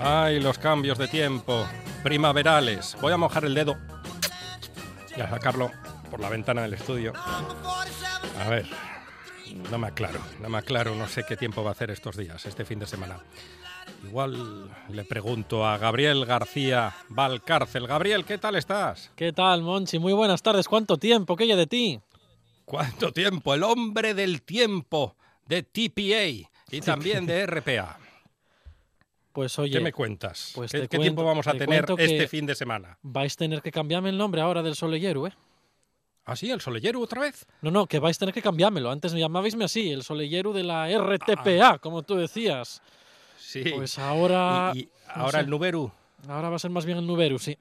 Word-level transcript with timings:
Ay, 0.00 0.40
los 0.40 0.58
cambios 0.58 0.96
de 0.98 1.08
tiempo 1.08 1.66
primaverales. 2.02 2.96
Voy 3.00 3.12
a 3.12 3.16
mojar 3.16 3.44
el 3.44 3.54
dedo 3.54 3.76
y 5.16 5.20
a 5.20 5.28
sacarlo 5.28 5.70
por 6.10 6.20
la 6.20 6.28
ventana 6.28 6.62
del 6.62 6.74
estudio. 6.74 7.12
Number 7.12 7.56
47. 7.56 8.40
A 8.40 8.48
ver, 8.48 8.66
no 9.70 9.78
me 9.78 9.88
aclaro, 9.88 10.20
no 10.40 10.48
me 10.48 10.58
aclaro, 10.58 10.94
no 10.94 11.08
sé 11.08 11.24
qué 11.28 11.36
tiempo 11.36 11.62
va 11.62 11.70
a 11.70 11.72
hacer 11.72 11.90
estos 11.90 12.16
días, 12.16 12.46
este 12.46 12.64
fin 12.64 12.78
de 12.78 12.86
semana. 12.86 13.18
Igual 14.04 14.70
le 14.88 15.04
pregunto 15.04 15.66
a 15.66 15.76
Gabriel 15.76 16.24
García 16.24 16.94
Valcárcel. 17.08 17.86
Gabriel, 17.86 18.24
¿qué 18.24 18.38
tal 18.38 18.56
estás? 18.56 19.10
¿Qué 19.16 19.32
tal, 19.32 19.62
Monchi? 19.62 19.98
Muy 19.98 20.12
buenas 20.12 20.42
tardes. 20.42 20.68
¿Cuánto 20.68 20.96
tiempo? 20.98 21.36
¿Qué 21.36 21.44
hay 21.44 21.56
de 21.56 21.66
ti? 21.66 22.00
¿Cuánto 22.68 23.12
tiempo? 23.12 23.54
El 23.54 23.62
hombre 23.62 24.12
del 24.12 24.42
tiempo 24.42 25.16
de 25.46 25.62
TPA 25.62 26.26
y 26.70 26.80
también 26.84 27.24
de 27.24 27.46
RPA. 27.46 27.98
Pues 29.32 29.58
oye, 29.58 29.72
¿Qué 29.72 29.80
me 29.80 29.92
cuentas? 29.92 30.52
pues 30.54 30.70
¿Qué, 30.72 30.80
te 30.80 30.88
qué 30.88 30.96
cuento- 30.98 31.02
tiempo 31.02 31.24
vamos 31.24 31.46
a 31.46 31.52
te 31.52 31.58
tener 31.60 31.86
este 31.98 32.28
fin 32.28 32.44
de 32.44 32.54
semana? 32.54 32.98
vais 33.02 33.32
a 33.32 33.36
tener 33.36 33.62
que 33.62 33.70
cambiarme 33.70 34.10
el 34.10 34.18
nombre 34.18 34.40
ahora 34.42 34.62
del 34.62 34.74
Soleyeru, 34.74 35.28
¿eh? 35.28 35.32
¿Ah, 36.26 36.36
sí? 36.36 36.50
¿El 36.50 36.60
Soleyeru 36.60 37.02
otra 37.02 37.22
vez? 37.22 37.46
No, 37.62 37.70
no, 37.70 37.86
que 37.86 37.98
vais 38.00 38.18
a 38.18 38.20
tener 38.20 38.34
que 38.34 38.42
cambiármelo. 38.42 38.90
Antes 38.90 39.14
me 39.14 39.20
llamábaisme 39.20 39.64
así, 39.64 39.90
el 39.90 40.02
Soleyeru 40.02 40.52
de 40.52 40.62
la 40.64 40.88
RTPA, 40.90 41.78
como 41.78 42.02
tú 42.02 42.16
decías. 42.16 42.82
Sí. 43.38 43.64
Pues 43.74 43.98
ahora, 43.98 44.72
y, 44.74 44.80
y 44.80 44.84
no 45.06 45.22
ahora 45.22 45.38
sé. 45.38 45.44
el 45.44 45.48
Nuberu. 45.50 45.90
ahora 46.28 46.50
va 46.50 46.56
a 46.56 46.58
ser 46.58 46.70
más 46.70 46.84
bien 46.84 46.98
el 46.98 47.06
Nuberu, 47.06 47.38
sí. 47.38 47.56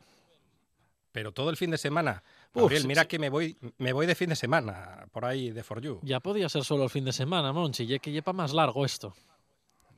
Pero 1.13 1.31
todo 1.31 1.49
el 1.49 1.55
fin 1.55 1.71
de 1.71 1.77
semana. 1.77 2.23
Uf, 2.53 2.63
Gabriel, 2.63 2.87
mira 2.87 3.01
sí. 3.03 3.07
que 3.07 3.19
me 3.19 3.29
voy, 3.29 3.57
me 3.77 3.93
voy 3.93 4.05
de 4.07 4.15
fin 4.15 4.29
de 4.29 4.35
semana 4.35 5.07
por 5.11 5.25
ahí 5.25 5.51
de 5.51 5.63
For 5.63 5.79
You. 5.81 5.99
Ya 6.03 6.19
podía 6.19 6.49
ser 6.49 6.63
solo 6.63 6.83
el 6.85 6.89
fin 6.89 7.05
de 7.05 7.13
semana, 7.13 7.51
Monchi, 7.53 7.85
ya 7.85 7.99
que 7.99 8.11
lleva 8.11 8.33
más 8.33 8.53
largo 8.53 8.85
esto. 8.85 9.13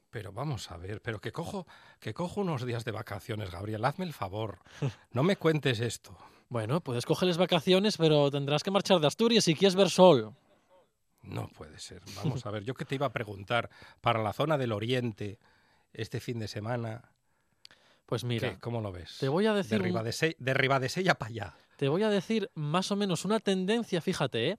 Pero 0.10 0.32
vamos 0.34 0.72
a 0.72 0.78
ver, 0.78 1.02
pero 1.02 1.22
que 1.22 1.32
cojo, 1.32 1.68
que 2.00 2.14
cojo 2.14 2.42
unos 2.42 2.66
días 2.66 2.84
de 2.84 2.92
vacaciones, 2.92 3.52
Gabriel, 3.52 3.86
hazme 3.86 4.06
el 4.06 4.14
favor. 4.14 4.60
No 5.14 5.24
me 5.24 5.36
cuentes 5.38 5.80
esto. 5.80 6.18
Bueno, 6.50 6.82
puedes 6.82 7.06
cogerles 7.06 7.38
vacaciones, 7.38 7.96
pero 7.98 8.32
tendrás 8.32 8.64
que 8.64 8.72
marchar 8.72 9.00
de 9.00 9.06
Asturias 9.08 9.44
si 9.44 9.54
quieres 9.54 9.76
ver 9.76 9.90
sol. 9.90 10.34
No 11.22 11.48
puede 11.50 11.78
ser. 11.80 12.02
Vamos 12.16 12.46
a 12.46 12.52
ver, 12.52 12.64
yo 12.64 12.74
que 12.74 12.86
te 12.86 12.96
iba 12.96 13.06
a 13.06 13.14
preguntar 13.14 13.70
para 14.02 14.22
la 14.24 14.34
zona 14.34 14.58
del 14.58 14.72
Oriente 14.72 15.38
este 15.94 16.20
fin 16.20 16.40
de 16.40 16.48
semana, 16.48 17.12
Pues 18.08 18.24
mira, 18.24 18.52
¿qué? 18.52 18.60
¿cómo 18.60 18.82
lo 18.82 18.92
ves? 18.92 19.18
te 19.20 19.28
voy 19.30 19.46
a 19.46 19.52
de, 19.52 19.58
decir 19.58 19.80
Ribadese- 19.82 20.36
de 20.40 20.54
Ribadesella 20.56 21.14
para 21.16 21.30
allá. 21.30 21.56
Te 21.80 21.88
voy 21.88 22.04
a 22.04 22.10
decir 22.10 22.52
más 22.56 22.92
o 22.92 22.98
menos 22.98 23.24
una 23.24 23.40
tendencia, 23.40 24.02
fíjate, 24.02 24.50
¿eh? 24.50 24.58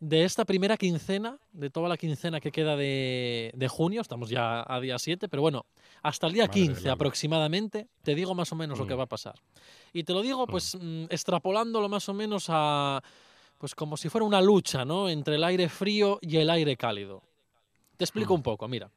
de 0.00 0.24
esta 0.24 0.44
primera 0.44 0.76
quincena, 0.76 1.38
de 1.52 1.70
toda 1.70 1.88
la 1.88 1.96
quincena 1.96 2.40
que 2.40 2.50
queda 2.50 2.74
de, 2.74 3.52
de 3.54 3.68
junio, 3.68 4.00
estamos 4.00 4.28
ya 4.28 4.64
a 4.66 4.80
día 4.80 4.98
7, 4.98 5.28
pero 5.28 5.40
bueno, 5.40 5.66
hasta 6.02 6.26
el 6.26 6.32
día 6.32 6.48
Madre 6.48 6.58
del 6.60 6.68
15 6.70 6.80
alma. 6.88 6.92
aproximadamente, 6.94 7.86
te 8.02 8.16
digo 8.16 8.34
más 8.34 8.50
o 8.50 8.56
menos 8.56 8.76
lo 8.76 8.88
que 8.88 8.94
Mm. 8.96 8.98
va 8.98 9.02
a 9.04 9.06
pasar. 9.06 9.36
Y 9.92 10.02
te 10.02 10.12
lo 10.12 10.20
digo, 10.20 10.48
pues, 10.48 10.76
mm, 10.80 11.04
extrapolándolo 11.10 11.88
más 11.88 12.08
o 12.08 12.14
menos 12.14 12.46
a, 12.48 13.00
pues 13.56 13.76
como 13.76 13.96
si 13.96 14.08
fuera 14.08 14.24
una 14.24 14.40
lucha, 14.40 14.84
¿no? 14.84 15.08
Entre 15.08 15.36
el 15.36 15.44
aire 15.44 15.68
frío 15.68 16.18
y 16.20 16.38
el 16.38 16.50
aire 16.50 16.76
cálido. 16.76 17.22
Te 17.96 18.04
explico 18.04 18.32
Mm. 18.32 18.36
un 18.38 18.42
poco, 18.42 18.66
mira. 18.66 18.90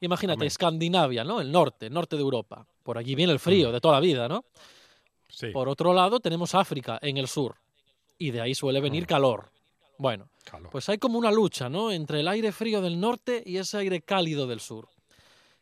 Imagínate. 0.00 0.44
Escandinavia, 0.44 1.24
¿no? 1.24 1.40
El 1.40 1.50
norte, 1.50 1.88
norte 1.88 2.16
de 2.16 2.22
Europa. 2.22 2.66
Por 2.82 2.98
allí 2.98 3.14
viene 3.14 3.32
el 3.32 3.38
frío 3.38 3.70
Mm. 3.70 3.72
de 3.72 3.80
toda 3.80 3.94
la 3.94 4.00
vida, 4.00 4.28
¿no? 4.28 4.44
Sí. 5.32 5.48
Por 5.48 5.68
otro 5.68 5.94
lado, 5.94 6.20
tenemos 6.20 6.54
África 6.54 6.98
en 7.02 7.16
el 7.16 7.26
sur. 7.26 7.56
Y 8.18 8.30
de 8.30 8.40
ahí 8.42 8.54
suele 8.54 8.80
venir 8.80 9.04
Mm. 9.04 9.06
calor. 9.06 9.50
Bueno, 9.98 10.28
calor. 10.44 10.70
pues 10.70 10.88
hay 10.88 10.98
como 10.98 11.18
una 11.18 11.30
lucha, 11.32 11.68
¿no? 11.68 11.90
Entre 11.90 12.20
el 12.20 12.28
aire 12.28 12.52
frío 12.52 12.80
del 12.82 13.00
norte 13.00 13.42
y 13.46 13.56
ese 13.56 13.78
aire 13.78 14.02
cálido 14.02 14.46
del 14.46 14.60
sur. 14.60 14.88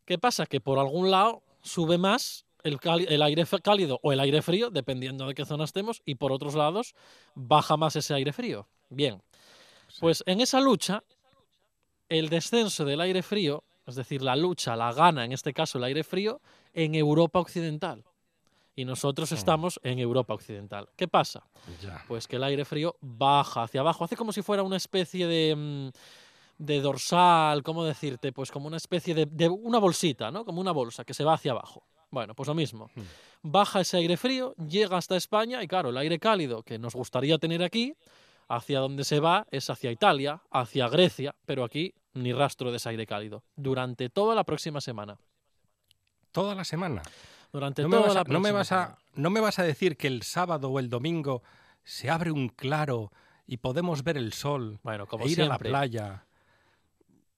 ¿Qué 0.04 0.18
pasa? 0.18 0.46
Que 0.46 0.60
por 0.60 0.78
algún 0.78 1.10
lado 1.10 1.42
sube 1.62 1.98
más 1.98 2.44
el, 2.64 2.78
aire 3.22 3.44
cálido 3.62 4.00
o 4.02 4.12
el 4.12 4.20
aire 4.20 4.42
frío, 4.42 4.70
dependiendo 4.70 5.26
de 5.26 5.34
qué 5.34 5.44
zona 5.44 5.64
estemos, 5.64 6.02
y 6.04 6.16
por 6.16 6.32
otros 6.32 6.54
lados 6.54 6.94
baja 7.34 7.76
más 7.76 7.96
ese 7.96 8.12
aire 8.14 8.32
frío. 8.32 8.66
Bien, 8.88 9.22
Sí. 9.88 9.98
pues 10.00 10.22
en 10.26 10.40
esa 10.40 10.60
lucha, 10.60 11.02
el 12.08 12.28
descenso 12.28 12.84
del 12.84 13.00
aire 13.00 13.22
frío, 13.22 13.62
es 13.86 13.94
decir, 13.94 14.20
la 14.22 14.36
lucha 14.36 14.74
la 14.76 14.92
gana, 14.92 15.24
en 15.24 15.32
este 15.32 15.52
caso 15.52 15.78
el 15.78 15.84
aire 15.84 16.02
frío, 16.04 16.40
en 16.74 16.94
Europa 16.94 17.38
Occidental. 17.40 18.04
Y 18.76 18.84
nosotros 18.84 19.30
Mm. 19.30 19.34
estamos 19.34 19.80
en 19.82 19.98
Europa 19.98 20.34
Occidental. 20.34 20.88
¿Qué 20.96 21.08
pasa? 21.08 21.42
Ya. 21.82 22.04
Pues 22.08 22.26
que 22.28 22.36
el 22.36 22.44
aire 22.44 22.64
frío 22.64 22.96
baja 23.00 23.64
hacia 23.64 23.80
abajo, 23.80 24.04
hace 24.04 24.16
como 24.16 24.32
si 24.32 24.42
fuera 24.42 24.62
una 24.62 24.76
especie 24.76 25.26
de, 25.26 25.54
mm, 25.56 25.90
de 26.58 26.80
dorsal, 26.80 27.62
¿cómo 27.62 27.84
decirte? 27.84 28.32
Pues 28.32 28.50
como 28.50 28.66
una 28.68 28.76
especie 28.76 29.14
de, 29.14 29.26
de 29.26 29.48
una 29.48 29.78
bolsita, 29.78 30.30
¿no? 30.30 30.44
Como 30.44 30.60
una 30.60 30.72
bolsa 30.72 31.04
que 31.04 31.14
se 31.14 31.24
va 31.24 31.34
hacia 31.34 31.52
abajo. 31.52 31.82
Bueno, 32.10 32.34
pues 32.34 32.48
lo 32.48 32.54
mismo. 32.54 32.90
Mm. 32.94 33.00
Baja 33.42 33.80
ese 33.80 33.96
aire 33.98 34.16
frío, 34.16 34.54
llega 34.56 34.96
hasta 34.96 35.16
España 35.16 35.62
y 35.62 35.68
claro, 35.68 35.90
el 35.90 35.96
aire 35.96 36.18
cálido 36.18 36.62
que 36.62 36.78
nos 36.78 36.94
gustaría 36.94 37.38
tener 37.38 37.62
aquí, 37.62 37.94
hacia 38.48 38.80
donde 38.80 39.04
se 39.04 39.20
va 39.20 39.46
es 39.50 39.70
hacia 39.70 39.92
Italia, 39.92 40.42
hacia 40.50 40.88
Grecia, 40.88 41.34
pero 41.46 41.62
aquí 41.64 41.94
ni 42.14 42.32
rastro 42.32 42.70
de 42.72 42.78
ese 42.78 42.88
aire 42.88 43.06
cálido. 43.06 43.44
Durante 43.56 44.10
toda 44.10 44.34
la 44.34 44.42
próxima 44.44 44.80
semana. 44.80 45.16
Toda 46.32 46.54
la 46.54 46.64
semana. 46.64 47.02
Durante 47.52 47.82
No 47.82 47.88
me, 47.88 47.96
toda 47.96 48.14
la 48.14 48.20
a, 48.20 48.24
no, 48.24 48.40
me 48.40 48.52
vas 48.52 48.72
a, 48.72 48.98
no 49.14 49.30
me 49.30 49.40
vas 49.40 49.58
a 49.58 49.62
decir 49.62 49.96
que 49.96 50.06
el 50.06 50.22
sábado 50.22 50.70
o 50.70 50.78
el 50.78 50.88
domingo 50.88 51.42
se 51.84 52.10
abre 52.10 52.30
un 52.30 52.48
claro 52.48 53.10
y 53.46 53.56
podemos 53.56 54.04
ver 54.04 54.16
el 54.16 54.32
sol 54.32 54.78
Bueno, 54.82 55.06
como 55.06 55.24
e 55.24 55.30
ir 55.30 55.40
a 55.42 55.44
la 55.46 55.48
siempre, 55.54 55.70
playa. 55.70 56.24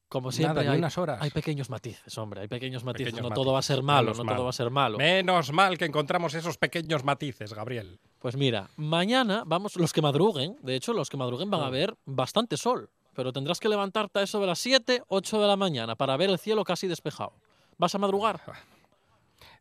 como 0.09 0.31
siempre 0.31 0.63
Nada, 0.65 0.73
hay, 0.73 0.79
unas 0.79 0.99
horas. 0.99 1.23
hay 1.23 1.31
pequeños 1.31 1.71
matices, 1.71 2.19
hombre, 2.19 2.43
hay 2.43 2.49
pequeños 2.49 2.85
matices. 2.85 3.15
Pequeños 3.15 3.31
no 3.31 3.35
todo 3.35 3.53
va 3.55 3.61
a 3.61 3.63
ser 3.63 3.83
malo, 3.83 4.03
menos 4.09 4.19
no 4.19 4.25
mal. 4.25 4.35
todo 4.35 4.45
va 4.45 4.51
a 4.51 4.53
ser 4.53 4.69
malo. 4.71 4.99
Menos 4.99 5.53
mal 5.53 5.79
que 5.79 5.87
encontramos 5.87 6.35
esos 6.35 6.59
pequeños 6.59 7.03
matices, 7.05 7.55
Gabriel. 7.55 7.99
Pues 8.19 8.37
mira, 8.37 8.69
mañana 8.77 9.45
vamos, 9.47 9.77
los 9.77 9.93
que 9.95 10.03
madruguen, 10.03 10.57
de 10.63 10.75
hecho, 10.77 10.93
los 10.93 11.09
que 11.09 11.17
madruguen 11.17 11.51
van 11.51 11.63
a 11.63 11.71
ver 11.71 11.97
bastante 12.05 12.59
sol, 12.59 12.91
pero 13.15 13.33
tendrás 13.33 13.59
que 13.59 13.71
levantarte 13.71 14.19
a 14.19 14.23
eso 14.23 14.39
de 14.41 14.47
las 14.49 14.59
7, 14.59 15.05
8 15.09 15.41
de 15.41 15.47
la 15.49 15.57
mañana 15.57 15.97
para 15.97 16.17
ver 16.19 16.29
el 16.29 16.39
cielo 16.39 16.63
casi 16.65 16.87
despejado. 16.89 17.33
¿Vas 17.79 17.95
a 17.95 17.99
madrugar? 17.99 18.41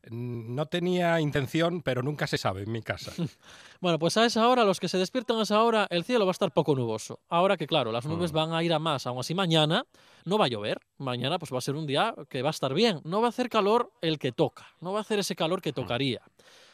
No 0.10 0.66
tenía 0.66 1.20
intención, 1.22 1.82
pero 1.82 2.02
nunca 2.02 2.26
se 2.28 2.38
sabe 2.38 2.64
en 2.64 2.72
mi 2.72 2.82
casa. 2.82 3.12
Bueno, 3.82 3.98
pues 3.98 4.16
a 4.18 4.26
esa 4.28 4.48
hora, 4.48 4.64
los 4.64 4.80
que 4.80 4.88
se 4.88 5.00
despiertan 5.00 5.40
a 5.40 5.42
esa 5.42 5.64
hora, 5.64 5.88
el 5.90 6.04
cielo 6.04 6.26
va 6.28 6.30
a 6.30 6.34
estar 6.34 6.52
poco 6.52 6.76
nuboso. 6.76 7.20
Ahora 7.30 7.58
que, 7.58 7.66
claro, 7.66 7.92
las 7.92 8.06
nubes 8.06 8.32
Mm. 8.32 8.36
van 8.36 8.54
a 8.54 8.64
ir 8.64 8.72
a 8.74 8.78
más, 8.80 9.08
aún 9.08 9.20
así 9.20 9.34
mañana 9.34 9.86
no 10.24 10.38
va 10.38 10.46
a 10.46 10.48
llover. 10.50 10.80
Mañana 11.00 11.40
pues 11.40 11.52
va 11.52 11.58
a 11.58 11.62
ser 11.62 11.76
un 11.76 11.88
día 11.88 12.14
que 12.30 12.44
va 12.44 12.50
a 12.50 12.52
estar 12.52 12.76
bien. 12.76 13.02
No 13.06 13.22
va 13.22 13.28
a 13.28 13.30
hacer 13.30 13.50
calor 13.50 13.92
el 14.02 14.20
que 14.20 14.32
toca, 14.32 14.68
no 14.82 14.94
va 14.94 15.00
a 15.00 15.02
hacer 15.02 15.18
ese 15.18 15.36
calor 15.36 15.64
que 15.64 15.74
tocaría. 15.74 16.22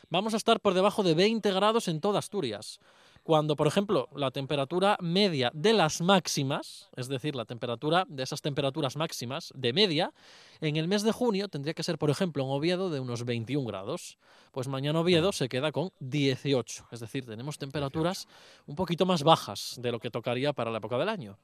Vamos 0.09 0.33
a 0.33 0.37
estar 0.37 0.59
por 0.59 0.73
debajo 0.73 1.01
de 1.01 1.13
20 1.13 1.49
grados 1.53 1.87
en 1.87 2.01
toda 2.01 2.19
Asturias. 2.19 2.79
Cuando, 3.27 3.57
por 3.57 3.67
ejemplo, 3.67 4.07
la 4.15 4.31
temperatura 4.31 4.95
media 5.01 5.51
de 5.53 5.73
las 5.73 5.99
máximas, 5.99 6.89
es 6.95 7.09
decir, 7.09 7.35
la 7.35 7.43
temperatura 7.43 8.05
de 8.07 8.23
esas 8.23 8.41
temperaturas 8.41 8.95
máximas 8.95 9.51
de 9.53 9.73
media, 9.73 10.13
en 10.61 10.77
el 10.77 10.87
mes 10.87 11.03
de 11.03 11.11
junio 11.11 11.49
tendría 11.49 11.73
que 11.73 11.83
ser, 11.83 11.97
por 11.97 12.09
ejemplo, 12.09 12.45
en 12.45 12.49
Oviedo 12.49 12.89
de 12.89 13.01
unos 13.01 13.25
21 13.25 13.67
grados. 13.67 14.17
Pues 14.53 14.69
mañana 14.69 15.01
Oviedo 15.01 15.33
se 15.33 15.49
queda 15.49 15.73
con 15.73 15.91
18. 15.99 16.87
Es 16.89 17.01
decir, 17.01 17.25
tenemos 17.25 17.57
temperaturas 17.57 18.29
un 18.65 18.75
poquito 18.75 19.05
más 19.05 19.23
bajas 19.23 19.75
de 19.77 19.91
lo 19.91 19.99
que 19.99 20.09
tocaría 20.09 20.53
para 20.53 20.71
la 20.71 20.77
época 20.77 20.97
del 20.97 21.09
año. 21.09 21.37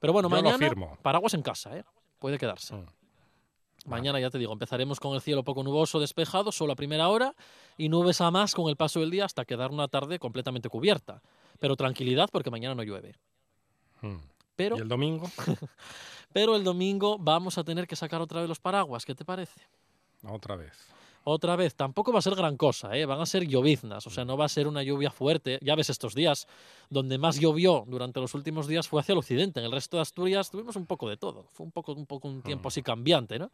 Pero 0.00 0.12
bueno, 0.12 0.28
Yo 0.28 0.34
lo 0.34 0.42
mañana 0.42 0.96
paraguas 1.00 1.34
en 1.34 1.42
casa, 1.42 1.76
¿eh? 1.76 1.84
Puede 2.18 2.38
quedarse. 2.38 2.74
Mm. 2.74 2.86
Mañana 3.86 4.20
ya 4.20 4.30
te 4.30 4.38
digo, 4.38 4.52
empezaremos 4.52 5.00
con 5.00 5.14
el 5.14 5.20
cielo 5.20 5.42
poco 5.42 5.62
nuboso, 5.62 6.00
despejado, 6.00 6.52
solo 6.52 6.72
a 6.72 6.76
primera 6.76 7.08
hora, 7.08 7.34
y 7.78 7.88
nubes 7.88 8.20
a 8.20 8.30
más 8.30 8.54
con 8.54 8.68
el 8.68 8.76
paso 8.76 9.00
del 9.00 9.10
día 9.10 9.24
hasta 9.24 9.44
quedar 9.44 9.70
una 9.70 9.88
tarde 9.88 10.18
completamente 10.18 10.68
cubierta. 10.68 11.22
Pero 11.58 11.76
tranquilidad 11.76 12.28
porque 12.30 12.50
mañana 12.50 12.74
no 12.74 12.82
llueve. 12.82 13.14
Mm. 14.02 14.16
Pero, 14.56 14.76
¿Y 14.76 14.80
el 14.80 14.88
domingo? 14.88 15.30
pero 16.32 16.56
el 16.56 16.64
domingo 16.64 17.16
vamos 17.18 17.56
a 17.58 17.64
tener 17.64 17.86
que 17.86 17.96
sacar 17.96 18.20
otra 18.20 18.40
vez 18.40 18.48
los 18.48 18.60
paraguas. 18.60 19.04
¿Qué 19.04 19.14
te 19.14 19.24
parece? 19.24 19.60
Otra 20.22 20.56
vez. 20.56 20.72
Otra 21.24 21.54
vez, 21.54 21.74
tampoco 21.74 22.12
va 22.12 22.20
a 22.20 22.22
ser 22.22 22.34
gran 22.34 22.56
cosa, 22.56 22.96
¿eh? 22.96 23.04
van 23.04 23.20
a 23.20 23.26
ser 23.26 23.46
lloviznas, 23.46 24.06
o 24.06 24.10
sea, 24.10 24.24
no 24.24 24.38
va 24.38 24.46
a 24.46 24.48
ser 24.48 24.66
una 24.66 24.82
lluvia 24.82 25.10
fuerte. 25.10 25.58
Ya 25.62 25.74
ves 25.74 25.90
estos 25.90 26.14
días, 26.14 26.48
donde 26.88 27.18
más 27.18 27.38
llovió 27.38 27.84
durante 27.86 28.20
los 28.20 28.34
últimos 28.34 28.66
días 28.66 28.88
fue 28.88 29.00
hacia 29.00 29.12
el 29.12 29.18
occidente. 29.18 29.60
En 29.60 29.66
el 29.66 29.72
resto 29.72 29.98
de 29.98 30.02
Asturias 30.02 30.50
tuvimos 30.50 30.76
un 30.76 30.86
poco 30.86 31.08
de 31.10 31.18
todo. 31.18 31.44
Fue 31.52 31.66
un 31.66 31.72
poco 31.72 31.92
un, 31.92 32.06
poco 32.06 32.26
un 32.26 32.40
tiempo 32.40 32.68
así 32.68 32.82
cambiante, 32.82 33.38
¿no? 33.38 33.50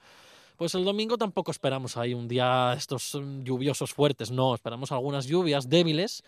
Pues 0.56 0.74
el 0.74 0.84
domingo 0.84 1.18
tampoco 1.18 1.50
esperamos 1.50 1.96
ahí 1.96 2.14
un 2.14 2.28
día 2.28 2.72
estos 2.72 3.14
mm, 3.14 3.42
lluviosos 3.42 3.92
fuertes, 3.92 4.30
no, 4.30 4.54
esperamos 4.54 4.90
algunas 4.90 5.26
lluvias 5.26 5.69
débiles, 5.69 6.22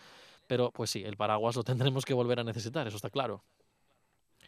pero 0.46 0.70
pues 0.70 0.90
sí, 0.90 1.02
el 1.02 1.16
paraguas 1.16 1.56
lo 1.56 1.62
tendremos 1.62 2.04
que 2.04 2.12
volver 2.14 2.40
a 2.40 2.44
necesitar, 2.44 2.86
eso 2.86 2.96
está 2.96 3.08
claro. 3.08 3.42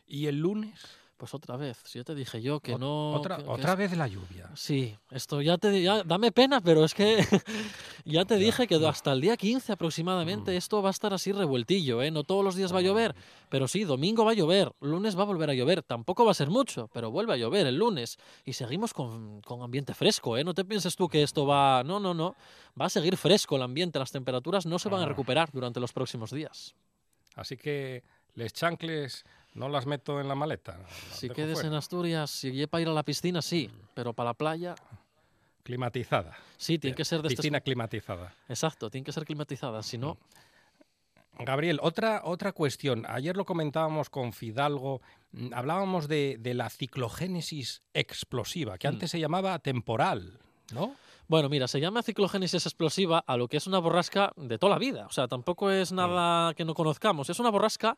¿Y 0.07 0.27
el 0.27 0.41
lunes? 0.41 1.00
Pues 1.21 1.35
otra 1.35 1.59
vez, 1.59 1.79
si 1.85 1.99
ya 1.99 2.05
te 2.05 2.15
dije 2.15 2.41
yo 2.41 2.61
que 2.61 2.75
Ot- 2.77 2.79
no... 2.79 3.11
Otra, 3.13 3.37
que- 3.37 3.43
que 3.45 3.49
otra 3.51 3.73
es- 3.73 3.79
vez 3.79 3.95
la 3.99 4.09
lluvia. 4.09 4.49
Sí, 4.55 4.97
esto 5.11 5.43
ya 5.43 5.59
te 5.59 5.83
ya, 5.83 6.03
dame 6.03 6.33
pena, 6.33 6.63
pero 6.63 6.83
es 6.83 6.95
que 6.95 7.19
ya 8.07 8.25
te 8.25 8.37
dije 8.37 8.67
que 8.67 8.77
hasta 8.87 9.13
el 9.13 9.21
día 9.21 9.37
15 9.37 9.73
aproximadamente 9.73 10.57
esto 10.57 10.81
va 10.81 10.89
a 10.89 10.93
estar 10.93 11.13
así 11.13 11.33
revueltillo, 11.33 12.01
¿eh? 12.01 12.11
No 12.11 12.25
todos 12.25 12.43
los 12.43 12.55
días 12.57 12.73
va 12.75 12.79
a 12.79 12.81
llover, 12.81 13.15
pero 13.51 13.69
sí, 13.69 13.85
domingo 13.85 14.25
va 14.25 14.31
a 14.31 14.35
llover, 14.35 14.73
lunes 14.81 15.15
va 15.19 15.23
a 15.25 15.27
volver 15.27 15.51
a 15.51 15.55
llover, 15.55 15.83
tampoco 15.83 16.25
va 16.25 16.31
a 16.31 16.35
ser 16.35 16.49
mucho, 16.49 16.89
pero 16.91 17.11
vuelve 17.11 17.35
a 17.35 17.37
llover 17.37 17.67
el 17.67 17.77
lunes 17.77 18.19
y 18.47 18.55
seguimos 18.55 18.95
con, 18.95 19.43
con 19.43 19.61
ambiente 19.61 19.93
fresco, 19.93 20.39
¿eh? 20.39 20.43
No 20.45 20.55
te 20.55 20.65
pienses 20.65 20.97
tú 20.97 21.07
que 21.07 21.23
esto 21.23 21.45
va, 21.45 21.85
no, 21.85 22.01
no, 22.01 22.15
no, 22.15 22.35
va 22.81 22.87
a 22.87 22.89
seguir 22.89 23.19
fresco 23.19 23.57
el 23.57 23.63
ambiente, 23.63 23.99
las 23.99 24.11
temperaturas 24.11 24.65
no 24.65 24.79
se 24.79 24.89
van 24.89 25.03
a 25.03 25.05
Ah. 25.05 25.09
recuperar 25.09 25.51
durante 25.53 25.81
los 25.81 25.93
próximos 25.93 26.31
días. 26.31 26.75
Así 27.37 27.59
que 27.59 28.03
les 28.37 28.55
chancles 28.55 29.25
no 29.55 29.69
las 29.69 29.87
meto 29.87 30.21
en 30.21 30.29
la 30.29 30.35
maleta. 30.35 30.79
Si 31.13 31.29
quedes 31.31 31.55
fuera. 31.55 31.69
en 31.69 31.75
Asturias, 31.75 32.31
si 32.31 32.67
para 32.67 32.83
ir 32.83 32.89
a 32.89 32.93
la 32.93 33.03
piscina, 33.03 33.43
sí, 33.43 33.71
pero 33.95 34.13
para 34.13 34.31
la 34.31 34.35
playa, 34.35 34.75
Climatizada. 35.63 36.37
sí, 36.57 36.79
tiene 36.79 36.97
que 36.97 37.05
ser 37.05 37.21
de. 37.23 37.29
Piscina 37.29 37.61
climatizada. 37.61 38.35
Exacto, 38.49 38.91
tiene 38.91 39.05
que 39.05 39.13
ser 39.13 39.25
climatizada, 39.25 39.83
si 39.83 39.99
no... 39.99 40.17
Gabriel, 41.39 41.79
otra, 41.83 42.21
otra 42.25 42.53
cuestión. 42.53 43.05
Ayer 43.09 43.35
lo 43.37 43.47
comentábamos 43.47 44.11
con 44.11 44.33
Fidalgo. 44.35 45.01
mm, 45.33 45.55
Hablábamos 45.55 46.07
de, 46.07 46.37
de 46.39 46.53
la 46.55 46.69
ciclogénesis 46.69 47.83
explosiva, 47.95 48.77
que 48.77 48.89
Mm. 48.89 48.93
antes 48.93 49.11
se 49.11 49.21
llamaba 49.21 49.59
temporal, 49.59 50.39
¿no? 50.73 50.95
Bueno, 51.29 51.49
mira, 51.49 51.67
se 51.69 51.81
llama 51.81 52.03
ciclogénesis 52.03 52.67
explosiva 52.67 53.21
a 53.27 53.37
lo 53.39 53.49
que 53.49 53.57
es 53.57 53.67
una 53.67 53.79
borrasca 53.79 54.33
de 54.37 54.59
toda 54.59 54.73
la 54.75 54.79
vida. 54.79 55.07
O 55.07 55.13
sea, 55.13 55.29
tampoco 55.29 55.71
es 55.71 55.93
nada 55.93 56.53
que 56.55 56.65
no 56.65 56.75
conozcamos. 56.75 57.31
Es 57.31 57.39
una 57.39 57.51
borrasca, 57.51 57.93
mm, 57.93 57.97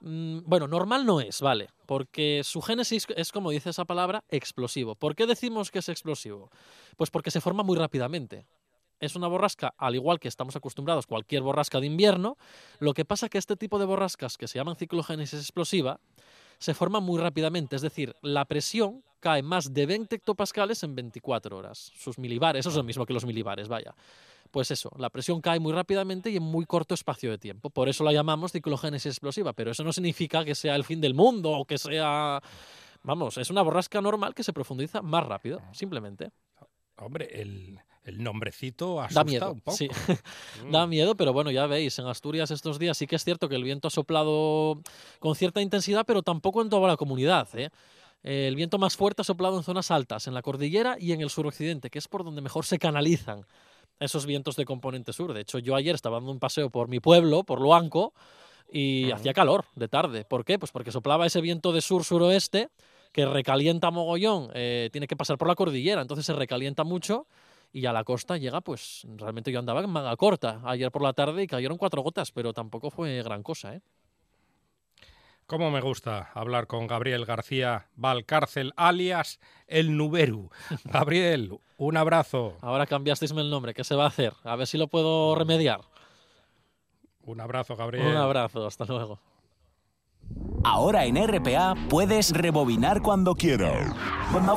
bueno, 0.00 0.66
normal 0.66 1.04
no 1.04 1.20
es, 1.20 1.40
¿vale? 1.40 1.68
Porque 1.86 2.42
su 2.44 2.62
génesis 2.62 3.06
es, 3.16 3.32
como 3.32 3.50
dice 3.50 3.70
esa 3.70 3.84
palabra, 3.84 4.24
explosivo. 4.28 4.94
¿Por 4.94 5.14
qué 5.14 5.26
decimos 5.26 5.70
que 5.70 5.80
es 5.80 5.88
explosivo? 5.88 6.50
Pues 6.96 7.10
porque 7.10 7.30
se 7.30 7.40
forma 7.40 7.62
muy 7.62 7.76
rápidamente. 7.76 8.46
Es 8.98 9.16
una 9.16 9.28
borrasca, 9.28 9.74
al 9.78 9.94
igual 9.94 10.20
que 10.20 10.28
estamos 10.28 10.56
acostumbrados, 10.56 11.06
cualquier 11.06 11.42
borrasca 11.42 11.80
de 11.80 11.86
invierno. 11.86 12.36
Lo 12.78 12.92
que 12.92 13.04
pasa 13.04 13.28
que 13.28 13.38
este 13.38 13.56
tipo 13.56 13.78
de 13.78 13.86
borrascas, 13.86 14.36
que 14.36 14.48
se 14.48 14.58
llaman 14.58 14.76
ciclogénesis 14.76 15.40
explosiva, 15.40 16.00
se 16.58 16.74
forma 16.74 17.00
muy 17.00 17.18
rápidamente, 17.18 17.76
es 17.76 17.82
decir, 17.82 18.14
la 18.20 18.44
presión 18.44 19.02
cae 19.20 19.42
más 19.42 19.72
de 19.72 19.86
20 19.86 20.16
hectopascales 20.16 20.82
en 20.82 20.94
24 20.94 21.56
horas. 21.56 21.92
Sus 21.96 22.18
milibares, 22.18 22.60
eso 22.60 22.70
es 22.70 22.76
lo 22.76 22.82
mismo 22.82 23.06
que 23.06 23.12
los 23.12 23.24
milibares, 23.24 23.68
vaya. 23.68 23.94
Pues 24.50 24.70
eso, 24.70 24.90
la 24.98 25.10
presión 25.10 25.40
cae 25.40 25.60
muy 25.60 25.72
rápidamente 25.72 26.30
y 26.30 26.36
en 26.36 26.42
muy 26.42 26.66
corto 26.66 26.94
espacio 26.94 27.30
de 27.30 27.38
tiempo. 27.38 27.70
Por 27.70 27.88
eso 27.88 28.02
la 28.02 28.12
llamamos 28.12 28.52
ciclogénesis 28.52 29.12
explosiva, 29.12 29.52
pero 29.52 29.70
eso 29.70 29.84
no 29.84 29.92
significa 29.92 30.44
que 30.44 30.54
sea 30.54 30.74
el 30.74 30.84
fin 30.84 31.00
del 31.00 31.14
mundo 31.14 31.52
o 31.52 31.64
que 31.64 31.78
sea... 31.78 32.42
Vamos, 33.02 33.38
es 33.38 33.48
una 33.48 33.62
borrasca 33.62 34.00
normal 34.00 34.34
que 34.34 34.42
se 34.42 34.52
profundiza 34.52 35.00
más 35.00 35.24
rápido, 35.24 35.62
simplemente. 35.72 36.32
Hombre, 36.96 37.40
el, 37.40 37.80
el 38.04 38.22
nombrecito 38.22 38.96
Da 38.96 39.04
asusta 39.04 39.24
miedo, 39.24 39.52
un 39.52 39.60
poco. 39.60 39.76
sí. 39.76 39.88
Mm. 40.64 40.72
Da 40.72 40.86
miedo, 40.86 41.16
pero 41.16 41.32
bueno, 41.32 41.50
ya 41.50 41.66
veis, 41.66 41.98
en 41.98 42.06
Asturias 42.06 42.50
estos 42.50 42.78
días 42.78 42.98
sí 42.98 43.06
que 43.06 43.16
es 43.16 43.24
cierto 43.24 43.48
que 43.48 43.54
el 43.54 43.64
viento 43.64 43.88
ha 43.88 43.90
soplado 43.90 44.82
con 45.18 45.34
cierta 45.34 45.62
intensidad, 45.62 46.04
pero 46.06 46.22
tampoco 46.22 46.60
en 46.60 46.68
toda 46.68 46.88
la 46.88 46.96
comunidad. 46.96 47.48
¿eh? 47.54 47.70
Eh, 48.22 48.46
El 48.48 48.56
viento 48.56 48.78
más 48.78 48.96
fuerte 48.96 49.22
ha 49.22 49.24
soplado 49.24 49.56
en 49.56 49.62
zonas 49.62 49.90
altas, 49.90 50.26
en 50.26 50.34
la 50.34 50.42
cordillera 50.42 50.96
y 50.98 51.12
en 51.12 51.20
el 51.20 51.30
suroccidente, 51.30 51.90
que 51.90 51.98
es 51.98 52.08
por 52.08 52.24
donde 52.24 52.42
mejor 52.42 52.64
se 52.66 52.78
canalizan 52.78 53.46
esos 53.98 54.26
vientos 54.26 54.56
de 54.56 54.64
componente 54.64 55.12
sur. 55.12 55.32
De 55.32 55.42
hecho, 55.42 55.58
yo 55.58 55.74
ayer 55.76 55.94
estaba 55.94 56.16
dando 56.16 56.32
un 56.32 56.38
paseo 56.38 56.70
por 56.70 56.88
mi 56.88 57.00
pueblo, 57.00 57.44
por 57.44 57.60
Luanco, 57.60 58.14
y 58.72 59.06
Ujú. 59.06 59.14
hacía 59.16 59.32
calor 59.32 59.64
de 59.74 59.88
tarde. 59.88 60.24
¿Por 60.24 60.44
qué? 60.44 60.58
Pues 60.58 60.72
porque 60.72 60.92
soplaba 60.92 61.26
ese 61.26 61.40
viento 61.40 61.72
de 61.72 61.80
sur-suroeste 61.80 62.68
que 63.12 63.26
recalienta 63.26 63.90
mogollón, 63.90 64.50
eh, 64.54 64.88
tiene 64.92 65.08
que 65.08 65.16
pasar 65.16 65.36
por 65.36 65.48
la 65.48 65.56
cordillera, 65.56 66.00
entonces 66.00 66.24
se 66.24 66.32
recalienta 66.32 66.84
mucho 66.84 67.26
y 67.72 67.86
a 67.86 67.92
la 67.92 68.04
costa 68.04 68.36
llega, 68.36 68.60
pues 68.60 69.04
realmente 69.16 69.50
yo 69.50 69.58
andaba 69.58 69.80
en 69.80 69.90
manga 69.90 70.16
corta 70.16 70.60
ayer 70.64 70.90
por 70.92 71.02
la 71.02 71.12
tarde 71.12 71.42
y 71.42 71.46
cayeron 71.46 71.76
cuatro 71.76 72.02
gotas, 72.02 72.30
pero 72.30 72.52
tampoco 72.52 72.90
fue 72.90 73.22
gran 73.22 73.42
cosa, 73.42 73.74
¿eh? 73.74 73.80
Cómo 75.50 75.72
me 75.72 75.80
gusta 75.80 76.30
hablar 76.32 76.68
con 76.68 76.86
Gabriel 76.86 77.26
García 77.26 77.88
Valcárcel, 77.96 78.72
alias 78.76 79.40
El 79.66 79.96
Nuberu. 79.96 80.48
Gabriel, 80.84 81.58
un 81.76 81.96
abrazo. 81.96 82.56
Ahora 82.60 82.86
cambiasteis 82.86 83.32
el 83.32 83.50
nombre, 83.50 83.74
¿qué 83.74 83.82
se 83.82 83.96
va 83.96 84.04
a 84.04 84.06
hacer? 84.06 84.32
A 84.44 84.54
ver 84.54 84.68
si 84.68 84.78
lo 84.78 84.86
puedo 84.86 85.34
remediar. 85.34 85.80
Un 87.24 87.40
abrazo, 87.40 87.74
Gabriel. 87.74 88.06
Un 88.06 88.16
abrazo, 88.16 88.64
hasta 88.64 88.84
luego. 88.84 89.18
Ahora 90.62 91.04
en 91.06 91.16
RPA 91.16 91.74
puedes 91.88 92.30
rebobinar 92.30 93.02
cuando 93.02 93.34
quieras. 93.34 93.92
No, 94.32 94.56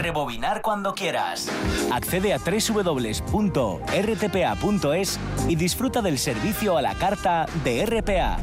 rebobinar 0.00 0.62
cuando 0.62 0.94
quieras. 0.94 1.50
Accede 1.92 2.32
a 2.32 2.38
www.rtpa.es 2.38 3.10
y 5.48 5.56
disfruta 5.56 6.02
del 6.02 6.18
servicio 6.18 6.78
a 6.78 6.82
la 6.82 6.94
carta 6.94 7.46
de 7.64 7.84
RPA. 7.84 8.36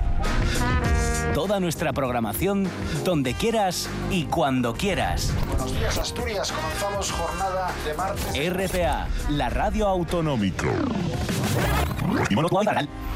Toda 1.33 1.61
nuestra 1.61 1.93
programación 1.93 2.67
donde 3.05 3.33
quieras 3.33 3.89
y 4.09 4.25
cuando 4.25 4.73
quieras. 4.73 5.33
Buenos 5.47 5.73
días, 5.73 5.97
Asturias. 5.97 6.51
Comenzamos 6.51 7.09
jornada 7.09 7.71
de 7.85 7.93
martes. 7.93 8.53
RPA, 8.53 9.07
la 9.29 9.49
radio 9.49 9.87
autonómica. 9.87 10.67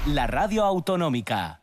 La 0.06 0.28
radio 0.28 0.64
autonómica. 0.64 1.62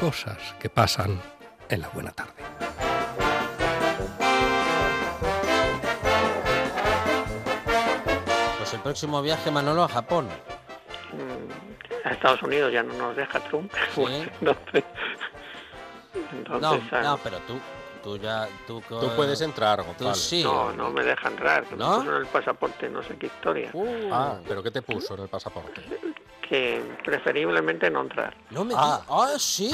Cosas 0.00 0.38
que 0.58 0.68
pasan 0.68 1.20
en 1.68 1.80
la 1.82 1.88
buena 1.90 2.10
tarde. 2.10 2.32
Pues 8.58 8.74
el 8.74 8.80
próximo 8.80 9.22
viaje, 9.22 9.52
Manolo, 9.52 9.84
a 9.84 9.88
Japón. 9.88 10.28
Mm, 11.12 12.06
a 12.08 12.10
Estados 12.10 12.42
Unidos 12.42 12.72
ya 12.72 12.82
no 12.82 12.94
nos 12.94 13.16
deja 13.16 13.38
Trump. 13.40 13.72
Sí. 13.94 14.02
entonces, 14.40 14.84
No, 16.14 16.38
entonces, 16.38 16.92
ah, 16.92 17.02
no, 17.02 17.18
pero 17.18 17.38
tú, 17.46 17.58
tú 18.02 18.16
ya, 18.18 18.48
tú, 18.66 18.82
Tú 18.88 19.10
puedes 19.16 19.40
entrar, 19.40 19.80
Tú 19.80 19.84
Gonzalo. 19.86 20.14
sí. 20.14 20.42
no, 20.42 20.72
no 20.72 20.90
me 20.90 21.02
dejan 21.04 21.32
entrar, 21.32 21.64
que 21.64 21.76
¿No? 21.76 21.90
me 21.90 21.96
puso 22.04 22.10
en 22.16 22.22
el 22.22 22.26
pasaporte 22.26 22.88
no 22.88 23.02
sé 23.02 23.16
qué 23.16 23.26
historia. 23.26 23.70
Uh, 23.72 24.08
Ah, 24.12 24.38
¿pero 24.46 24.62
qué 24.62 24.70
te 24.70 24.82
puso 24.82 25.14
en 25.14 25.22
el 25.22 25.28
pasaporte? 25.28 25.82
Que 26.48 26.82
preferiblemente 27.04 27.90
no 27.90 28.02
entrar. 28.02 28.34
no 28.50 28.64
me 28.64 28.74
Ah. 28.76 29.00
digas. 29.02 29.06
Ah, 29.08 29.38
sí. 29.38 29.70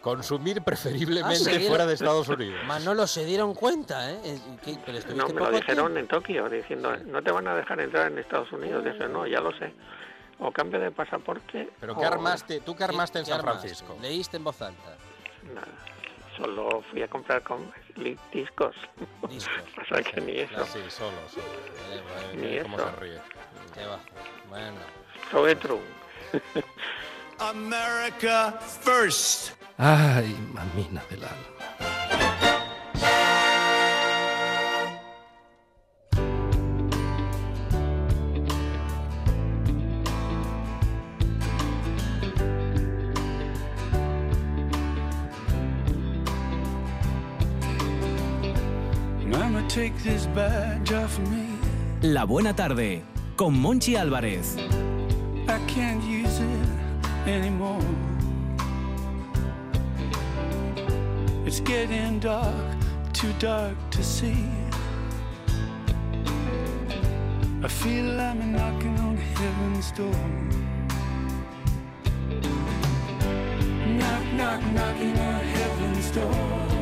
Consumir 0.00 0.62
preferiblemente 0.62 1.48
Ah, 1.48 1.54
¿se 1.54 1.60
fuera 1.60 1.86
de 1.86 1.94
Estados 1.94 2.26
Unidos. 2.28 2.58
Manolo 2.66 3.06
se 3.06 3.24
dieron 3.24 3.54
cuenta, 3.54 4.10
¿eh? 4.10 4.18
Eh, 4.24 4.38
¿qué? 4.64 4.76
Pero 4.84 4.98
No, 5.14 5.28
me 5.28 5.34
lo 5.40 5.50
dijeron 5.52 5.92
tiempo. 5.94 5.98
en 6.00 6.08
Tokio, 6.08 6.48
diciendo, 6.48 6.96
no 7.06 7.22
te 7.22 7.30
van 7.30 7.46
a 7.46 7.54
dejar 7.54 7.78
entrar 7.80 8.10
en 8.10 8.18
Estados 8.18 8.50
Unidos. 8.50 8.84
Dije, 8.84 9.06
no, 9.08 9.28
ya 9.28 9.40
lo 9.40 9.52
sé. 9.58 9.72
O 10.38 10.50
cambio 10.50 10.80
de 10.80 10.90
pasaporte. 10.90 11.70
¿Pero 11.80 11.92
o 11.94 11.98
qué 12.00 12.04
armaste? 12.06 12.60
¿Tú 12.60 12.74
qué 12.74 12.84
armaste 12.84 13.18
en 13.20 13.24
¿Qué 13.24 13.30
San 13.30 13.40
armaste? 13.40 13.60
Francisco? 13.68 13.96
Leíste 14.00 14.36
en 14.38 14.44
voz 14.44 14.60
alta. 14.62 14.96
Nada. 15.54 15.66
Solo 16.36 16.82
fui 16.90 17.02
a 17.02 17.08
comprar 17.08 17.42
con 17.42 17.72
discos. 18.32 18.74
Discos. 19.28 19.52
O 19.82 19.84
sea 19.94 20.02
que 20.02 20.20
ni 20.20 20.38
eso. 20.38 20.64
Sí, 20.66 20.78
solo, 20.88 21.16
solo. 21.28 21.44
Eh, 21.92 22.02
bueno, 22.02 22.32
Ni 22.42 22.48
Mira 22.50 22.62
cómo 22.62 22.76
eso. 22.78 22.90
se 22.90 22.96
ríe. 23.00 23.20
qué 23.74 23.84
bajo. 23.86 24.02
Bueno. 24.48 25.56
Trump. 25.60 25.82
America 27.38 28.52
first. 28.60 29.52
Ay, 29.78 30.34
mamina 30.52 31.02
del 31.10 31.24
alma. 31.24 32.21
La 52.02 52.24
buena 52.26 52.54
tarde 52.54 53.02
con 53.36 53.58
Monchi 53.58 53.96
Álvarez. 53.96 54.58
I 55.48 55.58
can't 55.66 56.02
use 56.04 56.40
it 56.40 57.26
anymore. 57.26 57.80
It's 61.46 61.60
getting 61.60 62.20
dark, 62.20 62.52
too 63.14 63.32
dark 63.38 63.74
to 63.92 64.02
see. 64.02 64.46
I 67.64 67.68
feel 67.68 68.20
I'm 68.20 68.52
knocking 68.52 68.98
on 68.98 69.16
heaven's 69.16 69.90
door. 69.92 70.12
Knock, 73.86 74.32
knock, 74.34 74.60
knocking 74.74 75.18
on 75.18 75.40
heaven's 75.40 76.10
door. 76.10 76.81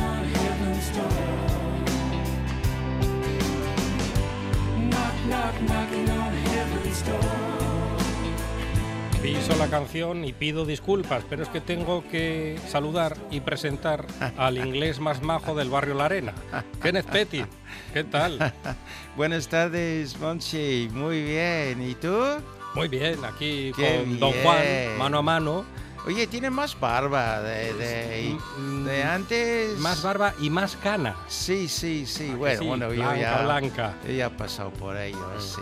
Piso 9.41 9.55
la 9.57 9.67
canción 9.69 10.23
y 10.23 10.33
pido 10.33 10.65
disculpas, 10.65 11.23
pero 11.27 11.41
es 11.41 11.49
que 11.49 11.61
tengo 11.61 12.03
que 12.09 12.59
saludar 12.69 13.17
y 13.31 13.39
presentar 13.39 14.05
al 14.37 14.57
inglés 14.59 14.99
más 14.99 15.21
majo 15.23 15.55
del 15.55 15.69
barrio 15.69 15.95
La 15.95 16.05
Arena, 16.05 16.33
Kenneth 16.81 17.07
Petty. 17.07 17.43
¿Qué 17.91 18.03
tal? 18.03 18.53
Buenas 19.17 19.47
tardes, 19.47 20.19
Monchi. 20.19 20.89
Muy 20.93 21.23
bien. 21.23 21.81
¿Y 21.81 21.95
tú? 21.95 22.15
Muy 22.75 22.87
bien, 22.87 23.23
aquí 23.25 23.71
Qué 23.75 24.03
con 24.05 24.19
Don 24.19 24.31
Juan, 24.43 24.61
bien. 24.61 24.97
mano 24.99 25.17
a 25.17 25.21
mano. 25.23 25.65
Oye, 26.05 26.27
tiene 26.27 26.49
más 26.51 26.79
barba 26.79 27.41
de, 27.41 27.73
de, 27.73 28.37
Mm, 28.59 28.85
de 28.85 29.03
antes. 29.03 29.77
Más 29.79 30.03
barba 30.03 30.33
y 30.39 30.49
más 30.51 30.75
cana. 30.75 31.15
Sí, 31.27 31.67
sí, 31.67 32.05
sí. 32.05 32.27
que 32.27 32.35
Bueno, 32.35 32.59
sí? 32.59 32.67
bueno, 32.67 32.93
yo 32.93 33.01
Blanca, 33.01 33.19
ya, 33.19 33.41
blanca. 33.43 33.93
yo 34.07 34.11
ya 34.13 34.25
he 34.27 34.29
pasado 34.31 34.69
por 34.71 34.95
ello, 34.97 35.17
sí. 35.39 35.61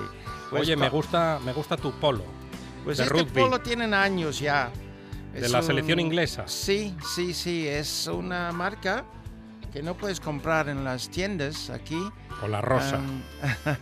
Pues 0.50 0.64
Oye, 0.64 0.76
me 0.76 0.90
gusta, 0.90 1.40
me 1.46 1.54
gusta 1.54 1.78
tu 1.78 1.92
polo. 1.94 2.24
Pues 2.84 2.98
de 2.98 3.04
este 3.04 3.14
rugby. 3.16 3.42
polo 3.42 3.60
tienen 3.62 3.94
años 3.94 4.40
ya. 4.40 4.72
De 5.34 5.42
Es 5.46 5.52
la 5.52 5.60
un- 5.60 5.66
selección 5.66 6.00
inglesa. 6.00 6.44
Sí, 6.48 6.96
sí, 7.16 7.34
sí. 7.34 7.68
Es 7.68 8.08
una 8.08 8.52
marca 8.52 9.06
que 9.72 9.84
no 9.84 9.94
puedes 9.96 10.20
comprar 10.20 10.70
en 10.70 10.84
las 10.84 11.10
tiendas 11.10 11.70
aquí. 11.70 12.00
Con 12.40 12.52
la 12.52 12.62
rosa. 12.62 13.00
Ah, 13.44 13.76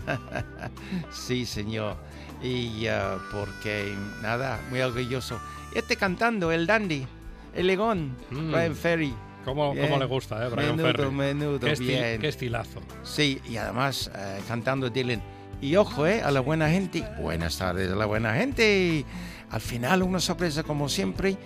sí, 1.12 1.46
señor. 1.46 1.96
Y 2.44 2.86
ah, 2.88 3.18
porque, 3.32 3.96
nada, 4.22 4.60
muy 4.70 4.82
orgulloso. 4.82 5.40
Este 5.74 5.96
cantando, 5.96 6.52
el 6.52 6.68
dandy, 6.68 7.08
el 7.56 7.68
legón, 7.68 8.16
Mm. 8.30 8.52
Brian 8.52 8.76
Ferry. 8.76 9.14
¿Cómo, 9.46 9.74
cómo 9.74 9.98
le 9.98 10.06
gusta, 10.06 10.46
eh, 10.46 10.50
Brian 10.50 10.76
Menudo, 10.76 10.92
Ferry? 10.92 11.12
menudo, 11.12 11.60
qué, 11.62 11.72
estil- 11.74 11.88
bien. 11.88 12.20
qué 12.22 12.28
estilazo. 12.28 12.82
Sí, 13.04 13.42
y 13.48 13.56
además 13.56 14.12
eh, 14.14 14.42
cantando 14.48 14.90
Dylan. 14.90 15.22
Y 15.60 15.76
ojo, 15.76 16.06
eh, 16.06 16.22
a 16.22 16.30
la 16.30 16.40
buena 16.40 16.70
gente. 16.70 17.04
Buenas 17.20 17.58
tardes 17.58 17.92
a 17.92 17.96
la 17.96 18.06
buena 18.06 18.36
gente. 18.36 19.06
Al 19.50 19.62
final 19.62 20.04
una 20.04 20.20
sorpresa 20.20 20.64
como 20.64 20.88
siempre. 20.88 21.38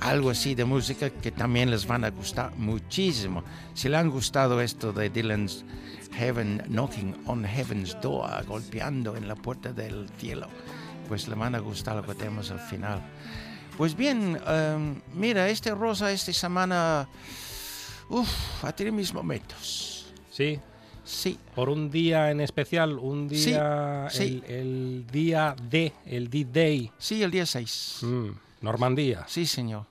Algo 0.00 0.30
así 0.30 0.54
de 0.54 0.64
música 0.64 1.10
que 1.10 1.30
también 1.30 1.70
les 1.70 1.86
van 1.86 2.04
a 2.04 2.10
gustar 2.10 2.56
muchísimo. 2.56 3.44
Si 3.74 3.88
le 3.88 3.98
han 3.98 4.10
gustado 4.10 4.60
esto 4.60 4.92
de 4.92 5.10
Dylan's 5.10 5.64
Heaven, 6.12 6.64
Knocking 6.68 7.14
on 7.26 7.44
Heaven's 7.44 7.96
Door, 8.00 8.46
golpeando 8.46 9.14
en 9.14 9.28
la 9.28 9.34
puerta 9.34 9.72
del 9.72 10.08
cielo, 10.18 10.48
pues 11.06 11.28
le 11.28 11.34
van 11.34 11.54
a 11.54 11.58
gustar 11.58 11.96
lo 11.96 12.02
que 12.02 12.14
tenemos 12.14 12.50
al 12.50 12.60
final. 12.60 13.02
Pues 13.76 13.94
bien, 13.94 14.40
em, 14.46 15.00
mira, 15.14 15.48
este 15.48 15.74
Rosa 15.74 16.10
esta 16.10 16.32
semana, 16.32 17.06
uff, 18.08 18.64
ha 18.64 18.72
tenido 18.72 18.96
mis 18.96 19.12
momentos. 19.12 20.12
Sí, 20.30 20.58
Sí, 21.10 21.38
por 21.56 21.68
un 21.68 21.90
día 21.90 22.30
en 22.30 22.40
especial, 22.40 22.98
un 22.98 23.28
Sí, 23.30 23.46
día, 23.50 24.06
sí. 24.10 24.42
El, 24.46 24.54
el 24.54 25.06
día 25.10 25.56
D, 25.60 25.92
el 26.06 26.30
D-Day, 26.30 26.92
sí, 26.98 27.22
el 27.22 27.30
día 27.32 27.44
6. 27.46 27.98
Mm, 28.02 28.28
Normandía. 28.60 29.24
Sí, 29.26 29.44
señor. 29.44 29.86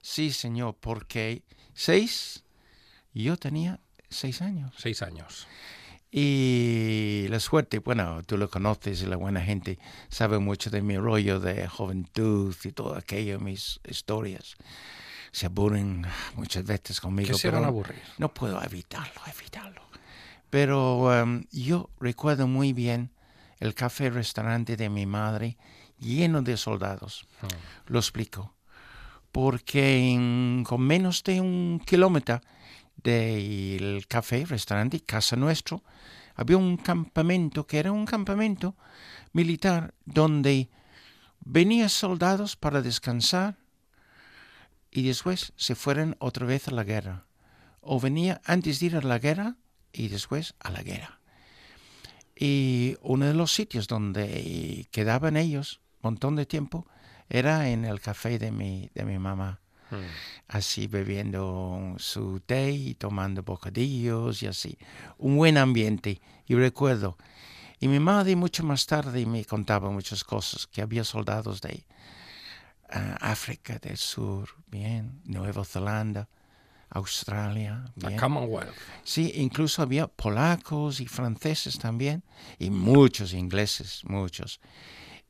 Sí, 0.00 0.30
señor, 0.30 0.76
porque 0.78 1.42
seis, 1.74 2.44
yo 3.12 3.36
tenía 3.36 3.80
seis 4.08 4.40
años. 4.40 4.72
Seis 4.78 5.02
años. 5.02 5.46
Y 6.10 7.26
la 7.28 7.40
suerte, 7.40 7.80
bueno, 7.80 8.22
tú 8.24 8.38
lo 8.38 8.48
conoces 8.48 9.02
y 9.02 9.06
la 9.06 9.16
buena 9.16 9.42
gente 9.42 9.78
sabe 10.08 10.38
mucho 10.38 10.70
de 10.70 10.80
mi 10.82 10.96
rollo 10.96 11.40
de 11.40 11.66
juventud 11.68 12.54
y 12.64 12.72
todo 12.72 12.96
aquello, 12.96 13.40
mis 13.40 13.80
historias. 13.86 14.56
Se 15.32 15.46
aburren 15.46 16.06
muchas 16.36 16.64
veces 16.64 17.00
conmigo. 17.00 17.36
Se 17.36 17.48
pero 17.48 17.58
van 17.58 17.64
a 17.64 17.68
aburrir. 17.68 18.00
No 18.16 18.32
puedo 18.32 18.62
evitarlo, 18.62 19.20
evitarlo. 19.26 19.82
Pero 20.50 21.12
em, 21.18 21.44
yo 21.50 21.90
recuerdo 22.00 22.46
muy 22.46 22.72
bien 22.72 23.10
el 23.60 23.74
café 23.74 24.08
restaurante 24.10 24.76
de 24.76 24.88
mi 24.88 25.04
madre 25.06 25.56
lleno 25.98 26.42
de 26.42 26.56
soldados. 26.56 27.26
Lo 27.86 27.98
explico. 27.98 28.54
Porque 29.32 30.12
en- 30.12 30.64
con 30.66 30.80
menos 30.80 31.22
de 31.24 31.40
un 31.40 31.80
kilómetro 31.84 32.40
del 32.96 34.06
café, 34.08 34.44
restaurante, 34.46 35.00
casa 35.00 35.36
nuestro, 35.36 35.84
había 36.34 36.56
un 36.56 36.76
campamento 36.76 37.66
que 37.66 37.78
era 37.78 37.92
un 37.92 38.06
campamento 38.06 38.74
militar 39.32 39.94
donde 40.04 40.70
venían 41.40 41.88
soldados 41.88 42.56
para 42.56 42.80
descansar 42.80 43.56
y 44.90 45.02
después 45.02 45.52
se 45.56 45.74
fueran 45.74 46.16
otra 46.20 46.46
vez 46.46 46.68
a 46.68 46.72
la 46.72 46.84
guerra. 46.84 47.26
O 47.80 48.00
venía 48.00 48.40
antes 48.44 48.80
de 48.80 48.86
ir 48.86 48.96
a 48.96 49.02
la 49.02 49.18
guerra 49.18 49.56
y 49.92 50.08
después 50.08 50.54
a 50.60 50.70
la 50.70 50.82
guerra. 50.82 51.20
Y 52.36 52.96
uno 53.02 53.26
de 53.26 53.34
los 53.34 53.52
sitios 53.52 53.88
donde 53.88 54.86
quedaban 54.92 55.36
ellos 55.36 55.80
un 56.02 56.10
montón 56.10 56.36
de 56.36 56.46
tiempo 56.46 56.86
era 57.28 57.68
en 57.68 57.84
el 57.84 58.00
café 58.00 58.38
de 58.38 58.52
mi, 58.52 58.90
de 58.94 59.04
mi 59.04 59.18
mamá. 59.18 59.60
Así 60.48 60.86
bebiendo 60.86 61.94
su 61.98 62.40
té 62.40 62.70
y 62.72 62.94
tomando 62.94 63.42
bocadillos 63.42 64.42
y 64.42 64.46
así. 64.46 64.78
Un 65.16 65.36
buen 65.36 65.56
ambiente. 65.56 66.20
Y 66.46 66.54
recuerdo. 66.54 67.16
Y 67.80 67.88
mi 67.88 67.98
madre 67.98 68.36
mucho 68.36 68.64
más 68.64 68.86
tarde 68.86 69.24
me 69.24 69.44
contaba 69.44 69.90
muchas 69.90 70.24
cosas, 70.24 70.66
que 70.66 70.82
había 70.82 71.04
soldados 71.04 71.60
de 71.60 71.86
ah, 72.90 73.16
África 73.20 73.78
del 73.78 73.96
Sur, 73.96 74.48
bien, 74.66 75.22
Nueva 75.24 75.64
Zelanda, 75.64 76.28
Australia, 76.90 77.84
La 77.96 78.08
bien. 78.08 78.20
Commonwealth. 78.20 78.74
Sí, 79.04 79.32
incluso 79.36 79.82
había 79.82 80.06
polacos 80.06 81.00
y 81.00 81.06
franceses 81.06 81.78
también, 81.78 82.24
y 82.58 82.70
muchos 82.70 83.32
ingleses, 83.32 84.02
muchos. 84.04 84.60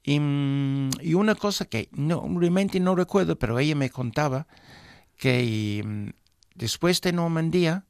Y, 0.03 0.21
mm, 0.21 0.91
y 1.01 1.15
una 1.15 1.35
cosa 1.35 1.65
que 1.65 1.89
no, 1.93 2.27
realmente 2.39 2.81
no 2.81 2.95
recuerdo, 2.95 3.39
pero 3.39 3.59
ella 3.59 3.75
me 3.75 3.91
contaba 3.91 4.47
que 5.17 5.83
mm, 5.85 6.09
después 6.55 7.01
de 7.01 7.13
Normandía 7.13 7.85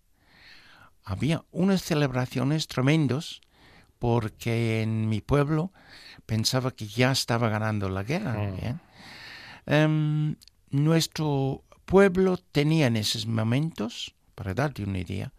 había 1.04 1.44
unas 1.50 1.82
celebraciones 1.82 2.66
tremendas 2.66 3.40
porque 3.98 4.82
en 4.82 5.08
mi 5.08 5.20
pueblo 5.20 5.72
pensaba 6.26 6.70
que 6.70 6.86
ya 6.86 7.10
estaba 7.12 7.48
ganando 7.48 7.88
la 7.88 8.02
guerra. 8.02 8.34
Mm. 8.34 8.56
¿bien? 8.56 8.80
Em, 9.66 10.36
nuestro 10.70 11.64
pueblo 11.88 12.36
tenía 12.36 12.86
en 12.86 12.96
esos 12.96 13.26
momentos, 13.26 14.14
para 14.34 14.52
darte 14.52 14.84
una 14.84 14.98
idea, 14.98 15.32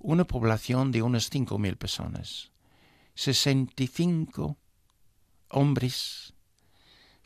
una 0.00 0.24
población 0.24 0.90
de 0.90 1.02
unas 1.02 1.30
5.000 1.30 1.76
personas. 1.76 2.50
65 3.14 4.58
hombres 5.50 6.34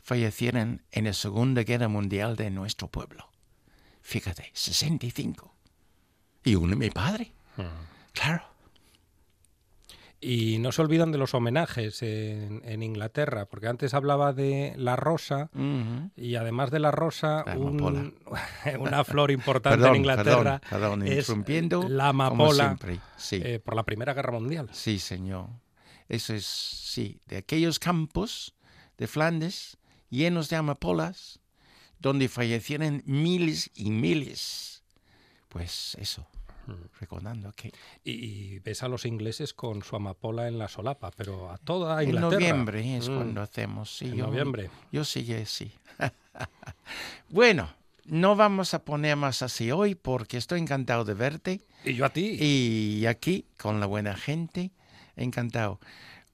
fallecieron 0.03 0.83
en 0.91 1.05
la 1.05 1.13
Segunda 1.13 1.63
Guerra 1.63 1.87
Mundial 1.87 2.35
de 2.35 2.51
nuestro 2.51 2.89
pueblo. 2.89 3.27
Fíjate, 4.01 4.51
65. 4.53 5.55
Y 6.43 6.53
uno 6.53 6.75
mi 6.75 6.91
padre. 6.91 7.33
Claro. 8.13 8.43
Y 10.19 10.57
no 10.57 10.71
se 10.71 10.81
olvidan 10.81 11.11
de 11.11 11.19
los 11.19 11.35
homenajes 11.35 12.01
en, 12.01 12.61
en 12.65 12.81
Inglaterra, 12.81 13.45
porque 13.45 13.67
antes 13.67 13.93
hablaba 13.93 14.33
de 14.33 14.73
la 14.75 14.95
rosa 14.95 15.51
y 16.15 16.35
además 16.35 16.71
de 16.71 16.79
la 16.79 16.89
rosa, 16.89 17.43
La 17.45 17.55
un- 17.57 17.79
amapola. 17.79 18.11
una 18.79 19.03
flor 19.03 19.29
importante 19.29 19.77
Perdón, 19.77 19.91
en 19.95 20.01
Inglaterra 20.01 20.59
perdón, 20.67 21.01
perdón, 21.01 21.07
es 21.07 21.29
la 21.89 22.07
amapola 22.09 22.77
sí. 23.15 23.39
eh, 23.43 23.59
por 23.59 23.75
la 23.75 23.83
Primera 23.83 24.13
Guerra 24.15 24.31
Mundial. 24.31 24.69
Sí, 24.71 24.97
señor. 24.97 25.49
Eso 26.09 26.33
es, 26.33 26.45
sí, 26.45 27.19
de 27.27 27.37
aquellos 27.37 27.77
campos 27.77 28.55
de 28.97 29.05
Flandes 29.07 29.77
llenos 30.09 30.49
de 30.49 30.55
amapolas, 30.55 31.39
donde 31.99 32.27
fallecieron 32.27 33.03
miles 33.05 33.69
y 33.75 33.91
miles. 33.91 34.83
Pues 35.49 35.95
eso, 35.99 36.25
recordando 36.99 37.51
que 37.53 37.71
Y, 38.03 38.11
y 38.55 38.59
ves 38.59 38.83
a 38.83 38.87
los 38.87 39.05
ingleses 39.05 39.53
con 39.53 39.83
su 39.83 39.95
amapola 39.95 40.47
en 40.47 40.57
la 40.59 40.67
solapa, 40.67 41.11
pero 41.11 41.49
a 41.51 41.57
toda 41.57 42.01
en 42.03 42.09
Inglaterra. 42.09 42.31
noviembre 42.39 42.97
es 42.97 43.09
Mm. 43.09 43.15
cuando 43.15 43.41
hacemos. 43.41 43.97
Sí, 43.97 44.05
En 44.05 44.15
yo, 44.15 44.27
noviembre. 44.27 44.69
Yo 44.91 45.03
sí, 45.03 45.25
sí. 45.45 45.71
bueno, 47.29 47.69
no 48.05 48.35
vamos 48.35 48.73
a 48.73 48.83
poner 48.83 49.15
más 49.15 49.41
así 49.41 49.71
hoy 49.71 49.95
porque 49.95 50.37
estoy 50.37 50.59
encantado 50.61 51.03
de 51.05 51.13
verte. 51.13 51.61
Y 51.83 51.93
yo 51.95 52.05
a 52.05 52.09
ti. 52.09 52.37
Y 52.39 53.05
aquí, 53.05 53.45
con 53.57 53.79
la 53.79 53.85
buena 53.85 54.15
gente, 54.15 54.71
encantado. 55.15 55.79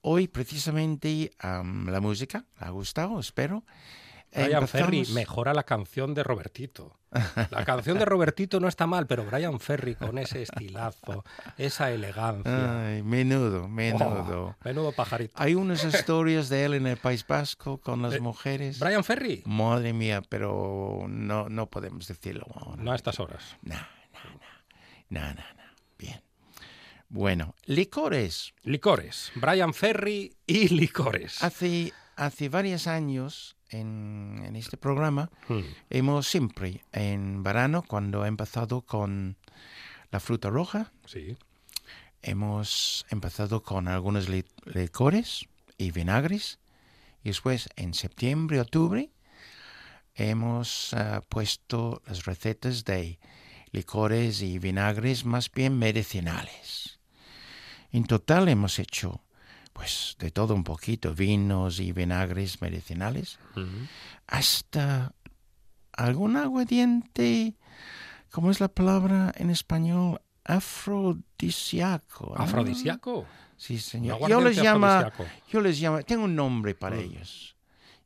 Hoy, 0.01 0.27
precisamente, 0.27 1.31
am, 1.39 1.87
la 1.89 2.01
música, 2.01 2.45
¿le 2.59 2.67
ha 2.67 2.69
gustado? 2.71 3.19
Espero. 3.19 3.63
Brian 4.35 4.67
Ferry 4.67 5.05
mejora 5.13 5.53
la 5.53 5.63
canción 5.63 6.13
de 6.15 6.23
Robertito. 6.23 6.97
La 7.51 7.65
canción 7.65 7.97
de 7.99 8.05
Robertito 8.05 8.59
no 8.59 8.67
está 8.67 8.87
mal, 8.87 9.07
pero 9.07 9.25
Brian 9.25 9.59
Ferry 9.59 9.95
con 9.95 10.17
ese 10.17 10.41
estilazo, 10.41 11.23
esa 11.57 11.91
elegancia. 11.91 12.87
Ay, 12.87 13.03
menudo, 13.03 13.67
menudo. 13.67 14.55
Oh, 14.59 14.65
menudo 14.65 14.91
pajarito. 14.91 15.33
Hay 15.37 15.55
unas 15.55 15.83
historias 15.83 16.49
de 16.49 16.65
él 16.65 16.73
en 16.73 16.87
el 16.87 16.97
País 16.97 17.25
Vasco 17.27 17.77
con 17.79 18.01
las 18.01 18.13
Eh, 18.15 18.19
mujeres. 18.19 18.79
Brian 18.79 19.03
Ferry. 19.03 19.43
Madre 19.45 19.93
mía, 19.93 20.21
pero 20.27 21.05
no, 21.07 21.49
no 21.49 21.67
podemos 21.69 22.07
decirlo 22.07 22.45
ahora. 22.55 22.81
No 22.81 22.91
a 22.91 22.95
estas 22.95 23.19
horas. 23.19 23.43
No, 23.61 23.75
no, 25.09 25.21
no, 25.21 25.33
no. 25.33 25.43
Bien. 25.97 26.21
Bueno, 27.09 27.53
licores. 27.65 28.53
Licores. 28.63 29.31
Brian 29.35 29.73
Ferry 29.73 30.35
y 30.47 30.69
licores. 30.69 31.43
Hace, 31.43 31.93
hace 32.15 32.49
varios 32.49 32.87
años 32.87 33.55
en, 33.69 34.41
en 34.45 34.55
este 34.55 34.77
programa 34.77 35.29
Hmm. 35.47 35.61
hemos 35.89 36.27
siempre, 36.27 36.83
en 36.91 37.43
verano, 37.43 37.83
cuando 37.87 38.25
he 38.25 38.27
empezado 38.27 38.81
con 38.81 39.37
la 40.11 40.19
fruta 40.19 40.49
roja, 40.49 40.91
Sí. 41.05 41.35
hemos 42.21 43.05
empezado 43.09 43.63
con 43.63 43.87
algunos 43.87 44.29
li- 44.29 44.45
licores 44.65 45.47
y 45.77 45.91
vinagres. 45.91 46.59
Y 47.23 47.29
después, 47.29 47.69
en 47.75 47.93
septiembre, 47.93 48.59
octubre, 48.61 49.09
hemos 50.15 50.93
ah, 50.93 51.21
puesto 51.27 52.01
las 52.05 52.25
recetas 52.25 52.85
de 52.85 53.19
licores 53.71 54.41
y 54.41 54.59
vinagres 54.59 55.25
más 55.25 55.51
bien 55.51 55.77
medicinales. 55.79 56.99
En 57.91 58.05
total 58.05 58.47
hemos 58.49 58.77
hecho 58.77 59.22
pues 59.73 60.15
de 60.19 60.29
todo 60.31 60.53
un 60.55 60.63
poquito, 60.63 61.13
vinos 61.13 61.79
y 61.79 61.91
vinagres 61.91 62.61
medicinales, 62.61 63.39
hasta 64.27 65.13
algún 65.91 66.37
aguardiente, 66.37 67.55
¿cómo 68.31 68.51
es 68.51 68.59
la 68.59 68.67
palabra 68.67 69.33
en 69.35 69.49
español? 69.49 70.21
Afrodisíaco. 70.45 72.33
¿no? 72.37 72.43
¿Afrodisíaco? 72.43 73.25
Sí, 73.57 73.79
señor. 73.79 74.19
Yo 74.27 74.41
les 74.41 74.55
llama, 74.57 75.11
yo 75.49 75.61
les 75.61 75.79
llamo, 75.79 76.01
tengo 76.03 76.25
un 76.25 76.35
nombre 76.35 76.75
para 76.75 76.97
Mm. 76.97 76.99
ellos. 76.99 77.55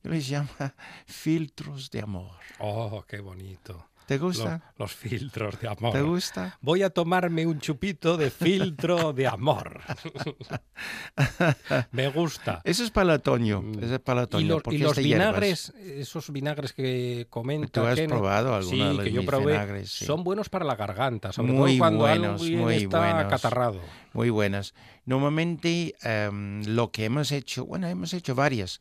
Yo 0.03 0.11
les 0.11 0.29
llamo 0.29 0.49
filtros 1.05 1.89
de 1.91 2.01
amor. 2.01 2.31
Oh, 2.59 3.03
qué 3.07 3.19
bonito. 3.19 3.89
¿Te 4.07 4.17
gusta? 4.17 4.73
Los, 4.77 4.93
filtros 4.93 5.59
de 5.59 5.67
amor. 5.67 5.91
¿Te 5.91 6.01
gusta? 6.01 6.57
Voy 6.61 6.81
a 6.81 6.89
tomarme 6.89 7.45
un 7.45 7.59
chupito 7.59 8.15
de 8.15 8.31
filtro 8.31 9.11
de 9.11 9.27
amor. 9.27 9.81
Me 11.91 12.07
gusta. 12.09 12.61
Eso 12.63 12.85
es 12.85 12.91
para 12.91 13.13
el 13.13 13.19
otoño. 13.19 13.61
Mm. 13.61 13.83
Eso 13.83 13.95
es 13.95 13.99
para 13.99 14.21
el 14.21 14.23
Y 14.23 14.27
otoño. 14.27 14.61
los, 14.63 14.73
y 14.73 14.77
los 14.77 14.95
de 14.95 15.03
hierbas. 15.03 15.27
vinagres, 15.27 15.69
esos 15.75 16.31
vinagres 16.31 16.71
que 16.71 17.27
comenta 17.29 17.81
¿Tú 17.81 17.85
has 17.85 17.99
probado 17.99 18.55
alguno 18.55 18.71
sí, 18.71 18.79
de 18.81 18.93
los 18.93 19.03
que 19.03 19.11
yo 19.11 19.25
probé, 19.25 19.51
vinagres? 19.51 19.91
Sí. 19.91 20.05
son 20.05 20.23
buenos 20.23 20.47
para 20.47 20.63
la 20.63 20.77
garganta, 20.77 21.33
sobre 21.33 21.51
Muy 21.51 21.71
todo 21.71 21.79
cuando 21.79 21.99
buenos, 21.99 22.41
alguien 22.41 22.59
muy 22.59 22.75
está 22.75 22.99
buenos. 22.99 23.25
acatarrado. 23.25 23.81
Muy 24.13 24.29
buenas. 24.29 24.73
Normalmente 25.05 25.95
em, 26.01 26.63
lo 26.65 26.91
que 26.91 27.03
hemos 27.03 27.33
hecho, 27.33 27.65
bueno, 27.65 27.87
hemos 27.87 28.13
hecho 28.13 28.35
varias, 28.35 28.79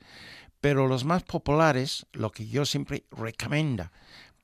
pero 0.61 0.87
los 0.87 1.05
más 1.05 1.25
populares, 1.25 2.07
lo 2.13 2.31
que 2.31 2.47
yo 2.47 2.65
siempre 2.65 3.07
recomiendo 3.11 3.91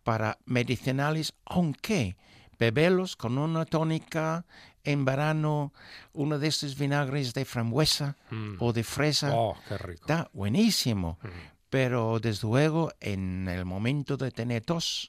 para 0.02 0.38
medicinales, 0.46 1.34
aunque 1.44 2.16
beberlos 2.58 3.16
con 3.16 3.38
una 3.38 3.64
tónica 3.64 4.44
en 4.84 5.04
verano, 5.04 5.72
uno 6.12 6.38
de 6.38 6.48
estos 6.48 6.76
vinagres 6.76 7.34
de 7.34 7.44
frambuesa 7.44 8.16
Mm. 8.30 8.54
o 8.58 8.72
de 8.72 8.82
fresa, 8.84 9.30
Oh, 9.32 9.56
qué 9.68 9.78
rico. 9.78 10.00
está 10.02 10.28
buenísimo. 10.32 11.18
Mm. 11.22 11.28
Pero 11.70 12.18
desde 12.20 12.46
luego 12.46 12.92
en 13.00 13.48
el 13.48 13.64
momento 13.64 14.16
de 14.16 14.30
tener 14.30 14.62
tos, 14.64 15.08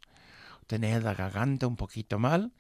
tener 0.68 1.04
la 1.04 1.14
garganta 1.14 1.68
un 1.68 1.76
poquito 1.76 2.20
mal, 2.20 2.52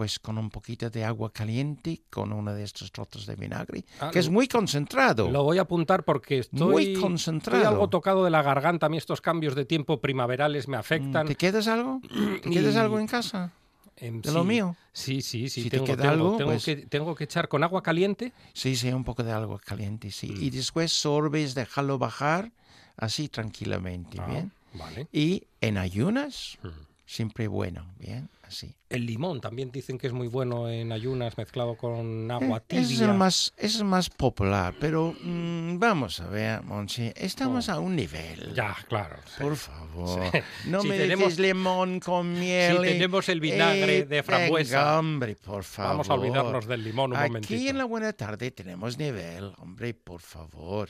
pues 0.00 0.18
con 0.18 0.38
un 0.38 0.48
poquito 0.48 0.88
de 0.88 1.04
agua 1.04 1.30
caliente, 1.30 2.00
con 2.08 2.32
uno 2.32 2.54
de 2.54 2.62
estos 2.62 2.90
trozos 2.90 3.26
de 3.26 3.36
vinagre, 3.36 3.84
Ah, 4.00 4.08
que 4.10 4.18
es 4.18 4.30
muy 4.30 4.48
concentrado. 4.48 5.30
Lo 5.30 5.42
voy 5.42 5.58
a 5.58 5.60
apuntar 5.60 6.04
porque 6.04 6.38
estoy, 6.38 6.58
Muy 6.72 6.82
estoy 6.84 7.02
concentrado. 7.02 7.68
algo 7.68 7.90
tocado 7.90 8.24
de 8.24 8.30
la 8.30 8.40
garganta. 8.42 8.86
A 8.86 8.88
mí 8.88 8.96
estos 8.96 9.20
cambios 9.20 9.54
de 9.54 9.66
tiempo 9.66 10.00
primaverales 10.00 10.68
me 10.68 10.78
afectan. 10.78 11.26
¿Te 11.26 11.34
quedas 11.34 11.68
algo? 11.68 12.00
¿Te 12.42 12.48
quedas 12.48 12.76
Y- 12.76 12.78
algo 12.78 12.98
en 12.98 13.06
casa? 13.08 13.52
Em, 13.98 14.22
¿De 14.22 14.32
lo 14.32 14.40
sí, 14.40 14.48
mío? 14.48 14.74
Sí, 14.94 15.20
sí, 15.20 15.50
sí. 15.50 15.64
Si 15.64 15.68
te 15.68 15.76
tengo, 15.76 15.84
queda 15.84 15.96
tengo- 16.04 16.12
algo, 16.14 16.36
tengo 16.38 16.50
pues- 16.52 16.64
que, 16.64 16.76
tengo 16.76 17.14
que 17.14 17.24
echar 17.24 17.46
con 17.48 17.62
agua 17.62 17.82
caliente. 17.82 18.32
Sí, 18.54 18.74
sí, 18.76 18.88
un 18.90 19.04
poco 19.04 19.22
de 19.22 19.32
agua 19.32 19.60
caliente, 19.62 20.10
sí. 20.10 20.28
Mm. 20.32 20.42
Y 20.44 20.48
después 20.48 20.92
sorbes, 20.92 21.54
dejarlo 21.54 21.98
bajar 21.98 22.52
así 22.96 23.28
tranquilamente, 23.28 24.16
Ah, 24.18 24.26
¿bien? 24.26 24.50
Vale. 24.72 25.08
Y 25.12 25.42
en 25.60 25.76
ayunas, 25.76 26.56
Mm. 26.62 26.68
Siempre 27.10 27.48
bueno, 27.48 27.84
¿bien? 27.98 28.28
Así. 28.46 28.74
El 28.88 29.04
limón 29.06 29.40
también 29.40 29.70
dicen 29.72 29.98
que 29.98 30.06
es 30.06 30.12
muy 30.12 30.28
bueno 30.28 30.68
en 30.68 30.92
ayunas 30.92 31.36
mezclado 31.36 31.76
con 31.76 32.30
agua 32.30 32.58
Eh, 32.58 32.62
tibia. 32.68 32.84
Ese 32.84 32.94
es 32.94 33.00
el 33.00 33.14
más, 33.14 33.52
es 33.56 33.82
más 33.82 34.10
popular, 34.10 34.74
pero 34.80 35.14
mm, 35.20 35.78
vamos 35.78 36.20
a 36.20 36.26
ver, 36.28 36.62
Monchi, 36.62 37.12
estamos 37.16 37.68
a 37.68 37.78
un 37.80 37.96
nivel. 37.96 38.48
Oh. 38.50 38.54
Ya, 38.54 38.76
claro. 38.88 39.16
sí. 39.26 39.42
Por 39.42 39.56
favor, 39.56 40.30
Sí. 40.32 40.38
no 40.66 40.82
Si 40.82 40.88
me 40.88 40.98
tenemos- 40.98 41.38
limón 41.38 41.98
con 42.00 42.32
miel. 42.32 42.76
Si 42.78 42.82
tenemos 42.82 43.28
el 43.28 43.40
vinagre 43.40 43.98
eh, 43.98 44.04
de 44.06 44.22
frambuesa. 44.22 44.98
hombre, 44.98 45.34
por 45.36 45.64
favor. 45.64 45.90
Vamos 45.92 46.10
a 46.10 46.14
olvidarnos 46.14 46.66
del 46.66 46.84
limón 46.84 47.10
un 47.12 47.16
Aquí 47.18 47.28
momentito. 47.28 47.70
en 47.70 47.78
la 47.78 47.84
buena 47.84 48.12
tarde 48.12 48.50
tenemos 48.52 48.98
nivel, 48.98 49.52
hombre, 49.58 49.94
por 49.94 50.20
favor. 50.20 50.88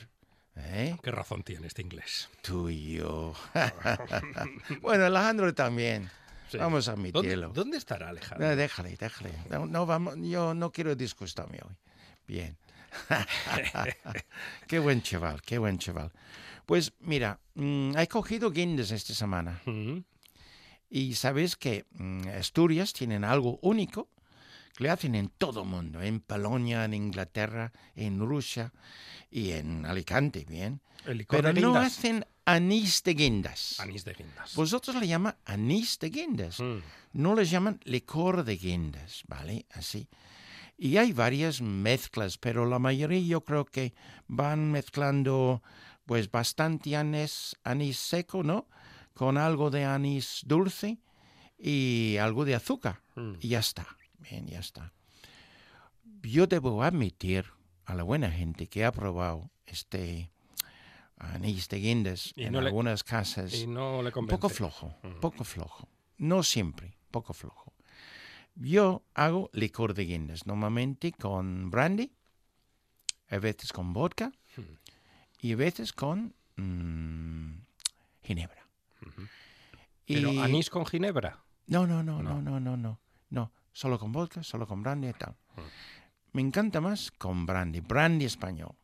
¿Eh? 0.55 0.97
¿Qué 1.01 1.11
razón 1.11 1.43
tiene 1.43 1.67
este 1.67 1.81
inglés? 1.81 2.29
Tú 2.41 2.69
y 2.69 2.95
yo. 2.95 3.33
bueno, 4.81 5.05
Alejandro 5.05 5.53
también. 5.53 6.09
Sí. 6.49 6.57
Vamos 6.57 6.87
a 6.89 6.91
¿Dónde, 6.95 7.09
admitirlo. 7.11 7.49
dónde 7.49 7.77
estará 7.77 8.09
Alejandro? 8.09 8.47
No, 8.47 8.55
déjale, 8.55 8.97
déjale. 8.99 9.31
No, 9.49 9.65
no 9.65 9.85
vamos, 9.85 10.15
yo 10.17 10.53
no 10.53 10.71
quiero 10.71 10.95
disgustarme 10.95 11.59
hoy. 11.63 11.75
Bien. 12.27 12.57
qué 14.67 14.79
buen 14.79 15.01
chaval, 15.01 15.41
qué 15.41 15.57
buen 15.57 15.77
chaval. 15.79 16.11
Pues 16.65 16.93
mira, 16.99 17.39
mm, 17.55 17.97
he 17.97 18.07
cogido 18.07 18.51
guindas 18.51 18.91
esta 18.91 19.13
semana. 19.13 19.61
Y 20.89 21.15
sabes 21.15 21.55
que 21.55 21.85
mm, 21.91 22.27
Asturias 22.37 22.91
tienen 22.91 23.23
algo 23.23 23.59
único 23.61 24.09
que 24.75 24.83
le 24.83 24.89
hacen 24.89 25.15
en 25.15 25.29
todo 25.29 25.63
el 25.63 25.67
mundo, 25.69 26.01
en 26.01 26.19
Polonia, 26.19 26.85
en 26.85 26.93
Inglaterra, 26.93 27.71
en 27.95 28.19
Rusia 28.19 28.71
y 29.29 29.51
en 29.51 29.85
Alicante, 29.85 30.45
bien. 30.47 30.81
El 31.05 31.19
licor 31.19 31.41
Pero 31.41 31.53
de 31.53 31.61
no 31.61 31.75
hacen 31.75 32.25
anís 32.45 33.01
de 33.03 33.13
guindas. 33.13 33.79
Anís 33.79 34.05
de 34.05 34.13
guindas. 34.13 34.55
Vosotros 34.55 34.95
le 34.97 35.07
llaman 35.07 35.35
anís 35.45 35.97
de 35.99 36.09
guindas. 36.09 36.59
Mm, 36.59 36.77
No 37.13 37.35
les 37.35 37.49
llaman 37.49 37.79
licor 37.83 38.43
de 38.43 38.57
guindas, 38.57 39.23
¿vale? 39.27 39.65
Así. 39.71 40.07
Y 40.77 40.97
hay 40.97 41.13
varias 41.13 41.61
mezclas, 41.61 42.37
pero 42.37 42.65
la 42.65 42.79
mayoría 42.79 43.19
yo 43.19 43.41
creo 43.43 43.65
que 43.65 43.93
van 44.27 44.71
mezclando 44.71 45.61
pues 46.05 46.29
bastante 46.31 46.95
anís, 46.95 47.55
anís 47.63 47.97
seco, 47.97 48.43
¿no? 48.43 48.67
Con 49.13 49.37
algo 49.37 49.69
de 49.69 49.85
anís 49.85 50.41
dulce 50.45 50.97
y 51.57 52.17
algo 52.17 52.45
de 52.45 52.55
azúcar. 52.55 53.01
mm. 53.15 53.33
Y 53.39 53.49
ya 53.49 53.59
está. 53.59 53.85
Bien, 54.21 54.47
ya 54.47 54.59
está. 54.59 54.93
Yo 56.23 56.47
debo 56.47 56.83
admitir 56.83 57.45
a 57.85 57.95
la 57.95 58.03
buena 58.03 58.31
gente 58.31 58.67
que 58.67 58.85
ha 58.85 58.91
probado 58.91 59.49
este 59.65 60.31
anís 61.17 61.67
de 61.69 61.79
guindas 61.79 62.33
Y 62.35 62.43
en 62.45 62.53
no 62.53 62.61
le- 62.61 62.67
algunas 62.67 63.03
casas 63.03 63.53
Y 63.53 63.67
no 63.67 64.01
le 64.01 64.11
poco 64.11 64.49
flojo, 64.49 64.95
Mm. 65.03 65.19
poco 65.19 65.43
flojo. 65.43 65.87
No 66.17 66.43
siempre, 66.43 66.97
poco 67.11 67.33
flojo. 67.33 67.73
Yo 68.55 69.03
hago 69.13 69.49
licor 69.53 69.93
de 69.93 70.05
guindas, 70.05 70.45
normalmente 70.45 71.11
con 71.11 71.69
brandy, 71.71 72.11
a 73.29 73.37
veces 73.39 73.71
con 73.71 73.93
vodka 73.93 74.31
y 75.39 75.53
a 75.53 75.55
veces 75.55 75.93
con 75.93 76.35
mm, 76.57 77.53
ginebra. 78.23 78.67
Pero 80.05 80.31
Y- 80.33 80.39
anís 80.39 80.69
con 80.69 80.85
ginebra. 80.85 81.43
no, 81.67 81.87
no, 81.87 82.03
no, 82.03 82.21
no, 82.21 82.41
no, 82.41 82.59
no, 82.59 82.77
no, 82.77 82.99
no. 83.29 83.51
Solo 83.71 83.97
con 83.99 84.11
vodka, 84.11 84.43
solo 84.43 84.67
con 84.67 84.81
brandy 84.83 85.09
y 85.09 85.13
tal. 85.13 85.35
Me 86.33 86.41
encanta 86.41 86.81
más 86.81 87.11
con 87.11 87.45
brandy, 87.45 87.79
brandy 87.81 88.25
español. 88.25 88.75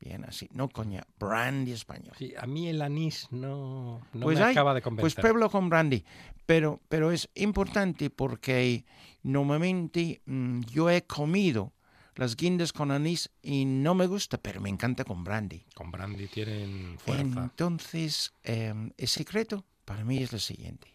Bien, 0.00 0.24
así, 0.24 0.48
no 0.52 0.68
coña, 0.68 1.02
brandy 1.18 1.72
español. 1.72 2.14
Sí, 2.18 2.34
a 2.38 2.46
mí 2.46 2.68
el 2.68 2.82
anís 2.82 3.28
no, 3.30 4.02
no 4.12 4.20
pues 4.24 4.38
me 4.38 4.44
hay- 4.44 4.52
acaba 4.52 4.74
de 4.74 4.80
Pues 4.80 4.84
convencer. 4.84 5.22
pruébalo 5.22 5.50
con 5.50 5.68
brandy. 5.70 6.04
Pero, 6.46 6.80
pero 6.88 7.10
es 7.10 7.28
importante 7.34 8.10
porque 8.10 8.84
normalmente 9.22 10.20
mm, 10.26 10.60
yo 10.62 10.90
he 10.90 11.06
comido 11.06 11.72
las 12.16 12.36
guindas 12.36 12.72
con 12.72 12.90
anís 12.90 13.30
y 13.42 13.64
no 13.64 13.94
me 13.94 14.06
gusta, 14.06 14.36
pero 14.38 14.60
me 14.60 14.68
encanta 14.68 15.04
con 15.04 15.24
brandy. 15.24 15.64
Con 15.74 15.90
brandy 15.90 16.28
tienen 16.28 16.98
fuerza. 16.98 17.22
Entonces, 17.42 18.32
eh, 18.42 18.74
el 18.96 19.08
secreto 19.08 19.64
para 19.86 20.04
mí 20.04 20.18
es 20.22 20.32
lo 20.32 20.38
siguiente. 20.38 20.88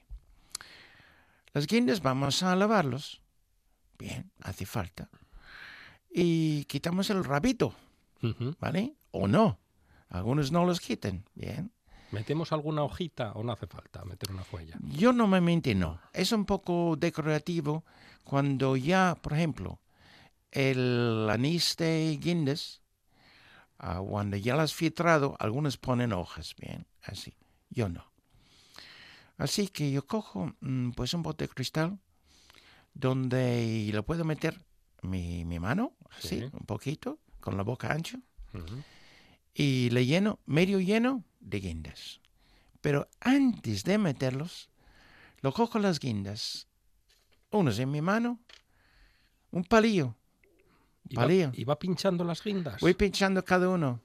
Las 1.53 1.65
guindas 1.65 2.01
vamos 2.01 2.43
a 2.43 2.55
lavarlos. 2.55 3.21
Bien, 3.99 4.31
hace 4.41 4.65
falta. 4.65 5.09
Y 6.09 6.65
quitamos 6.65 7.09
el 7.09 7.23
rabito. 7.23 7.75
¿vale? 8.59 8.95
O 9.12 9.27
no. 9.27 9.59
Algunos 10.09 10.51
no 10.51 10.65
los 10.65 10.79
quitan. 10.79 11.25
Bien. 11.35 11.71
¿Metemos 12.12 12.51
alguna 12.51 12.83
hojita 12.83 13.33
o 13.33 13.43
no 13.43 13.51
hace 13.51 13.67
falta 13.67 14.03
meter 14.03 14.31
una 14.31 14.43
fuella? 14.43 14.75
Yo 14.81 15.13
normalmente 15.13 15.75
no. 15.75 15.99
Es 16.13 16.31
un 16.31 16.45
poco 16.45 16.95
decorativo 16.97 17.85
cuando 18.23 18.75
ya, 18.75 19.15
por 19.21 19.33
ejemplo, 19.33 19.79
el 20.49 21.27
anís 21.29 21.77
de 21.77 22.17
guindas, 22.19 22.81
ah, 23.77 24.01
cuando 24.03 24.38
ya 24.38 24.55
lo 24.55 24.63
has 24.63 24.73
filtrado, 24.73 25.35
algunos 25.39 25.77
ponen 25.77 26.13
hojas, 26.13 26.55
bien, 26.59 26.88
así. 27.03 27.35
Yo 27.69 27.89
no. 27.89 28.12
Así 29.38 29.67
que 29.67 29.91
yo 29.91 30.07
cojo 30.07 30.55
mm, 30.62 30.91
pues 30.91 31.13
un 31.13 31.21
bote 31.21 31.45
de 31.45 31.53
cristal 31.53 31.99
donde 32.93 33.89
lo 33.93 34.04
puedo 34.04 34.23
meter 34.25 34.63
mi, 35.02 35.45
mi 35.45 35.60
mano, 35.60 35.95
así, 36.12 36.39
Sí. 36.39 36.43
un 36.52 36.65
poquito, 36.65 37.19
con 37.39 37.56
la 37.58 37.63
boca 37.63 37.91
ancha, 37.91 38.19
y 39.54 39.89
le 39.91 40.06
lleno, 40.06 40.39
medio 40.45 40.80
lleno 40.80 41.23
de 41.39 41.60
guindas. 41.60 42.19
Pero 42.82 43.10
antes 43.19 43.84
de 43.84 43.97
meterlos, 43.97 44.69
lo 45.41 45.52
cojo 45.54 45.80
las 45.80 45.99
guindas, 45.99 46.67
unos 47.52 47.80
en 47.80 47.91
mi 47.91 48.02
mano, 48.02 48.39
un 49.52 49.63
palillo, 49.63 50.08
un 50.08 50.15
¿Y 51.10 51.15
va, 51.15 51.21
palillo. 51.23 51.52
y 51.54 51.63
va 51.63 51.80
pinchando 51.80 52.23
las 52.23 52.43
guindas? 52.43 52.80
Voy 52.82 52.93
pinchando 52.93 53.43
cada 53.43 53.69
uno 53.69 54.02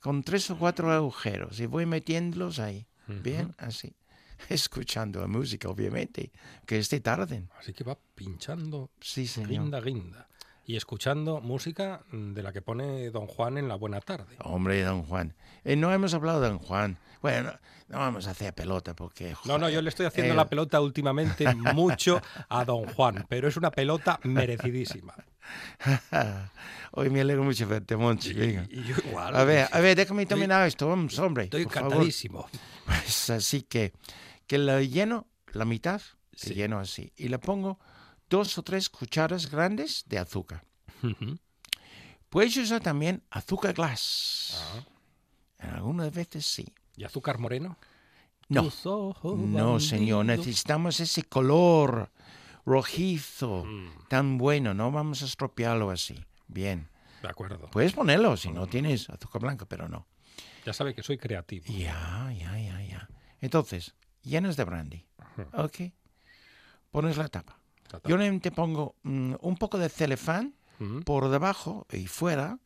con 0.00 0.22
tres 0.22 0.50
o 0.50 0.58
cuatro 0.58 0.90
agujeros 0.90 1.60
y 1.60 1.66
voy 1.66 1.86
metiéndolos 1.86 2.58
ahí, 2.58 2.86
bien, 3.06 3.54
así. 3.58 3.94
Escuchando 4.48 5.20
la 5.20 5.26
música, 5.26 5.68
obviamente, 5.68 6.32
que 6.66 6.78
esté 6.78 7.00
tarde. 7.00 7.44
Así 7.58 7.72
que 7.72 7.84
va 7.84 7.96
pinchando 8.14 8.90
Sí, 9.00 9.26
señor. 9.26 9.50
guinda, 9.50 9.80
guinda. 9.80 10.28
Y 10.64 10.76
escuchando 10.76 11.40
música 11.40 12.02
de 12.12 12.40
la 12.42 12.52
que 12.52 12.62
pone 12.62 13.10
Don 13.10 13.26
Juan 13.26 13.58
en 13.58 13.66
la 13.66 13.74
buena 13.74 14.00
tarde. 14.00 14.36
Hombre, 14.44 14.80
don 14.84 15.02
Juan. 15.02 15.34
Eh, 15.64 15.74
no 15.74 15.92
hemos 15.92 16.14
hablado 16.14 16.40
de 16.40 16.48
don 16.50 16.58
Juan. 16.60 16.98
Bueno, 17.20 17.52
no 17.88 17.98
vamos 17.98 18.28
a 18.28 18.30
hacer 18.30 18.54
pelota 18.54 18.94
porque... 18.94 19.34
No, 19.44 19.58
no, 19.58 19.68
yo 19.68 19.82
le 19.82 19.88
estoy 19.88 20.06
haciendo 20.06 20.32
él- 20.32 20.36
la 20.36 20.46
pelota 20.48 20.80
últimamente 20.80 21.52
mucho 21.54 22.20
a 22.48 22.64
Don 22.64 22.86
Juan, 22.86 23.26
pero 23.28 23.48
es 23.48 23.56
una 23.56 23.70
pelota 23.72 24.20
merecidísima. 24.22 25.14
Hoy 26.92 27.10
me 27.10 27.20
alegro 27.22 27.42
mucho 27.44 27.66
verte, 27.66 27.96
Monchi. 27.96 28.32
venga. 28.32 28.66
Y 28.70 28.82
yo 28.84 28.94
igual. 29.06 29.34
A 29.34 29.44
ver, 29.44 29.68
a 29.72 29.80
ver, 29.80 29.96
déjame 29.96 30.22
Estoy- 30.22 30.28
terminar 30.28 30.66
esto, 30.66 30.88
vamos, 30.88 31.18
hombre. 31.18 31.44
Estoy 31.44 31.62
encantadísimo. 31.62 32.46
Pues 32.84 33.30
así 33.30 33.62
que, 33.62 33.92
que 34.46 34.58
lo 34.58 34.80
lleno, 34.80 35.26
la 35.52 35.64
mitad, 35.64 36.02
Sí. 36.34 36.48
que 36.48 36.54
lleno 36.54 36.78
así. 36.80 37.12
Y 37.16 37.28
le 37.28 37.38
pongo 37.38 37.78
dos 38.28 38.58
o 38.58 38.62
tres 38.62 38.88
cucharas 38.90 39.50
grandes 39.50 40.02
de 40.06 40.18
azúcar. 40.18 40.64
Ujú. 41.02 41.38
Puedes 42.28 42.56
usar 42.56 42.80
también 42.80 43.22
azúcar 43.30 43.72
glass. 43.74 44.54
Ah. 44.58 44.84
En 45.60 45.70
algunas 45.70 46.12
veces 46.12 46.44
sí. 46.44 46.66
¿Y 46.96 47.04
azúcar 47.04 47.38
moreno? 47.38 47.78
No, 48.48 48.70
no, 49.22 49.80
señor. 49.80 50.26
Necesitamos 50.26 50.98
ese 51.00 51.22
color 51.22 52.10
rojizo 52.64 53.64
Mm, 53.64 53.88
tan 54.08 54.38
bueno. 54.38 54.74
No 54.74 54.90
vamos 54.90 55.22
a 55.22 55.26
estropearlo 55.26 55.90
así. 55.90 56.24
Bien. 56.48 56.88
de 57.22 57.28
acuerdo. 57.28 57.68
Puedes 57.70 57.92
ponerlo 57.92 58.36
si 58.36 58.50
no 58.50 58.66
tienes 58.66 59.08
azúcar 59.08 59.42
blanca, 59.42 59.64
pero 59.66 59.88
no. 59.88 60.06
Ya 60.66 60.72
sabe 60.72 60.92
que 60.94 61.02
soy 61.04 61.18
creativo. 61.18 61.64
Ya, 61.68 62.32
ya, 62.36 62.58
ya, 62.58 62.82
ya. 62.82 63.08
Entonces, 63.40 63.94
llenas 64.22 64.56
de 64.56 64.64
brandy. 64.64 65.06
Ok. 65.52 65.92
Pones 66.90 67.16
la 67.16 67.28
tapa. 67.28 67.56
Ta, 67.88 68.00
ta. 68.00 68.08
Yo 68.08 68.16
normalmente 68.16 68.50
pongo 68.50 68.96
mm, 69.02 69.34
un 69.40 69.56
poco 69.56 69.78
de 69.78 69.88
celefán 69.88 70.54
Mm. 70.78 71.00
por 71.02 71.28
debajo 71.28 71.86
y 71.92 72.06
fuera, 72.08 72.58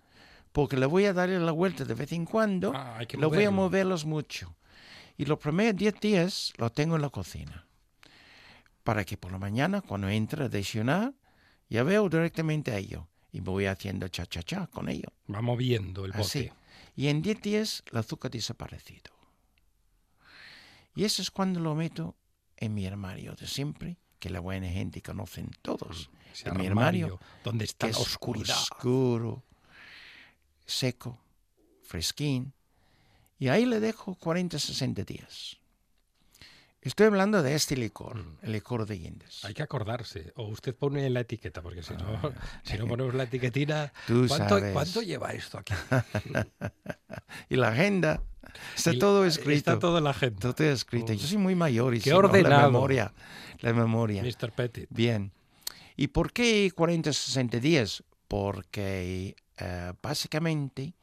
porque 0.53 0.77
le 0.79 0.87
voy 0.87 1.05
a 1.05 1.13
dar 1.13 1.29
la 1.29 1.53
vuelta 1.53 1.85
de 1.85 1.93
vez 1.93 2.13
en 2.13 2.25
cuando. 2.25 2.73
Ah, 2.75 2.97
hay 2.99 3.07
que 3.07 3.19
lo 3.19 3.29
voy 3.29 3.45
a 3.45 3.51
moverlo. 3.51 3.63
moverlos 3.63 4.05
mucho. 4.07 4.57
Y 5.19 5.27
los 5.27 5.39
primeros 5.39 5.77
10 5.77 6.01
días 6.01 6.53
lo 6.57 6.71
tengo 6.71 6.97
en 6.97 7.03
la 7.03 7.11
cocina. 7.11 7.66
Para 8.87 9.05
que 9.05 9.16
por 9.16 9.33
la 9.33 9.38
mañana, 9.38 9.81
cuando 9.81 10.09
entre 10.09 10.44
a 10.44 10.49
desayunar, 10.49 11.12
ya 11.68 11.83
veo 11.83 12.09
directamente 12.09 12.70
a 12.70 12.79
ello. 12.79 13.09
Y 13.33 13.40
voy 13.40 13.66
haciendo 13.66 14.07
cha-cha-cha 14.07 14.68
con 14.68 14.88
ello. 14.88 15.09
Va 15.29 15.42
moviendo 15.42 16.05
el 16.05 16.12
bote. 16.12 16.22
Así. 16.22 16.53
Y 16.94 17.09
en 17.09 17.20
10 17.20 17.42
días 17.42 17.83
el 17.90 17.99
azúcar 17.99 18.31
ha 18.31 18.37
desaparecido. 18.38 19.11
Y 20.94 21.03
eso 21.03 21.20
es 21.20 21.33
cuando 21.33 21.59
lo 21.59 21.75
meto 21.75 22.14
en 22.57 22.75
mi 22.75 22.87
armario 22.87 23.35
de 23.35 23.49
siempre, 23.49 23.96
que 24.20 24.31
la 24.31 24.38
buena 24.38 24.68
gente 24.68 25.03
conocen 25.03 25.51
todos. 25.62 26.09
Ese 26.33 26.49
en 26.49 26.57
mi 26.57 26.68
armario 26.68 27.07
armario, 27.07 27.27
donde 27.42 27.64
está 27.64 27.88
la 27.88 27.99
oscuridad. 27.99 28.57
oscuro, 28.57 29.42
seco, 30.64 31.18
fresquín. 31.83 32.53
Y 33.40 33.49
ahí 33.49 33.66
le 33.66 33.81
dejo 33.81 34.14
40, 34.14 34.61
60 34.61 35.03
días. 35.03 35.59
Estoy 36.87 37.07
hablando 37.07 37.42
de 37.42 37.57
este 37.57 37.77
licor, 37.77 38.25
el 38.42 38.53
licor 38.53 38.87
de 38.87 38.96
guindas. 38.96 39.40
Mm. 39.42 39.46
Hay 39.49 39.55
que 39.55 39.62
acordarse. 39.64 40.33
O 40.37 40.44
usted 40.44 40.72
pone 40.72 41.11
la 41.11 41.18
etiqueta, 41.20 41.61
porque 41.61 41.83
si 41.83 41.94
no, 41.94 42.33
si 42.62 42.79
no 42.79 42.87
ponemos 42.87 43.12
la 43.12 43.25
etiquetina. 43.25 43.92
Ah. 43.92 44.01
Tú 44.07 44.27
¿cuánto, 44.29 44.49
sabes. 44.51 44.72
cuánto 44.72 45.03
lleva 45.03 45.33
esto 45.33 45.59
aquí? 45.59 45.75
y 47.51 47.57
la 47.57 47.70
agenda, 47.70 48.22
está 48.77 48.92
Y 48.92 49.01
todo 49.01 49.25
escrito. 49.25 49.72
Está 49.72 49.79
todo 49.81 49.99
en 49.99 50.05
la 50.05 50.14
gente. 50.14 50.40
Todo 50.40 50.64
escrito. 50.70 51.12
Yo 51.12 51.27
soy 51.27 51.38
muy 51.38 51.57
mayor 51.57 51.92
y 51.92 51.99
Qué 51.99 52.05
si 52.05 52.11
no, 52.11 52.22
la 52.22 52.29
ordenado. 52.29 52.70
memoria. 52.70 53.12
La 53.62 53.72
memoria. 53.72 54.22
Mr. 54.22 54.53
Petit. 54.53 54.87
Bien. 54.88 55.33
¿Y 55.96 56.07
por 56.07 56.33
qué 56.33 56.70
40, 56.72 57.12
60 57.12 57.59
días? 57.59 58.05
Porque 58.29 59.35
eh, 59.59 59.92
básicamente 60.01 60.94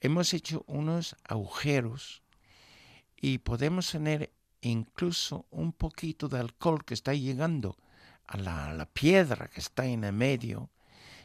hemos 0.00 0.32
hecho 0.32 0.64
unos 0.66 1.16
agujeros 1.28 2.22
y 3.20 3.38
podemos 3.38 3.90
tener 3.90 4.30
incluso 4.70 5.46
un 5.50 5.72
poquito 5.72 6.28
de 6.28 6.38
alcohol 6.40 6.84
que 6.84 6.94
está 6.94 7.14
llegando 7.14 7.76
a 8.26 8.36
la, 8.36 8.70
a 8.70 8.74
la 8.74 8.86
piedra 8.86 9.48
que 9.48 9.60
está 9.60 9.84
en 9.86 10.04
el 10.04 10.12
medio 10.12 10.70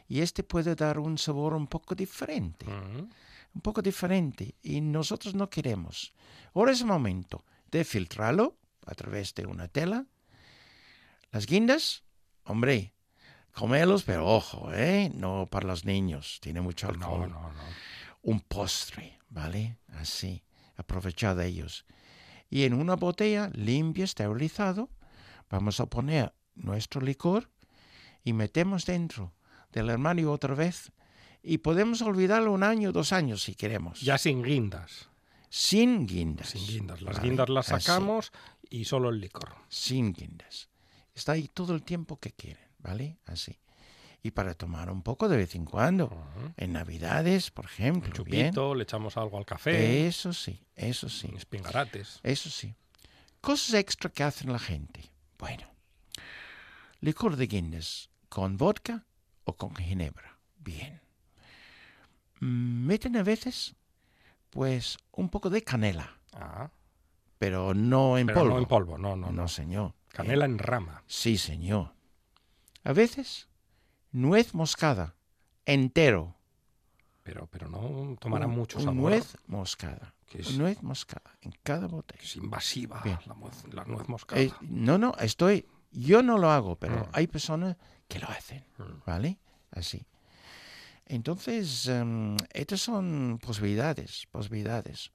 y 0.08 0.20
este 0.20 0.42
puede 0.42 0.74
dar 0.74 0.98
un 0.98 1.18
sabor 1.18 1.54
un 1.54 1.66
poco 1.66 1.94
diferente 1.94 2.66
Ujú. 2.66 3.08
un 3.54 3.60
poco 3.62 3.82
diferente 3.82 4.54
y 4.62 4.80
nosotros 4.80 5.34
no 5.34 5.50
queremos. 5.50 6.12
Ahora 6.54 6.72
es 6.72 6.80
el 6.80 6.86
momento 6.86 7.44
de 7.70 7.84
filtrarlo 7.84 8.56
a 8.86 8.94
través 8.94 9.34
de 9.34 9.46
una 9.46 9.68
tela. 9.68 10.06
Las 11.30 11.46
guindas, 11.46 12.02
hombre, 12.44 12.94
comelos, 13.52 14.04
pero 14.04 14.26
ojo, 14.26 14.70
¿eh? 14.72 15.10
No 15.14 15.46
para 15.50 15.66
los 15.66 15.84
niños, 15.84 16.38
tiene 16.40 16.60
mucho 16.60 16.88
alcohol. 16.88 17.30
no, 17.30 17.52
no. 17.52 17.62
Un 18.22 18.40
postre, 18.40 19.18
¿vale? 19.28 19.78
Así, 19.88 20.42
aprovechar 20.76 21.34
de 21.36 21.46
ellos. 21.46 21.84
Y 22.52 22.64
en 22.64 22.74
una 22.74 22.96
botella 22.96 23.50
limpia, 23.54 24.04
esterilizado, 24.04 24.90
vamos 25.48 25.80
a 25.80 25.86
poner 25.86 26.34
nuestro 26.54 27.00
licor 27.00 27.48
y 28.24 28.34
metemos 28.34 28.84
dentro 28.84 29.32
del 29.72 29.88
armario 29.88 30.30
otra 30.30 30.54
vez 30.54 30.92
y 31.42 31.58
podemos 31.58 32.02
olvidarlo 32.02 32.52
un 32.52 32.62
año, 32.62 32.92
dos 32.92 33.14
años 33.14 33.42
si 33.42 33.54
queremos. 33.54 34.02
Ya 34.02 34.18
sin 34.18 34.42
guindas. 34.42 35.08
Sin 35.48 36.06
guindas. 36.06 36.50
Sin 36.50 36.66
guindas. 36.66 37.00
Las 37.00 37.16
¿vale? 37.16 37.26
guindas 37.26 37.48
las 37.48 37.72
Así, 37.72 37.86
sacamos 37.86 38.32
y 38.68 38.84
solo 38.84 39.08
el 39.08 39.18
licor. 39.18 39.54
sin 39.70 40.12
guindas. 40.12 40.68
Está 41.14 41.32
ahí 41.32 41.48
todo 41.48 41.74
el 41.74 41.82
tiempo 41.82 42.20
que 42.20 42.32
quieren, 42.32 42.68
¿vale? 42.80 43.16
Así. 43.24 43.56
Y 44.22 44.30
para 44.30 44.54
tomar 44.54 44.88
un 44.90 45.02
poco 45.02 45.28
de 45.28 45.36
vez 45.36 45.54
en 45.56 45.64
cuando. 45.64 46.26
En 46.56 46.72
Navidades, 46.72 47.50
por 47.50 47.64
ejemplo. 47.64 48.12
Un 48.22 48.24
bien. 48.30 48.46
chupito, 48.46 48.74
le 48.74 48.84
echamos 48.84 49.16
algo 49.16 49.36
al 49.38 49.44
café. 49.44 50.06
Eso 50.06 50.32
sí, 50.32 50.60
eso 50.76 51.08
sí. 51.08 51.32
Espingarates. 51.36 52.20
Eso 52.22 52.48
sí. 52.48 52.74
Cosas 53.40 53.74
extra 53.74 54.10
que 54.10 54.22
hacen 54.22 54.52
la 54.52 54.60
gente. 54.60 55.10
Bueno, 55.38 55.66
licor 57.00 57.34
de 57.34 57.48
Guinness 57.48 58.10
con 58.28 58.56
vodka 58.56 59.04
o 59.44 59.56
con 59.56 59.74
ginebra. 59.74 60.38
Bien. 60.58 61.00
Mm, 62.40 62.86
Meten 62.86 63.16
a 63.16 63.24
veces, 63.24 63.74
pues, 64.50 64.98
un 65.12 65.28
poco 65.28 65.50
de 65.50 65.62
canela, 65.62 66.16
Ah, 66.32 66.70
pero 67.38 67.74
no 67.74 68.16
en 68.18 68.26
pero 68.28 68.40
polvo. 68.40 68.54
no 68.54 68.58
en 68.60 68.66
polvo, 68.66 68.98
no, 68.98 69.16
no, 69.16 69.26
No, 69.26 69.32
no. 69.32 69.48
señor. 69.48 69.94
Canela 70.08 70.44
en 70.44 70.58
rama. 70.58 71.02
Sí, 71.08 71.36
señor. 71.38 71.92
A 72.84 72.92
veces, 72.92 73.48
nuez 74.12 74.54
moscada, 74.54 75.14
entero. 75.66 76.34
Pero, 77.22 77.46
pero 77.46 77.68
no 77.68 78.16
tomará 78.20 78.46
Un- 78.46 78.54
mucho 78.54 78.78
sabor. 78.80 78.94
nuez 78.96 79.36
moscada. 79.46 80.14
Es- 80.32 80.56
Nuez 80.56 80.82
moscada 80.82 81.36
en 81.42 81.52
cada 81.62 81.86
botella. 81.86 82.22
Es 82.22 82.36
invasiva 82.36 83.02
la, 83.04 83.34
nuez- 83.34 83.70
la 83.72 83.84
nuez 83.84 84.08
moscada. 84.08 84.40
Eh, 84.40 84.50
no, 84.62 84.96
no, 84.96 85.14
estoy. 85.20 85.66
Yo 85.92 86.22
no 86.22 86.38
lo 86.38 86.50
hago, 86.50 86.76
pero 86.76 87.00
Mm. 87.00 87.08
hay 87.12 87.26
personas 87.26 87.76
que 88.08 88.18
lo 88.18 88.28
hacen, 88.30 88.64
¿vale? 89.04 89.38
Así. 89.70 90.06
Entonces, 91.06 91.86
em, 91.86 92.36
estas 92.54 92.80
son 92.80 93.38
posibilidades, 93.42 94.26
posibilidades. 94.30 95.10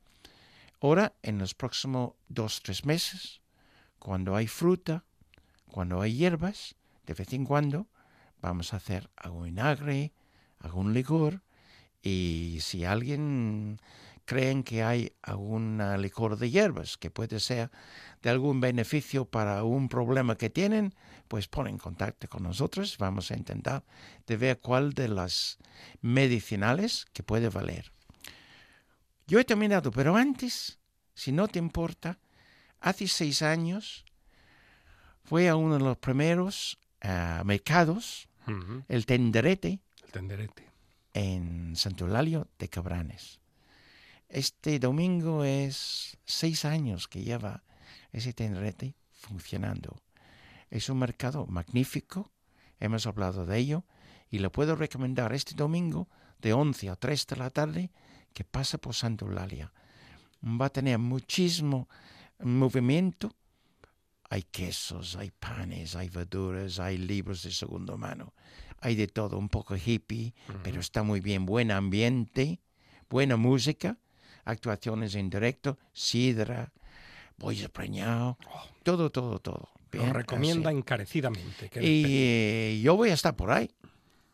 Ahora, 0.81 1.13
en 1.23 1.39
los 1.39 1.55
próximos 1.55 2.11
dos, 2.29 2.61
tres 2.61 2.85
meses, 2.85 3.41
cuando 3.97 4.35
hay 4.35 4.45
fruta, 4.47 5.03
cuando 5.71 5.99
hay 6.01 6.15
hierbas, 6.15 6.75
de 7.07 7.13
vez 7.15 7.33
en 7.33 7.45
cuando, 7.45 7.87
vamos 8.41 8.73
a 8.73 8.77
hacer 8.77 9.09
algún 9.15 9.45
vinagre, 9.45 10.13
algún 10.59 10.93
licor, 10.93 11.41
y 12.01 12.59
si 12.61 12.85
alguien 12.85 13.79
creen 14.25 14.63
que 14.63 14.83
hay 14.83 15.13
algún 15.21 15.81
licor 15.99 16.37
de 16.37 16.51
hierbas 16.51 16.97
que 16.97 17.09
puede 17.09 17.39
ser 17.39 17.71
de 18.21 18.29
algún 18.29 18.59
beneficio 18.59 19.25
para 19.25 19.63
un 19.63 19.87
problema 19.87 20.37
que 20.37 20.49
tienen, 20.49 20.93
pues 21.29 21.47
ponen 21.47 21.75
en 21.75 21.79
contacto 21.79 22.27
con 22.27 22.43
nosotros. 22.43 22.97
Vamos 22.97 23.31
a 23.31 23.37
intentar 23.37 23.85
de 24.25 24.37
ver 24.37 24.59
cuál 24.59 24.93
de 24.93 25.07
las 25.07 25.57
medicinales 26.01 27.05
que 27.13 27.23
puede 27.23 27.49
valer. 27.49 27.91
Yo 29.27 29.39
he 29.39 29.45
terminado, 29.45 29.91
pero 29.91 30.15
antes, 30.15 30.79
si 31.13 31.31
no 31.31 31.47
te 31.47 31.59
importa, 31.59 32.19
hace 32.81 33.07
seis 33.07 33.41
años 33.41 34.05
fue 35.23 35.47
a 35.47 35.55
uno 35.55 35.77
de 35.77 35.83
los 35.83 35.97
primeros 35.97 36.77
mercados, 37.43 38.27
el 38.87 39.05
Tenderete, 39.05 39.79
El 40.03 40.11
tenderete. 40.11 40.63
en 41.13 41.75
Santulalio 41.75 42.47
de 42.57 42.69
Cabranes. 42.69 43.39
Este 44.29 44.79
domingo 44.79 45.43
es 45.43 46.17
seis 46.25 46.65
años 46.65 47.07
que 47.07 47.23
lleva 47.23 47.63
ese 48.11 48.33
tenderete 48.33 48.95
funcionando. 49.11 50.01
Es 50.69 50.89
un 50.89 50.99
mercado 50.99 51.45
magnífico, 51.47 52.31
hemos 52.79 53.05
hablado 53.07 53.45
de 53.45 53.57
ello, 53.57 53.83
y 54.29 54.39
le 54.39 54.49
puedo 54.49 54.75
recomendar 54.75 55.33
este 55.33 55.55
domingo 55.55 56.09
de 56.41 56.53
11 56.53 56.89
a 56.89 56.95
3 56.97 57.27
de 57.27 57.35
la 57.37 57.49
tarde 57.49 57.91
que 58.33 58.43
pasa 58.43 58.77
por 58.77 58.93
Santulalia. 58.93 59.71
Va 60.43 60.65
a 60.65 60.69
tener 60.69 60.99
muchísimo 60.99 61.87
movimiento. 62.39 63.33
Hay 64.29 64.43
quesos, 64.43 65.15
hay 65.15 65.31
panes, 65.31 65.95
hay 65.95 66.09
verduras, 66.09 66.79
hay 66.79 66.97
libros 66.97 67.43
de 67.43 67.51
segunda 67.51 67.95
mano. 67.95 68.33
Hay 68.81 68.95
de 68.95 69.07
todo, 69.07 69.37
un 69.37 69.49
poco 69.49 69.75
hippie, 69.75 70.33
pero 70.63 70.79
está 70.79 71.01
muy 71.01 71.19
bien. 71.19 71.45
Buen 71.45 71.71
ambiente, 71.71 72.59
buena 73.09 73.37
música, 73.37 73.97
actuaciones 74.45 75.15
en 75.15 75.29
directo, 75.29 75.77
sidra, 75.93 76.71
bollo 77.37 77.69
preñado, 77.69 78.37
todo, 78.83 79.09
todo, 79.09 79.39
todo. 79.39 79.69
Lo 79.93 80.03
Bien, 80.03 80.13
recomienda 80.13 80.69
así. 80.69 80.77
encarecidamente. 80.77 81.69
que 81.69 81.81
Y 81.81 82.03
eh, 82.05 82.81
yo 82.83 82.95
voy 82.95 83.09
a 83.09 83.13
estar 83.13 83.35
por 83.35 83.51
ahí. 83.51 83.71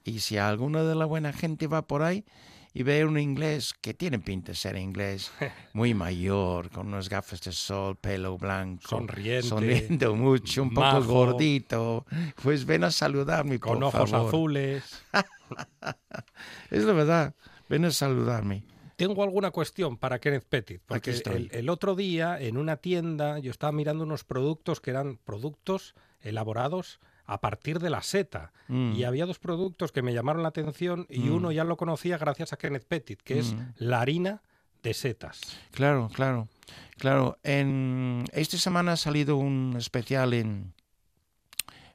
Y 0.03 0.19
si 0.19 0.37
alguna 0.37 0.83
de 0.83 0.95
la 0.95 1.05
buena 1.05 1.31
gente 1.31 1.67
va 1.67 1.87
por 1.87 2.01
ahí 2.01 2.25
y 2.73 2.83
ve 2.83 3.05
un 3.05 3.19
inglés 3.19 3.73
que 3.79 3.93
tiene 3.93 4.17
pinta 4.19 4.51
de 4.51 4.55
ser 4.55 4.75
inglés, 4.77 5.31
muy 5.73 5.93
mayor, 5.93 6.69
con 6.71 6.87
unas 6.87 7.07
gafas 7.09 7.41
de 7.41 7.51
sol, 7.51 7.95
pelo 7.97 8.37
blanco, 8.37 8.87
Sonriente, 8.87 9.47
sonriendo 9.47 10.15
mucho, 10.15 10.63
un 10.63 10.69
poco 10.73 10.81
majo. 10.87 11.03
gordito, 11.13 12.05
pues 12.41 12.65
ven 12.65 12.83
a 12.83 12.91
saludarme, 12.91 13.59
con 13.59 13.75
por 13.75 13.83
ojos 13.85 14.09
favor. 14.09 14.27
azules. 14.29 15.03
Es 16.71 16.83
la 16.83 16.93
verdad, 16.93 17.35
ven 17.69 17.85
a 17.85 17.91
saludarme. 17.91 18.63
Tengo 18.95 19.23
alguna 19.23 19.51
cuestión 19.51 19.97
para 19.97 20.19
Kenneth 20.19 20.45
Petit, 20.47 20.81
porque 20.85 21.11
el, 21.11 21.49
el 21.51 21.69
otro 21.69 21.95
día 21.95 22.39
en 22.39 22.57
una 22.57 22.77
tienda 22.77 23.37
yo 23.39 23.51
estaba 23.51 23.71
mirando 23.71 24.03
unos 24.03 24.23
productos 24.23 24.81
que 24.81 24.91
eran 24.91 25.17
productos 25.17 25.93
elaborados 26.21 26.99
a 27.25 27.39
partir 27.41 27.79
de 27.79 27.89
la 27.89 28.01
seta. 28.03 28.51
Mm. 28.67 28.93
Y 28.93 29.03
había 29.05 29.25
dos 29.25 29.39
productos 29.39 29.91
que 29.91 30.01
me 30.01 30.13
llamaron 30.13 30.43
la 30.43 30.49
atención 30.49 31.05
y 31.09 31.19
Mm. 31.21 31.33
uno 31.35 31.51
ya 31.51 31.63
lo 31.63 31.77
conocía 31.77 32.17
gracias 32.17 32.53
a 32.53 32.57
Kenneth 32.57 32.85
Petit, 32.87 33.21
que 33.21 33.39
es 33.39 33.53
Mm. 33.53 33.59
la 33.77 34.01
harina 34.01 34.41
de 34.83 34.93
setas. 34.93 35.39
Claro, 35.71 36.09
claro, 36.13 36.49
claro. 36.97 37.37
En 37.43 38.25
esta 38.33 38.57
semana 38.57 38.93
ha 38.93 38.97
salido 38.97 39.37
un 39.37 39.75
especial 39.77 40.33
en, 40.33 40.73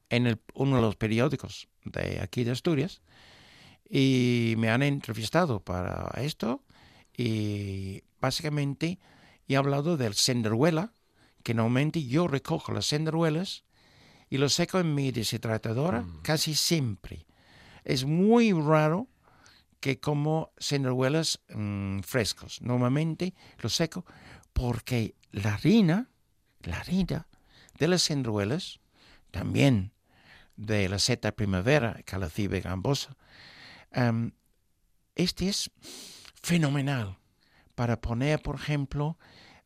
en 0.08 0.26
el- 0.26 0.40
uno 0.54 0.76
de 0.76 0.82
los 0.82 0.96
periódicos 0.96 1.68
de 1.84 2.20
aquí 2.22 2.44
de 2.44 2.52
Asturias 2.52 3.02
y 3.90 4.54
me 4.56 4.70
han 4.70 4.82
entrevistado 4.82 5.60
para 5.60 6.10
esto 6.22 6.62
y 7.16 8.02
básicamente 8.20 8.98
he 9.48 9.56
hablado 9.56 9.96
del 9.98 10.14
senderuela, 10.14 10.92
que 11.42 11.52
normalmente 11.54 12.04
yo 12.06 12.26
recojo 12.28 12.72
las 12.72 12.86
senderuelas 12.86 13.64
y 14.30 14.38
lo 14.38 14.48
seco 14.48 14.78
en 14.78 14.94
mi 14.94 15.10
deshidratadora 15.10 16.04
casi 16.22 16.54
siempre. 16.54 17.26
Es 17.84 18.04
muy 18.04 18.52
raro 18.52 19.08
que 19.80 20.00
como 20.00 20.52
senderuelas 20.58 21.40
mm, 21.54 22.00
frescos. 22.00 22.60
Normalmente 22.60 23.34
lo 23.58 23.68
seco 23.68 24.04
porque 24.52 25.14
la 25.30 25.54
harina, 25.54 26.10
la 26.62 26.78
harina 26.78 27.28
de 27.78 27.88
las 27.88 28.02
senderuelas, 28.02 28.80
también 29.30 29.92
de 30.56 30.88
la 30.88 30.98
seta 30.98 31.32
primavera, 31.32 32.00
calacibe 32.04 32.60
gambosa, 32.60 33.16
em, 33.92 34.32
este 35.14 35.48
es 35.48 35.70
fenomenal 36.42 37.18
para 37.74 38.00
poner, 38.00 38.42
por 38.42 38.56
ejemplo, 38.56 39.18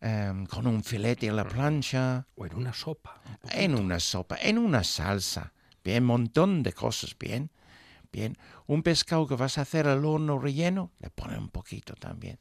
em, 0.02 0.44
con 0.46 0.66
un 0.66 0.82
filete 0.82 1.30
a 1.30 1.32
la 1.32 1.44
plancha, 1.44 2.26
O 2.34 2.44
en 2.44 2.54
una 2.56 2.72
sopa. 2.74 3.20
un 3.44 3.50
en 3.52 3.74
una 3.74 3.98
sopa, 4.00 4.36
en 4.42 4.58
una 4.58 4.82
salsa, 4.84 5.52
bien, 5.84 6.04
montón 6.04 6.62
de 6.62 6.72
cosas, 6.72 7.16
bien, 7.18 7.50
bien. 8.12 8.36
Un 8.66 8.82
pescado 8.82 9.26
que 9.26 9.36
vas 9.36 9.56
a 9.58 9.62
hacer 9.62 9.86
al 9.88 10.04
horno 10.04 10.38
relleno, 10.38 10.90
le 10.98 11.08
pones 11.10 11.38
un 11.38 11.48
poquito 11.48 11.94
también. 11.94 12.38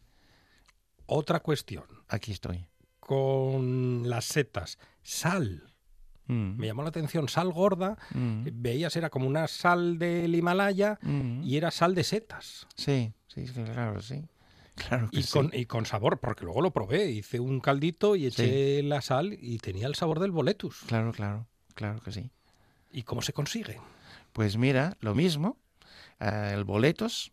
Otra 1.05 1.39
cuestión. 1.41 1.83
Aquí 2.07 2.31
estoy. 2.31 2.65
Con 2.99 4.09
las 4.09 4.25
setas. 4.25 4.77
Sal. 5.03 5.63
Mm, 6.27 6.55
Me 6.57 6.67
llamó 6.67 6.83
la 6.83 6.89
atención. 6.89 7.27
Sal 7.27 7.51
gorda. 7.51 7.97
mm, 8.13 8.47
Veías, 8.53 8.95
era 8.95 9.09
como 9.09 9.27
una 9.27 9.47
sal 9.47 9.97
del 9.99 10.33
Himalaya 10.33 10.97
mm. 11.01 11.43
y 11.43 11.57
era 11.57 11.69
sal 11.71 11.93
de 11.93 12.03
setas. 12.05 12.67
Sí, 12.75 13.13
sí, 13.27 13.47
sí, 13.47 13.53
claro, 13.63 14.01
sí. 14.01 14.23
Claro 14.75 15.09
que 15.09 15.19
Y 15.19 15.23
sí. 15.23 15.31
con, 15.31 15.51
y 15.53 15.65
con 15.65 15.85
sabor, 15.85 16.19
porque 16.19 16.45
luego 16.45 16.61
lo 16.61 16.71
probé. 16.71 17.09
Hice 17.11 17.39
un 17.39 17.59
caldito 17.59 18.15
y 18.15 18.25
eché 18.27 18.81
la 18.83 19.01
sal 19.01 19.37
y 19.39 19.57
tenía 19.59 19.87
el 19.87 19.95
sabor 19.95 20.19
del 20.19 20.31
boletus. 20.31 20.79
Claro, 20.87 21.11
claro, 21.11 21.47
claro 21.75 22.01
que 22.01 22.11
sí. 22.11 22.31
¿Y 22.91 23.03
cómo 23.03 23.21
se 23.21 23.33
consigue? 23.33 23.79
Pues 24.33 24.57
mira, 24.57 24.97
lo 25.01 25.13
mismo, 25.13 25.57
eh, 26.19 26.51
el 26.53 26.63
boletos, 26.63 27.31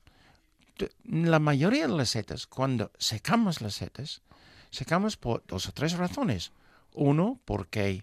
t- 0.77 0.91
la 1.05 1.39
mayoría 1.39 1.87
de 1.87 1.95
las 1.97 2.11
setas, 2.11 2.47
cuando 2.47 2.91
secamos 2.99 3.61
las 3.61 3.75
setas, 3.75 4.23
secamos 4.71 5.17
por 5.17 5.45
dos 5.47 5.69
o 5.69 5.73
tres 5.73 5.93
razones. 5.97 6.53
Uno, 6.93 7.41
porque 7.45 8.03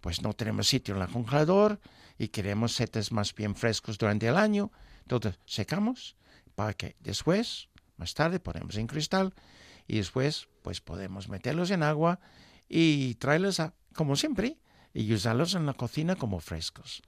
pues 0.00 0.22
no 0.22 0.32
tenemos 0.32 0.68
sitio 0.68 0.94
en 0.94 1.02
el 1.02 1.08
congelador 1.08 1.80
y 2.18 2.28
queremos 2.28 2.72
setas 2.72 3.10
más 3.10 3.34
bien 3.34 3.56
frescos 3.56 3.98
durante 3.98 4.28
el 4.28 4.36
año. 4.36 4.70
Entonces, 5.02 5.38
secamos 5.44 6.16
para 6.54 6.72
que 6.74 6.94
después, 7.00 7.68
más 7.96 8.14
tarde, 8.14 8.40
ponemos 8.40 8.76
en 8.76 8.86
cristal 8.86 9.34
y 9.86 9.96
después, 9.96 10.48
pues 10.62 10.80
podemos 10.80 11.28
meterlos 11.28 11.70
en 11.70 11.82
agua 11.82 12.20
y 12.68 13.14
traerlos 13.14 13.60
a, 13.60 13.74
como 13.94 14.16
siempre, 14.16 14.58
y 14.92 15.12
usarlos 15.12 15.54
en 15.54 15.66
la 15.66 15.74
cocina 15.74 16.16
como 16.16 16.40
frescos. 16.40 17.02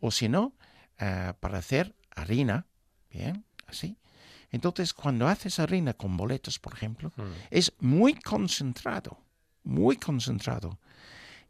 O 0.00 0.10
si 0.10 0.28
no, 0.28 0.54
eh, 0.98 1.34
para 1.38 1.58
hacer 1.58 1.94
harina, 2.14 2.66
bien, 3.10 3.44
así. 3.66 3.98
Entonces, 4.50 4.94
cuando 4.94 5.28
haces 5.28 5.58
harina 5.60 5.94
con 5.94 6.16
boletos, 6.16 6.58
por 6.58 6.72
ejemplo, 6.72 7.12
es 7.50 7.72
muy 7.78 8.14
concentrado, 8.14 9.18
muy 9.62 9.96
concentrado. 9.96 10.80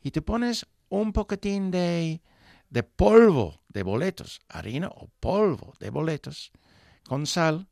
Y 0.03 0.11
te 0.11 0.21
pones 0.21 0.67
un 0.89 1.13
poquitín 1.13 1.71
de, 1.71 2.21
de 2.69 2.83
polvo 2.83 3.63
de 3.69 3.83
boletos, 3.83 4.41
harina 4.49 4.89
o 4.89 5.09
polvo 5.21 5.75
de 5.81 5.91
boletos, 5.91 6.53
con 7.07 7.27
sal, 7.27 7.69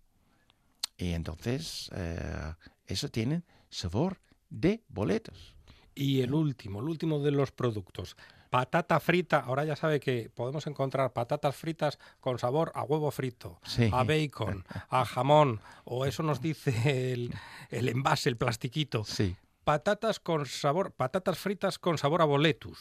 y 0.99 1.13
entonces 1.15 1.89
eh, 1.95 2.53
eso 2.87 3.09
tiene 3.09 3.45
sabor 3.71 4.21
de 4.51 4.83
boletos. 4.89 5.55
Y 5.95 6.21
el 6.21 6.35
último, 6.35 6.81
el 6.81 6.89
último 6.89 7.21
de 7.21 7.31
los 7.31 7.51
productos. 7.53 8.17
Patata 8.51 8.99
frita, 9.01 9.41
ahora 9.41 9.65
ya 9.65 9.77
sabe 9.77 10.01
que 10.01 10.31
podemos 10.35 10.67
encontrar 10.67 11.13
patatas 11.13 11.55
fritas 11.57 11.99
con 12.21 12.39
sabor 12.39 12.73
a 12.75 12.83
huevo 12.83 13.11
frito, 13.11 13.61
Sí. 13.65 13.91
a 13.93 14.05
bacon, 14.05 14.65
a 14.89 15.05
jamón, 15.05 15.61
o 15.85 16.05
eso 16.07 16.23
nos 16.23 16.41
dice 16.41 17.13
el, 17.13 17.35
el 17.71 17.89
envase, 17.89 18.29
el 18.29 18.37
plastiquito. 18.37 19.05
Sí, 19.05 19.37
Patatas 19.65 20.19
con 20.19 20.47
sabor, 20.47 20.93
patatas 20.93 21.37
fritas 21.39 21.79
con 21.79 21.99
sabor 21.99 22.23
a 22.23 22.25
boletus. 22.25 22.79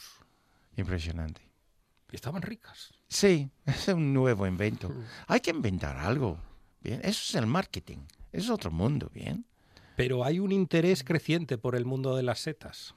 impresionante. 0.76 1.42
Y 2.10 2.16
estaban 2.16 2.40
ricas. 2.40 2.94
Sí, 3.08 3.50
es 3.66 3.88
un 3.88 4.14
nuevo 4.14 4.46
invento. 4.46 4.90
Hay 5.26 5.40
que 5.40 5.50
inventar 5.50 5.98
algo. 5.98 6.38
Bien, 6.88 7.00
eso 7.04 7.20
es 7.28 7.34
el 7.34 7.46
marketing. 7.46 7.98
Es 8.32 8.48
otro 8.48 8.70
mundo, 8.70 9.10
bien. 9.12 9.44
Pero 9.96 10.24
hay 10.24 10.38
un 10.38 10.52
interés 10.52 11.04
creciente 11.04 11.58
por 11.58 11.74
el 11.76 11.84
mundo 11.84 12.16
de 12.16 12.22
las 12.22 12.40
setas. 12.40 12.94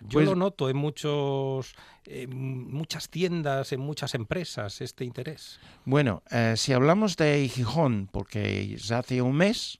Yo 0.00 0.08
Pues- 0.14 0.26
lo 0.26 0.34
noto 0.34 0.68
en 0.70 0.76
muchos, 0.76 1.74
en 2.06 2.70
muchas 2.72 3.08
tiendas, 3.08 3.72
en 3.72 3.80
muchas 3.80 4.14
empresas, 4.14 4.80
este 4.80 5.04
interés. 5.04 5.58
Bueno, 5.84 6.22
eh, 6.30 6.54
si 6.56 6.72
hablamos 6.72 7.16
de 7.16 7.48
Gijón, 7.48 8.08
porque 8.10 8.76
hace 8.92 9.22
un 9.22 9.36
mes, 9.36 9.78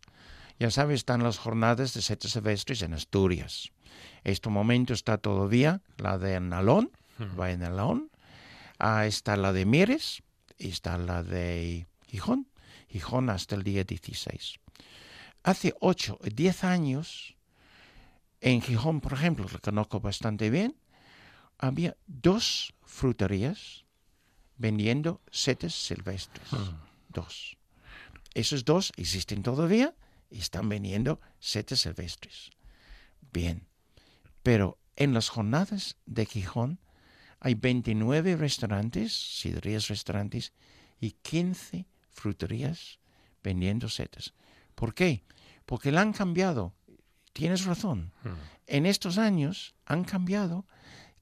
ya 0.60 0.70
sabes, 0.70 0.96
están 1.00 1.22
las 1.22 1.38
jornadas 1.38 1.94
de 1.94 2.02
setas 2.02 2.32
silvestres 2.32 2.82
en 2.82 2.94
Asturias. 2.94 3.70
Este 4.24 4.48
momento 4.50 4.92
está 4.92 5.18
todavía 5.18 5.80
la 5.96 6.18
de 6.18 6.38
Nalón, 6.40 6.90
va 7.38 7.50
en 7.50 7.60
Nalón, 7.60 8.10
ah, 8.78 9.06
está 9.06 9.36
la 9.36 9.52
de 9.52 9.64
Mieres 9.66 10.22
y 10.58 10.68
está 10.68 10.98
la 10.98 11.22
de 11.22 11.86
Gijón. 12.08 12.46
Gijón 12.88 13.30
hasta 13.30 13.54
el 13.54 13.62
día 13.62 13.84
16. 13.84 14.58
Hace 15.42 15.74
8 15.80 16.18
o 16.20 16.24
10 16.24 16.64
años, 16.64 17.36
en 18.40 18.60
Gijón, 18.62 19.00
por 19.00 19.12
ejemplo, 19.12 19.46
lo 19.50 19.60
conozco 19.60 20.00
bastante 20.00 20.50
bien, 20.50 20.76
había 21.58 21.96
dos 22.06 22.74
fruterías 22.84 23.84
vendiendo 24.56 25.20
setas 25.30 25.74
silvestres. 25.74 26.48
Dos. 27.08 27.56
Esos 28.34 28.64
dos 28.64 28.92
existen 28.96 29.42
todavía 29.42 29.94
y 30.30 30.38
están 30.38 30.68
vendiendo 30.68 31.20
setas 31.40 31.80
silvestres. 31.80 32.50
Bien. 33.32 33.66
Pero 34.42 34.78
en 34.96 35.14
las 35.14 35.28
jornadas 35.28 35.96
de 36.06 36.26
Gijón 36.26 36.80
hay 37.40 37.54
29 37.54 38.36
restaurantes, 38.36 39.12
sidrerías 39.12 39.88
restaurantes, 39.88 40.52
y 41.00 41.12
15 41.12 41.86
fruterías 42.18 42.98
vendiendo 43.42 43.88
setas. 43.88 44.34
¿Por 44.74 44.94
qué? 44.94 45.24
Porque 45.64 45.92
la 45.92 46.02
han 46.02 46.12
cambiado. 46.12 46.74
Tienes 47.32 47.64
razón. 47.64 48.12
En 48.66 48.84
estos 48.86 49.16
años 49.18 49.74
han 49.86 50.04
cambiado 50.04 50.66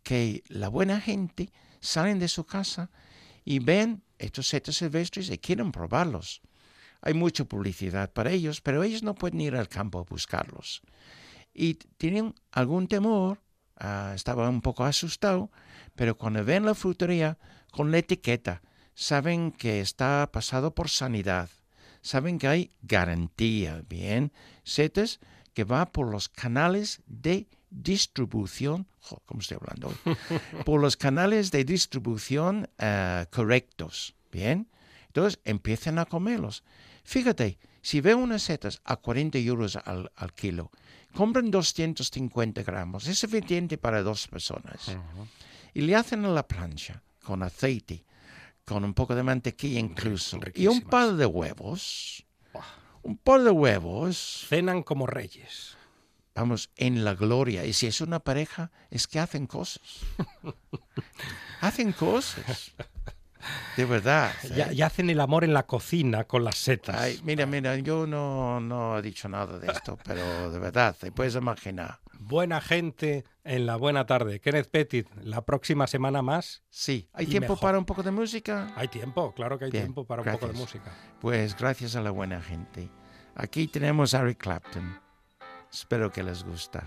que 0.02 0.42
la 0.48 0.68
buena 0.68 1.00
gente 1.00 1.52
salen 1.80 2.18
de 2.18 2.28
su 2.28 2.44
casa 2.44 2.90
y 3.44 3.58
ven 3.58 4.02
estos 4.18 4.48
setas 4.48 4.76
silvestres 4.76 5.30
y 5.30 5.38
quieren 5.38 5.72
probarlos. 5.72 6.40
Hay 7.02 7.14
mucha 7.14 7.44
publicidad 7.44 8.12
para 8.12 8.30
ellos, 8.30 8.60
pero 8.60 8.82
ellos 8.82 9.02
no 9.02 9.14
pueden 9.14 9.40
ir 9.40 9.54
al 9.54 9.68
campo 9.68 9.98
a 9.98 10.04
buscarlos. 10.04 10.82
Y 11.52 11.74
tienen 11.74 12.34
algún 12.50 12.88
temor, 12.88 13.42
ah, 13.76 14.12
estaba 14.14 14.48
un 14.48 14.62
poco 14.62 14.84
asustado, 14.84 15.50
pero 15.94 16.16
cuando 16.16 16.44
ven 16.44 16.64
la 16.64 16.74
frutería 16.74 17.38
con 17.70 17.90
la 17.90 17.98
etiqueta, 17.98 18.62
saben 18.96 19.52
que 19.52 19.80
está 19.80 20.28
pasado 20.32 20.74
por 20.74 20.88
sanidad, 20.88 21.50
saben 22.00 22.38
que 22.38 22.48
hay 22.48 22.70
garantía, 22.82 23.84
bien, 23.88 24.32
setas 24.64 25.20
que 25.54 25.64
va 25.64 25.86
por 25.86 26.10
los 26.10 26.28
canales 26.28 27.02
de 27.06 27.46
distribución, 27.70 28.86
jo, 29.00 29.22
¿cómo 29.26 29.40
estoy 29.40 29.58
hablando 29.60 29.88
hoy? 29.88 30.16
por 30.64 30.80
los 30.80 30.96
canales 30.96 31.50
de 31.50 31.64
distribución 31.64 32.68
eh, 32.78 33.26
correctos, 33.30 34.14
¿bien? 34.32 34.68
Entonces 35.08 35.40
empiezan 35.44 35.98
a 35.98 36.06
comerlos. 36.06 36.64
Fíjate, 37.04 37.58
si 37.82 38.00
veo 38.00 38.16
unas 38.18 38.42
setas 38.42 38.80
a 38.84 38.96
40 38.96 39.38
euros 39.38 39.76
al, 39.76 40.10
al 40.16 40.32
kilo, 40.32 40.70
compran 41.14 41.50
250 41.50 42.62
gramos, 42.62 43.06
es 43.06 43.18
suficiente 43.18 43.76
para 43.76 44.02
dos 44.02 44.26
personas. 44.26 44.96
Y 45.74 45.82
le 45.82 45.94
hacen 45.94 46.24
a 46.24 46.28
la 46.28 46.48
plancha 46.48 47.02
con 47.22 47.42
aceite, 47.42 48.04
con 48.66 48.84
un 48.84 48.92
poco 48.94 49.14
de 49.14 49.22
mantequilla 49.22 49.78
incluso, 49.78 50.38
y 50.54 50.66
un 50.66 50.82
par 50.82 51.14
de 51.14 51.24
huevos. 51.24 52.26
Un 53.02 53.16
par 53.16 53.42
de 53.42 53.50
huevos. 53.50 54.44
Cenan 54.48 54.82
como 54.82 55.06
reyes. 55.06 55.76
Vamos, 56.34 56.70
en 56.76 57.04
la 57.04 57.14
gloria. 57.14 57.64
Y 57.64 57.72
si 57.72 57.86
es 57.86 58.00
una 58.00 58.18
pareja, 58.18 58.72
es 58.90 59.06
que 59.06 59.20
hacen 59.20 59.46
cosas. 59.46 60.00
hacen 61.60 61.92
cosas. 61.92 62.72
De 63.76 63.84
verdad. 63.84 64.32
Ya, 64.54 64.66
¿eh? 64.66 64.74
ya 64.74 64.86
hacen 64.86 65.08
el 65.10 65.20
amor 65.20 65.44
en 65.44 65.54
la 65.54 65.66
cocina 65.66 66.24
con 66.24 66.42
las 66.42 66.58
setas. 66.58 66.96
Ay, 66.96 67.20
mira, 67.22 67.46
mira, 67.46 67.76
yo 67.76 68.06
no, 68.06 68.58
no 68.60 68.98
he 68.98 69.02
dicho 69.02 69.28
nada 69.28 69.58
de 69.60 69.70
esto, 69.70 69.96
pero 70.04 70.50
de 70.50 70.58
verdad, 70.58 70.96
te 70.98 71.12
puedes 71.12 71.36
imaginar. 71.36 72.00
Buena 72.18 72.60
gente 72.60 73.24
en 73.44 73.66
la 73.66 73.76
buena 73.76 74.06
tarde. 74.06 74.40
Kenneth 74.40 74.70
Petit, 74.70 75.08
la 75.22 75.44
próxima 75.44 75.86
semana 75.86 76.22
más. 76.22 76.62
Sí, 76.70 77.08
¿hay 77.12 77.26
tiempo 77.26 77.52
mejor. 77.54 77.60
para 77.60 77.78
un 77.78 77.84
poco 77.84 78.02
de 78.02 78.10
música? 78.10 78.72
Hay 78.76 78.88
tiempo, 78.88 79.32
claro 79.32 79.58
que 79.58 79.66
hay 79.66 79.70
Bien, 79.70 79.84
tiempo 79.84 80.04
para 80.04 80.22
un 80.22 80.26
poco 80.26 80.46
de 80.46 80.52
gracias. 80.52 80.60
música. 80.74 80.92
Pues 81.20 81.56
gracias 81.56 81.96
a 81.96 82.00
la 82.00 82.10
buena 82.10 82.40
gente. 82.40 82.90
Aquí 83.34 83.68
tenemos 83.68 84.14
a 84.14 84.20
Eric 84.22 84.38
Clapton. 84.38 84.98
Espero 85.70 86.10
que 86.10 86.22
les 86.22 86.42
gusta. 86.42 86.84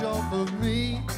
This 0.00 0.08
badge 0.08 0.16
off 0.16 0.32
of 0.32 0.60
me. 0.60 1.09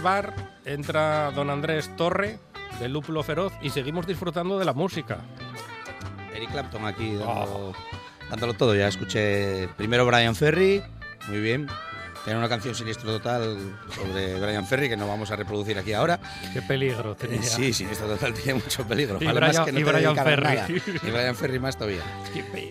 Por 0.00 0.12
el 0.14 0.22
bar, 0.22 0.34
entra 0.64 1.30
don 1.32 1.50
Andrés 1.50 1.90
Torre, 1.96 2.38
del 2.80 2.92
Lúpulo 2.92 3.22
Feroz, 3.22 3.52
y 3.62 3.70
seguimos 3.70 4.06
disfrutando 4.06 4.58
de 4.58 4.64
la 4.64 4.72
música. 4.72 5.18
Eric 6.34 6.50
Clapton 6.52 6.84
aquí 6.86 7.14
dando- 7.14 7.74
dándolo 8.30 8.54
todo. 8.54 8.74
Ya 8.76 8.86
escuché 8.88 9.68
primero 9.76 10.06
Brian 10.06 10.34
Ferry, 10.36 10.82
muy 11.28 11.40
bien. 11.40 11.66
Tiene 12.28 12.40
una 12.40 12.48
canción 12.50 12.74
Siniestro 12.74 13.10
Total 13.10 13.56
sobre 13.94 14.38
Brian 14.38 14.66
Ferry 14.66 14.90
que 14.90 14.98
no 14.98 15.08
vamos 15.08 15.30
a 15.30 15.36
reproducir 15.36 15.78
aquí 15.78 15.94
ahora. 15.94 16.20
Qué 16.52 16.60
peligro 16.60 17.14
tenía. 17.16 17.40
Eh, 17.40 17.42
Sí, 17.42 17.72
Siniestro 17.72 18.06
Total 18.06 18.34
tiene 18.34 18.60
mucho 18.62 18.86
peligro. 18.86 19.16
Y 19.18 19.26
Además 19.28 19.52
Brian- 19.52 19.64
que 19.64 19.72
no 19.72 19.78
y 19.80 19.84
te 19.84 19.90
Brian 19.92 20.14
dedicaron 20.14 20.42
Ferry. 20.42 20.54
nada. 20.56 20.68
Y 21.08 21.10
Brian 21.10 21.34
Ferry 21.36 21.58
más 21.58 21.78
todavía. 21.78 22.02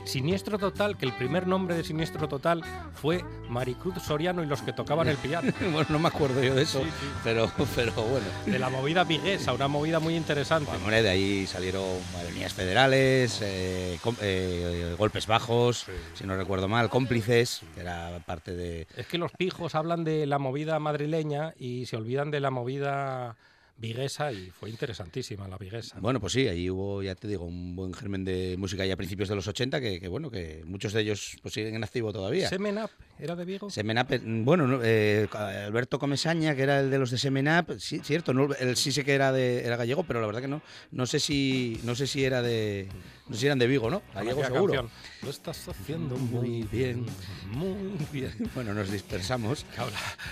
Siniestro 0.05 0.59
Total, 0.59 0.95
que 0.95 1.07
el 1.07 1.13
primer 1.13 1.47
nombre 1.47 1.73
de 1.75 1.83
Siniestro 1.83 2.27
Total 2.27 2.61
fue 3.01 3.23
Maricruz 3.49 3.95
Soriano 4.03 4.43
y 4.43 4.45
los 4.45 4.61
que 4.61 4.73
tocaban 4.73 5.07
el 5.07 5.17
piano. 5.17 5.51
bueno, 5.71 5.87
no 5.89 5.97
me 5.97 6.07
acuerdo 6.09 6.43
yo 6.43 6.53
de 6.53 6.61
eso, 6.61 6.83
Pero, 7.23 7.51
pero 7.75 7.93
bueno. 7.93 8.27
De 8.45 8.59
la 8.59 8.69
movida 8.69 9.05
viguesa, 9.05 9.53
una 9.53 9.67
movida 9.67 9.99
muy 9.99 10.15
interesante. 10.15 10.69
Hombre, 10.69 11.01
de 11.01 11.09
ahí 11.09 11.47
salieron 11.47 11.83
líneas 12.31 12.53
federales, 12.53 13.39
eh, 13.41 13.99
eh, 14.21 14.95
golpes 14.99 15.25
bajos, 15.25 15.85
si 16.13 16.25
no 16.25 16.35
recuerdo 16.37 16.67
mal, 16.67 16.89
cómplices, 16.89 17.61
que 17.73 17.81
era 17.81 18.19
parte 18.23 18.53
de... 18.55 18.85
Es 18.95 19.07
que 19.07 19.17
los 19.17 19.31
pijos 19.47 19.75
hablan 19.75 20.03
de 20.03 20.25
la 20.25 20.39
movida 20.39 20.77
madrileña 20.77 21.53
y 21.57 21.85
se 21.85 21.95
olvidan 21.95 22.31
de 22.31 22.41
la 22.41 22.51
movida 22.51 23.37
viguesa 23.77 24.33
y 24.33 24.49
fue 24.49 24.69
interesantísima 24.69 25.47
la 25.47 25.57
viguesa. 25.57 25.97
Bueno, 26.01 26.19
pues 26.19 26.33
sí, 26.33 26.49
ahí 26.49 26.69
hubo, 26.69 27.01
ya 27.01 27.15
te 27.15 27.29
digo, 27.29 27.45
un 27.45 27.73
buen 27.73 27.93
germen 27.93 28.25
de 28.25 28.57
música 28.57 28.85
ya 28.85 28.95
a 28.95 28.97
principios 28.97 29.29
de 29.29 29.35
los 29.35 29.47
80, 29.47 29.79
que, 29.79 30.01
que, 30.01 30.09
bueno, 30.09 30.29
que 30.29 30.63
muchos 30.65 30.91
de 30.91 30.99
ellos 30.99 31.37
pues 31.41 31.53
siguen 31.53 31.75
en 31.75 31.83
activo 31.85 32.11
todavía. 32.11 32.49
Semenap 32.49 32.91
era 33.19 33.35
de 33.35 33.45
Vigo. 33.45 33.69
Semenap, 33.69 34.11
eh, 34.11 34.21
bueno, 34.23 34.67
no, 34.67 34.79
eh, 34.83 35.27
Alberto 35.31 35.99
Comesaña, 35.99 36.55
que 36.55 36.63
era 36.63 36.79
el 36.79 36.89
de 36.89 36.99
los 36.99 37.11
de 37.11 37.17
Semenap, 37.17 37.71
sí, 37.79 37.99
cierto, 38.03 38.33
no, 38.33 38.53
él 38.53 38.75
sí 38.75 38.91
sé 38.91 39.03
que 39.03 39.13
era 39.13 39.31
de 39.31 39.65
era 39.65 39.75
gallego, 39.75 40.03
pero 40.03 40.21
la 40.21 40.27
verdad 40.27 40.41
que 40.41 40.47
no, 40.47 40.61
no 40.91 41.05
sé 41.05 41.19
si, 41.19 41.79
no 41.83 41.95
sé 41.95 42.07
si 42.07 42.23
era 42.23 42.41
de, 42.41 42.87
no 43.27 43.35
sé 43.35 43.41
si 43.41 43.45
eran 43.47 43.59
de 43.59 43.67
Vigo, 43.67 43.89
¿no? 43.89 44.01
Gallego 44.13 44.43
seguro. 44.43 44.73
canción, 44.73 44.91
Lo 45.23 45.29
estás 45.29 45.67
haciendo 45.67 46.15
muy 46.15 46.63
bien, 46.71 47.05
muy 47.51 47.97
bien. 48.11 48.33
Bueno, 48.55 48.73
nos 48.73 48.89
dispersamos. 48.89 49.65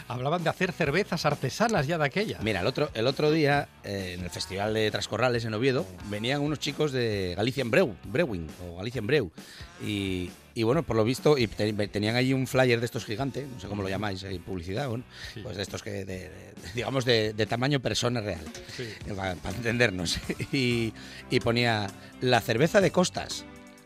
Hablaban 0.08 0.44
de 0.44 0.50
hacer 0.50 0.72
cervezas 0.72 1.26
artesanas 1.26 1.86
ya 1.86 1.98
de 1.98 2.06
aquella. 2.06 2.40
Mira, 2.42 2.62
el 2.62 2.68
otro, 2.68 2.90
el 2.94 3.06
otro 3.08 3.30
día, 3.30 3.68
eh, 3.84 4.16
en 4.18 4.24
el 4.24 4.30
Festival 4.30 4.74
de 4.74 4.90
Trascorrales 4.90 5.46
en 5.46 5.54
Oviedo, 5.54 5.86
venían 6.10 6.42
unos 6.42 6.60
chicos 6.60 6.92
de 6.92 7.34
Galician 7.36 7.70
Breu, 7.70 7.96
Brewing, 8.06 8.48
o 8.68 8.78
Galician 8.78 9.06
Breu. 9.06 9.32
Y, 9.84 10.32
y 10.56 10.64
bueno, 10.64 10.82
por 10.84 10.96
lo 10.96 11.04
visto, 11.04 11.38
y 11.38 11.46
te- 11.48 11.74
tenían 11.90 12.16
ahí 12.16 12.34
un 12.34 12.48
flyer 12.48 12.80
de 12.80 12.86
estos 12.88 13.06
gigantes, 13.06 13.46
no 13.48 13.60
sé 13.60 13.68
cómo 13.68 13.84
lo 13.84 13.90
llamáis, 13.90 14.24
ahí, 14.24 14.40
publicidad, 14.40 14.88
bueno, 14.90 15.04
pues 15.44 15.58
de 15.58 15.62
estos 15.64 15.84
que, 15.84 15.92
de- 15.92 16.06
de- 16.06 16.30
digamos, 16.74 17.06
de, 17.06 17.34
de 17.34 17.46
tamaño 17.46 17.80
persona 17.82 18.22
real, 18.22 18.46
para, 19.16 19.36
para 19.36 19.56
entendernos. 19.56 20.18
Y, 20.52 20.94
y 21.30 21.40
ponía 21.42 21.88
la 22.22 22.40
cerveza 22.42 22.82
de 22.82 22.90
Costas. 22.92 23.46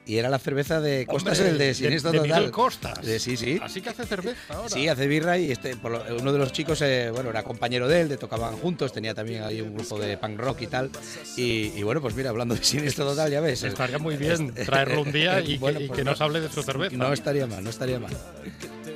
Y 0.10 0.18
era 0.18 0.28
la 0.28 0.40
cerveza 0.40 0.82
de 0.82 1.06
Costas, 1.06 1.38
Hombre, 1.38 1.52
el 1.52 1.58
de 1.60 1.74
Siniestro 1.76 2.12
de 2.12 2.18
Total. 2.22 2.50
Costas. 2.50 3.06
De- 3.06 3.20
sí, 3.20 3.38
sí. 3.38 3.60
Así 3.62 3.80
que 3.80 3.90
hace 3.90 4.08
cerveza 4.08 4.40
ahora. 4.50 4.68
Sí, 4.70 4.88
hace 4.88 5.06
birra 5.06 5.38
y 5.38 5.52
este, 5.52 5.76
por 5.76 5.92
lo- 5.92 6.04
uno 6.20 6.34
de 6.34 6.40
los 6.40 6.52
chicos, 6.52 6.82
eh, 6.82 7.12
bueno, 7.14 7.30
era 7.30 7.44
compañero 7.44 7.88
de 7.88 8.02
él, 8.02 8.10
de 8.10 8.18
tocaban 8.18 8.58
juntos, 8.58 8.92
tenía 8.92 9.14
también 9.14 9.44
ahí 9.44 9.62
un 9.62 9.76
grupo 9.76 10.00
de 10.00 10.18
punk 10.18 10.40
rock 10.40 10.64
y 10.64 10.68
tal. 10.68 10.90
Y, 11.38 11.74
y 11.76 11.84
bueno, 11.84 12.02
pues 12.02 12.16
mira, 12.16 12.32
hablando 12.32 12.56
de 12.56 12.64
Siniestro 12.64 13.06
Total, 13.06 13.30
ya 13.30 13.40
ves. 13.40 13.62
Estaría 13.62 14.00
muy 14.00 14.18
bien 14.18 14.52
traerlo 14.56 15.04
un 15.04 15.12
día 15.12 15.40
y 15.42 15.46
que- 15.46 15.54
y 15.54 15.58
pues 15.60 15.92
que 15.92 16.04
nos 16.04 16.20
hable 16.22 16.42
de 16.42 16.50
su 16.50 16.64
cerveza. 16.64 16.96
No 16.98 17.14
estaría 17.14 17.46
mal, 17.46 17.64
no 17.64 17.70
estaría 17.70 18.00
mal. 18.00 18.12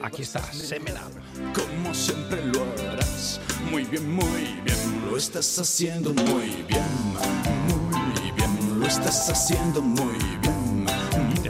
Aquí 0.02 0.24
está, 0.24 0.42
Semenap. 0.52 1.12
Como 1.54 1.94
siempre 1.94 2.44
lo 2.48 2.64
harás, 2.90 3.40
muy 3.70 3.84
bien, 3.84 4.10
muy 4.12 4.26
bien, 4.66 5.06
lo 5.12 5.16
estás 5.16 5.60
haciendo 5.60 6.12
muy 6.12 6.48
bien, 6.68 6.84
muy 7.68 8.32
bien, 8.32 8.80
lo 8.80 8.88
estás 8.88 9.30
haciendo 9.30 9.80
muy 9.80 10.18
bien. 10.42 10.43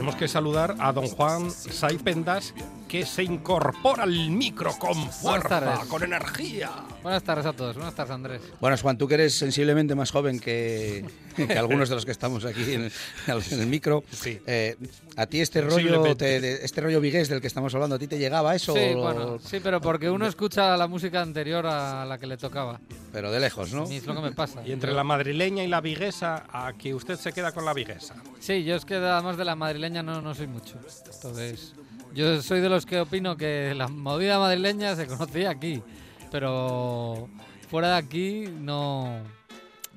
Tenemos 0.04 0.20
que 0.20 0.28
saludar 0.28 0.76
a 0.80 0.92
don 0.92 1.08
Juan 1.08 1.50
Saipendas, 1.50 2.52
que 2.94 3.04
se 3.04 3.24
incorpora 3.24 4.04
al 4.04 4.30
micro 4.30 4.70
con 4.78 4.94
fuerza, 5.10 5.80
con 5.88 6.04
energía. 6.04 6.70
Buenas 7.02 7.24
tardes 7.24 7.44
a 7.44 7.52
todos, 7.52 7.74
buenas 7.74 7.92
tardes 7.92 8.12
Andrés. 8.14 8.40
Bueno, 8.60 8.76
Juan, 8.78 8.96
tú 8.96 9.08
que 9.08 9.14
eres 9.14 9.34
sensiblemente 9.34 9.96
más 9.96 10.12
joven 10.12 10.38
que, 10.38 11.04
que 11.36 11.58
algunos 11.58 11.88
de 11.88 11.96
los 11.96 12.04
que 12.04 12.12
estamos 12.12 12.44
aquí 12.44 12.62
en, 12.72 12.82
en 13.26 13.60
el 13.60 13.66
micro, 13.66 14.04
eh, 14.46 14.76
¿a 15.16 15.26
ti 15.26 15.40
este 15.40 15.60
rollo, 15.62 16.14
te- 16.14 16.40
de- 16.40 16.64
este 16.64 16.82
rollo 16.82 17.00
vigués 17.00 17.28
del 17.28 17.40
que 17.40 17.48
estamos 17.48 17.74
hablando, 17.74 17.96
a 17.96 17.98
ti 17.98 18.06
te 18.06 18.16
llegaba 18.16 18.54
eso? 18.54 18.72
Sí, 18.74 18.92
o- 18.94 19.00
bueno, 19.02 19.38
sí, 19.40 19.58
pero 19.60 19.80
porque 19.80 20.08
uno 20.08 20.28
escucha 20.28 20.76
la 20.76 20.86
música 20.86 21.20
anterior 21.20 21.66
a 21.66 22.04
la 22.04 22.18
que 22.18 22.28
le 22.28 22.36
tocaba. 22.36 22.80
Pero 23.12 23.32
de 23.32 23.40
lejos, 23.40 23.72
¿no? 23.72 23.86
Mí 23.88 23.96
es 23.96 24.06
lo 24.06 24.14
que 24.14 24.20
me 24.20 24.30
pasa. 24.30 24.62
Y 24.64 24.70
entre 24.70 24.92
la 24.92 25.02
madrileña 25.02 25.64
y 25.64 25.66
la 25.66 25.80
viguesa, 25.80 26.44
a 26.48 26.72
que 26.78 26.94
usted 26.94 27.16
se 27.16 27.32
queda 27.32 27.50
con 27.50 27.64
la 27.64 27.74
viguesa. 27.74 28.14
Sí, 28.38 28.62
yo 28.62 28.76
es 28.76 28.84
que 28.84 28.94
además 28.94 29.36
de 29.36 29.44
la 29.44 29.56
madrileña 29.56 30.04
no, 30.04 30.22
no 30.22 30.32
soy 30.32 30.46
mucho. 30.46 30.78
Entonces, 31.12 31.74
yo 32.14 32.40
soy 32.42 32.60
de 32.60 32.68
los 32.68 32.86
que 32.86 33.00
opino 33.00 33.36
que 33.36 33.74
la 33.76 33.88
movida 33.88 34.38
madrileña 34.38 34.94
se 34.96 35.06
conocía 35.06 35.50
aquí, 35.50 35.82
pero 36.30 37.28
fuera 37.68 37.88
de 37.90 37.96
aquí 37.96 38.44
no, 38.60 39.18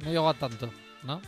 no 0.04 0.10
llegó 0.12 0.30
a 0.30 0.34
tanto, 0.34 0.70
¿no? 1.04 1.22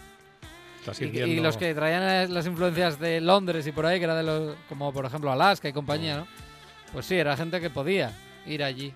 Y, 1.00 1.06
y 1.06 1.40
los 1.40 1.56
que 1.58 1.74
traían 1.76 2.34
las- 2.34 2.46
influencias 2.48 3.00
de 3.00 3.22
Londres 3.22 3.68
y 3.68 3.72
por 3.72 3.86
ahí, 3.86 4.00
que 4.00 4.06
era 4.06 4.16
de 4.16 4.24
los, 4.24 4.56
como 4.68 4.92
por 4.92 5.06
ejemplo 5.06 5.32
Alaska 5.32 5.70
y 5.70 5.74
compañía, 5.74 6.18
¿no? 6.18 6.28
Pues 6.94 7.06
sí, 7.06 7.16
era 7.16 7.38
gente 7.38 7.60
que 7.62 7.70
podía 7.70 8.12
ir 8.48 8.64
allí. 8.64 8.94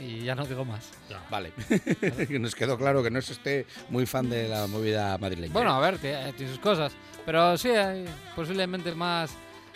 Y 0.00 0.20
ya 0.24 0.34
no 0.34 0.46
digo 0.46 0.64
más. 0.64 0.90
Vale. 1.30 1.52
Que 2.28 2.38
Nos 2.38 2.54
quedó 2.54 2.78
claro 2.78 3.02
que 3.02 3.10
no 3.10 3.18
es 3.18 3.28
usted 3.28 3.66
muy 3.90 4.06
fan 4.06 4.30
de 4.30 4.48
la 4.48 4.66
movida 4.66 5.18
madrileña. 5.18 5.52
Bueno, 5.52 5.72
a 5.74 5.80
ver, 5.80 5.98
tiene, 5.98 6.32
tiene 6.32 6.50
sus 6.52 6.60
cosas. 6.60 6.92
Pero 7.26 7.58
sí, 7.58 7.68
hay 7.68 8.06
posiblemente 8.34 8.94
más, 8.94 9.32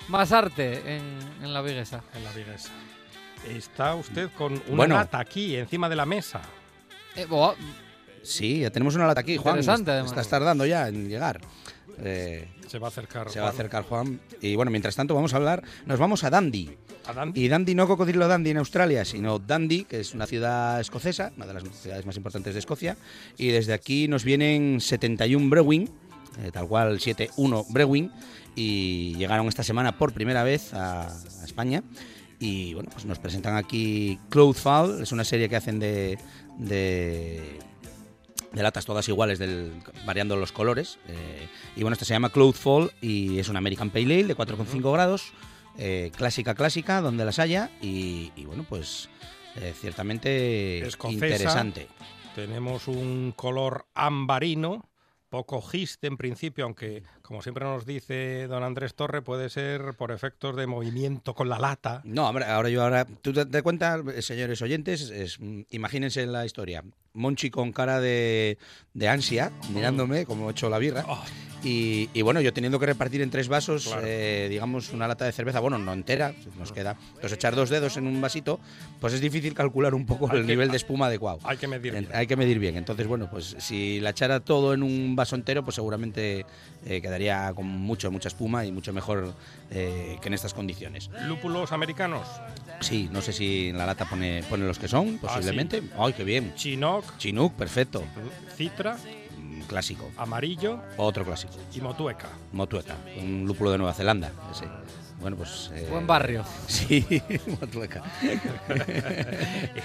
más 0.08 0.32
arte 0.32 0.96
en, 0.96 1.18
en 1.42 1.52
la 1.52 1.62
viguesa. 1.62 2.02
En 2.14 2.24
la 2.24 2.32
viguesa. 2.32 2.70
Está 3.48 3.94
usted 3.94 4.30
con 4.36 4.52
una 4.68 4.76
Bueno. 4.76 4.94
lata 4.96 5.18
aquí, 5.18 5.56
encima 5.56 5.88
de 5.88 5.96
la 5.96 6.06
mesa. 6.06 6.42
Eh, 7.14 7.26
bo- 7.26 7.54
Sí, 8.22 8.60
ya 8.60 8.70
tenemos 8.70 8.94
una 8.96 9.06
lata 9.06 9.20
aquí, 9.20 9.36
Juan. 9.36 9.54
Interesante. 9.56 10.00
Estás 10.00 10.28
tardando 10.28 10.66
ya 10.66 10.88
en 10.88 11.08
llegar. 11.08 11.40
Eh, 11.98 12.48
Se 12.66 12.78
va 12.80 12.88
a 12.88 12.90
acercar. 12.90 13.30
se 13.30 13.38
va 13.38 13.46
a 13.46 13.50
Juan. 13.50 13.54
acercar 13.60 13.82
Juan. 13.84 14.20
Y 14.40 14.56
bueno, 14.56 14.70
mientras 14.72 14.96
tanto 14.96 15.14
vamos 15.14 15.32
a 15.32 15.36
hablar, 15.36 15.62
nos 15.86 15.98
vamos 16.00 16.24
a 16.24 16.30
Dundee. 16.30 16.76
¿A 17.06 17.12
Dundee? 17.12 17.40
Y 17.44 17.48
Dundee 17.48 17.74
no 17.76 17.86
cocodrilo 17.86 18.26
Dundee 18.28 18.50
en 18.50 18.56
Australia, 18.58 19.04
sino 19.04 19.38
Dundee, 19.38 19.84
que 19.84 20.00
es 20.00 20.12
una 20.12 20.26
ciudad 20.26 20.80
escocesa, 20.80 21.30
una 21.36 21.46
de 21.46 21.54
las 21.54 21.62
ciudades 21.80 22.04
más 22.04 22.16
importantes 22.16 22.52
de 22.52 22.58
Escocia. 22.58 22.96
Y 23.38 23.48
desde 23.48 23.72
aquí 23.74 24.08
nos 24.08 24.24
vienen 24.24 24.80
71 24.80 25.48
Brewing, 25.48 25.88
eh, 26.42 26.50
tal 26.52 26.66
cual 26.66 26.98
71 26.98 27.64
Brewing, 27.70 28.10
y 28.56 29.14
llegaron 29.16 29.46
esta 29.46 29.62
semana 29.62 29.96
por 29.98 30.12
primera 30.12 30.42
vez 30.42 30.74
a, 30.74 31.02
a 31.06 31.44
España. 31.44 31.84
Y 32.40 32.74
bueno, 32.74 32.90
pues 32.92 33.04
nos 33.06 33.18
presentan 33.18 33.56
aquí 33.56 34.18
Cloudfall, 34.28 35.00
es 35.02 35.12
una 35.12 35.24
serie 35.24 35.48
que 35.48 35.56
hacen 35.56 35.78
de, 35.78 36.18
de, 36.58 37.58
de 38.52 38.62
latas 38.62 38.84
todas 38.84 39.08
iguales, 39.08 39.38
del, 39.38 39.72
variando 40.04 40.36
los 40.36 40.52
colores. 40.52 40.98
eh, 41.08 41.48
y 41.76 41.82
bueno, 41.82 41.92
esta 41.94 42.04
se 42.04 42.12
llama 42.14 42.30
Cloudfall 42.30 42.90
y 43.00 43.38
es 43.38 43.48
una 43.48 43.58
American 43.58 43.90
Pale 43.90 44.04
Ale 44.04 44.24
de 44.24 44.36
4,5 44.36 44.92
grados, 44.92 45.32
eh, 45.78 46.10
clásica, 46.16 46.54
clásica, 46.54 47.00
donde 47.00 47.24
las 47.24 47.38
haya. 47.38 47.70
Y, 47.80 48.32
y 48.36 48.44
bueno, 48.44 48.66
pues 48.68 49.08
eh, 49.56 49.72
ciertamente 49.78 50.86
Escocesa. 50.86 51.26
interesante. 51.26 51.88
Tenemos 52.34 52.86
un 52.86 53.32
color 53.34 53.86
ambarino, 53.94 54.90
poco 55.30 55.62
giste 55.62 56.06
en 56.06 56.18
principio, 56.18 56.64
aunque 56.64 57.02
como 57.26 57.42
siempre 57.42 57.64
nos 57.64 57.84
dice 57.86 58.46
don 58.46 58.62
Andrés 58.62 58.94
Torre, 58.94 59.20
puede 59.22 59.48
ser 59.50 59.94
por 59.98 60.12
efectos 60.12 60.56
de 60.56 60.66
movimiento 60.66 61.34
con 61.34 61.48
la 61.48 61.58
lata. 61.58 62.00
No, 62.04 62.28
hombre, 62.28 62.44
ahora 62.44 62.68
yo 62.68 62.82
ahora. 62.82 63.04
Tú 63.22 63.32
te, 63.32 63.44
te 63.46 63.62
cuenta, 63.62 64.00
señores 64.20 64.62
oyentes, 64.62 65.10
es, 65.10 65.38
imagínense 65.70 66.24
la 66.26 66.46
historia. 66.46 66.84
Monchi 67.14 67.50
con 67.50 67.72
cara 67.72 68.00
de, 68.00 68.58
de 68.94 69.08
ansia, 69.08 69.50
mirándome 69.72 70.26
como 70.26 70.48
he 70.48 70.52
hecho 70.52 70.68
la 70.68 70.78
birra. 70.78 71.04
Y, 71.64 72.10
y 72.12 72.20
bueno, 72.22 72.40
yo 72.42 72.52
teniendo 72.52 72.78
que 72.78 72.84
repartir 72.86 73.22
en 73.22 73.30
tres 73.30 73.48
vasos, 73.48 73.86
Claro. 73.88 74.02
eh, 74.06 74.46
digamos, 74.50 74.92
una 74.92 75.08
lata 75.08 75.24
de 75.24 75.32
cerveza, 75.32 75.58
bueno, 75.58 75.78
no 75.78 75.94
entera, 75.94 76.34
nos 76.58 76.70
queda. 76.70 76.96
Entonces, 77.14 77.32
echar 77.32 77.56
dos 77.56 77.70
dedos 77.70 77.96
en 77.96 78.06
un 78.06 78.20
vasito, 78.20 78.60
pues 79.00 79.14
es 79.14 79.20
difícil 79.22 79.54
calcular 79.54 79.94
un 79.94 80.04
poco 80.04 80.30
Hay 80.30 80.36
el 80.36 80.42
que- 80.42 80.52
nivel 80.52 80.70
de 80.70 80.76
espuma 80.76 81.06
adecuado. 81.06 81.38
Hay 81.44 81.56
que 81.56 81.66
medir 81.66 81.96
En- 81.96 82.04
bien. 82.04 82.14
Hay 82.16 82.26
que 82.26 82.36
medir 82.36 82.58
bien. 82.58 82.76
Entonces, 82.76 83.06
bueno, 83.06 83.28
pues 83.30 83.56
si 83.58 83.98
la 84.00 84.10
echara 84.10 84.40
todo 84.40 84.74
en 84.74 84.82
un 84.82 85.16
vaso 85.16 85.34
entero, 85.34 85.64
pues 85.64 85.74
seguramente 85.76 86.44
eh, 86.84 87.00
quedaría 87.00 87.15
con 87.54 87.66
mucho, 87.66 88.10
mucha 88.10 88.28
espuma 88.28 88.64
y 88.64 88.72
mucho 88.72 88.92
mejor 88.92 89.34
eh, 89.70 90.18
que 90.20 90.28
en 90.28 90.34
estas 90.34 90.54
condiciones. 90.54 91.10
Lúpulos 91.26 91.72
americanos. 91.72 92.26
Sí, 92.80 93.08
no 93.12 93.22
sé 93.22 93.32
si 93.32 93.68
en 93.68 93.78
la 93.78 93.86
lata 93.86 94.04
pone, 94.08 94.42
pone 94.48 94.66
los 94.66 94.78
que 94.78 94.88
son, 94.88 95.18
posiblemente. 95.18 95.82
Ay, 95.98 96.12
qué 96.12 96.24
bien. 96.24 96.54
Chinook. 96.54 97.04
Chinook, 97.18 97.54
perfecto. 97.54 98.02
Citra, 98.56 98.96
Mm, 99.38 99.62
Clásico. 99.62 100.10
amarillo 100.16 100.80
Otro 100.96 101.24
clásico. 101.24 101.54
y 101.74 101.80
motueca. 101.80 102.28
Motueka, 102.52 102.94
un 103.18 103.44
lúpulo 103.46 103.70
de 103.70 103.78
Nueva 103.78 103.92
Zelanda. 103.92 104.30
ese. 104.50 104.64
Bueno, 105.20 105.36
pues... 105.36 105.70
eh, 105.74 105.86
Buen 105.90 106.06
barrio. 106.06 106.44
Sí, 106.66 107.04
Motueca. 107.60 108.02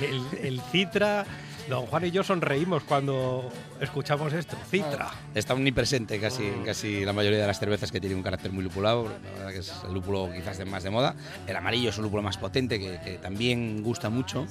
el, 0.02 0.22
el 0.46 0.62
Citra, 0.72 1.26
don 1.70 1.86
Juan 1.86 2.06
y 2.06 2.12
yo 2.12 2.24
sonreímos 2.24 2.84
cuando 2.84 3.50
escuchamos 3.80 4.34
esto. 4.34 4.58
Citra. 4.70 5.10
Está 5.34 5.54
omnipresente 5.54 6.20
casi 6.20 6.52
casi 6.66 7.06
la 7.06 7.14
mayoría 7.14 7.40
de 7.40 7.48
las 7.48 7.60
cervezas 7.60 7.92
que 7.92 8.00
tienen 8.00 8.18
un 8.18 8.24
carácter 8.24 8.52
muy 8.52 8.64
lupulado. 8.64 9.04
La 9.06 9.38
verdad 9.38 9.52
que 9.52 9.60
es 9.60 9.74
el 9.88 9.94
lúpulo 9.94 10.30
quizás 10.36 10.58
de 10.58 10.66
más 10.66 10.84
de 10.84 10.90
moda. 10.90 11.16
El 11.48 11.56
amarillo 11.56 11.90
es 11.90 11.98
un 11.98 12.04
lúpulo 12.04 12.22
más 12.22 12.38
potente 12.38 12.80
que, 12.80 13.00
que 13.04 13.18
también 13.18 13.82
gusta 13.84 14.10
mucho. 14.10 14.46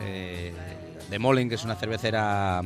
Eh, 0.00 0.52
de 1.12 1.18
Molen, 1.18 1.48
que 1.50 1.56
es 1.56 1.64
una 1.64 1.76
cervecera 1.76 2.62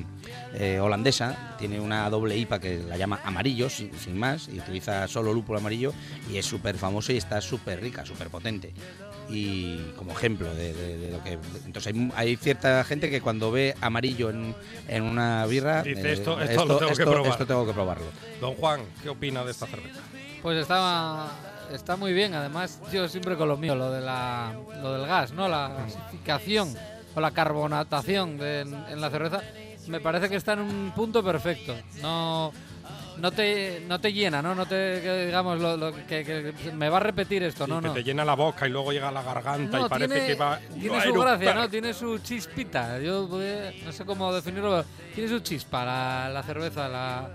eh, 0.54 0.78
holandesa, 0.80 1.56
tiene 1.58 1.80
una 1.80 2.08
doble 2.08 2.36
IPA 2.36 2.60
que 2.60 2.78
la 2.78 2.96
llama 2.96 3.20
amarillo, 3.24 3.68
sin, 3.68 3.92
sin 3.98 4.16
más, 4.16 4.48
y 4.48 4.58
utiliza 4.60 5.08
solo 5.08 5.34
lúpulo 5.34 5.58
amarillo 5.58 5.92
y 6.30 6.36
es 6.38 6.46
súper 6.46 6.76
famoso 6.78 7.12
y 7.12 7.16
está 7.16 7.40
súper 7.40 7.80
rica, 7.80 8.06
súper 8.06 8.28
potente. 8.28 8.72
Y 9.28 9.78
como 9.96 10.12
ejemplo 10.12 10.54
de, 10.54 10.72
de- 10.72 10.98
de 10.98 11.10
lo 11.10 11.22
que... 11.24 11.38
Entonces 11.64 11.92
hay, 11.92 12.12
hay 12.14 12.36
cierta 12.36 12.84
gente 12.84 13.10
que 13.10 13.20
cuando 13.20 13.50
ve 13.50 13.74
amarillo 13.80 14.30
en, 14.30 14.54
en 14.86 15.02
una 15.02 15.44
birra... 15.46 15.82
Dice, 15.82 16.08
eh, 16.08 16.12
esto- 16.12 16.40
esto 16.40 16.64
lo 16.64 16.76
tengo 16.78 16.92
que 16.94 17.04
probar. 17.04 17.32
esto 17.32 17.46
tengo 17.46 17.66
que 17.66 17.72
probarlo. 17.72 18.06
Don 18.40 18.54
Juan, 18.54 18.82
¿qué 19.02 19.08
opina 19.08 19.44
de 19.44 19.50
esta 19.50 19.66
cerveza? 19.66 19.98
Pues 20.42 20.58
está, 20.58 21.26
está 21.72 21.96
muy 21.96 22.12
bien. 22.12 22.34
Además, 22.34 22.80
yo 22.92 23.08
siempre 23.08 23.36
con 23.36 23.48
lo 23.48 23.56
mío, 23.56 23.74
lo, 23.74 23.90
de 23.90 24.00
la, 24.00 24.52
lo 24.80 24.92
del 24.92 25.08
gas, 25.08 25.32
¿no? 25.32 25.48
La 25.48 25.70
gasificación 25.76 26.72
o 27.16 27.20
la 27.20 27.30
carbonatación 27.32 28.38
de- 28.38 28.60
en, 28.60 28.74
en 28.90 29.00
la 29.00 29.10
cerveza, 29.10 29.40
me 29.88 30.00
parece 30.00 30.28
que 30.28 30.36
está 30.36 30.52
en 30.52 30.60
un 30.60 30.92
punto 30.94 31.24
perfecto. 31.24 31.74
No, 32.02 32.52
no, 33.18 33.32
te, 33.32 33.82
no 33.88 33.98
te 34.00 34.12
llena, 34.12 34.42
¿no? 34.42 34.54
No 34.54 34.66
te, 34.66 35.00
que 35.02 35.24
digamos, 35.26 35.58
lo, 35.60 35.76
lo 35.76 35.92
que, 35.94 36.24
que 36.24 36.72
me 36.72 36.88
va 36.90 36.98
a 36.98 37.00
repetir 37.00 37.42
esto, 37.42 37.64
Sí, 37.64 37.70
no, 37.70 37.80
que 37.80 37.88
no. 37.88 37.94
te 37.94 38.04
llena 38.04 38.24
la 38.24 38.34
boca 38.34 38.66
y 38.66 38.70
luego 38.70 38.92
llega 38.92 39.08
a 39.08 39.12
la 39.12 39.22
garganta 39.22 39.78
No, 39.78 39.86
y 39.86 39.88
parece 39.88 40.12
tiene, 40.14 40.26
que 40.28 40.34
va. 40.34 40.58
tiene 40.78 41.00
su 41.02 41.12
gracia. 41.14 41.54
¿no? 41.54 41.68
Tiene 41.70 41.94
su 41.94 42.18
chispita. 42.18 42.98
Yo 43.00 43.28
eh, 43.40 43.80
no 43.84 43.92
sé 43.92 44.04
cómo 44.04 44.32
definirlo, 44.32 44.70
pero 44.70 44.84
tiene 45.14 45.30
su 45.30 45.38
chispa 45.40 45.84
la, 45.84 46.28
la 46.28 46.42
cerveza, 46.42 46.88
la, 46.88 47.30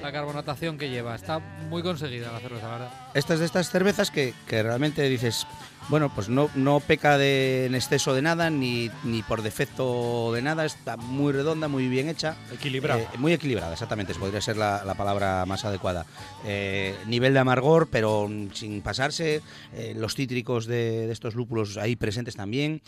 la 0.00 0.12
carbonatación 0.12 0.78
que 0.78 0.88
lleva. 0.88 1.14
Está 1.14 1.38
muy 1.38 1.82
conseguida 1.82 2.32
la 2.32 2.40
cerveza, 2.40 2.66
la 2.68 2.72
verdad. 2.72 2.90
Esta 3.12 3.34
es 3.34 3.40
de 3.40 3.46
estas 3.46 3.68
cervezas 3.70 4.10
que, 4.10 4.32
que 4.46 4.62
realmente 4.62 5.02
dices, 5.02 5.46
bueno, 5.88 6.12
pues 6.14 6.28
no, 6.28 6.50
no 6.54 6.80
peca 6.80 7.16
de, 7.18 7.66
en 7.66 7.74
exceso 7.74 8.14
de 8.14 8.22
nada, 8.22 8.50
ni, 8.50 8.90
ni 9.04 9.22
por 9.22 9.42
defecto 9.42 10.32
de 10.32 10.42
nada, 10.42 10.64
está 10.64 10.96
muy 10.96 11.32
redonda, 11.32 11.68
muy 11.68 11.88
bien 11.88 12.08
hecha. 12.08 12.36
Equilibrada. 12.52 13.02
Eh, 13.02 13.08
muy 13.18 13.32
equilibrada, 13.32 13.72
exactamente, 13.72 14.14
podría 14.14 14.40
ser 14.40 14.56
la, 14.56 14.82
la 14.84 14.94
palabra 14.94 15.44
más 15.46 15.64
adecuada. 15.64 16.06
Eh, 16.44 16.94
nivel 17.06 17.34
de 17.34 17.38
amargor, 17.38 17.88
pero 17.90 18.28
sin 18.52 18.82
pasarse. 18.82 19.42
eh, 19.74 19.94
los 19.96 20.14
cítricos 20.14 20.66
de, 20.66 21.06
de 21.06 21.12
estos 21.12 21.34
lúpulos 21.34 21.76
ahí 21.76 21.96
presentes 21.96 22.36
también. 22.36 22.82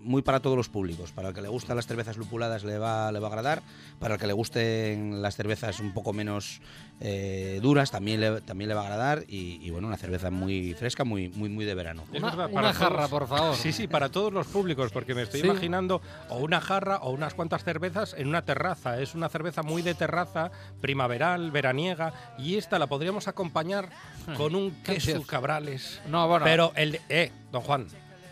muy 0.00 0.22
para 0.22 0.40
todos 0.40 0.56
los 0.56 0.68
públicos. 0.68 1.12
Para 1.12 1.28
el 1.28 1.34
que 1.34 1.42
le 1.42 1.48
gustan 1.48 1.76
las 1.76 1.86
cervezas 1.86 2.16
lupuladas 2.16 2.64
le 2.64 2.78
va, 2.78 3.12
le 3.12 3.18
va 3.20 3.28
a 3.28 3.30
agradar. 3.30 3.62
Para 3.98 4.14
el 4.14 4.20
que 4.20 4.26
le 4.26 4.32
gusten 4.32 5.22
las 5.22 5.36
cervezas 5.36 5.80
un 5.80 5.92
poco 5.92 6.12
menos 6.12 6.60
duras 7.60 7.90
también 7.90 8.20
le, 8.20 8.40
también 8.40 8.68
le 8.68 8.74
va 8.74 8.82
a 8.82 8.84
agradar. 8.84 9.24
Y, 9.28 9.58
y, 9.62 9.70
bueno, 9.70 9.88
una 9.88 9.96
cerveza 9.96 10.30
muy 10.30 10.74
fresca, 10.74 11.04
muy, 11.04 11.28
muy, 11.28 11.48
muy 11.48 11.64
de 11.64 11.74
verano. 11.74 12.04
Una- 12.18 12.30
verdad, 12.30 12.48
una 12.50 12.60
para 12.62 12.72
jarra, 12.72 13.08
por 13.08 13.26
favor. 13.26 13.54
Sí, 13.56 13.72
sí, 13.72 13.86
para 13.88 14.08
todos 14.08 14.32
los 14.32 14.46
públicos, 14.46 14.92
porque 14.92 15.14
me 15.14 15.22
estoy 15.22 15.40
Sí. 15.40 15.46
imaginando 15.46 16.00
o 16.28 16.38
una 16.38 16.60
jarra 16.60 16.98
o 16.98 17.10
unas 17.10 17.34
cuantas 17.34 17.64
cervezas 17.64 18.14
en 18.18 18.28
una 18.28 18.44
terraza. 18.44 19.00
Es 19.00 19.14
una 19.14 19.28
cerveza 19.28 19.62
muy 19.62 19.82
de 19.82 19.94
terraza, 19.94 20.50
primaveral, 20.80 21.50
veraniega, 21.50 22.12
y 22.38 22.56
esta 22.56 22.78
la 22.78 22.86
podríamos 22.86 23.28
acompañar 23.28 23.88
con 24.36 24.54
un 24.54 24.70
queso 24.82 25.22
cabrales. 25.26 26.00
No, 26.08 26.26
bueno. 26.28 26.44
Pero 26.44 26.72
el 26.76 26.92
de, 26.92 27.00
eh, 27.08 27.32
don 27.52 27.62
Juan, 27.62 27.86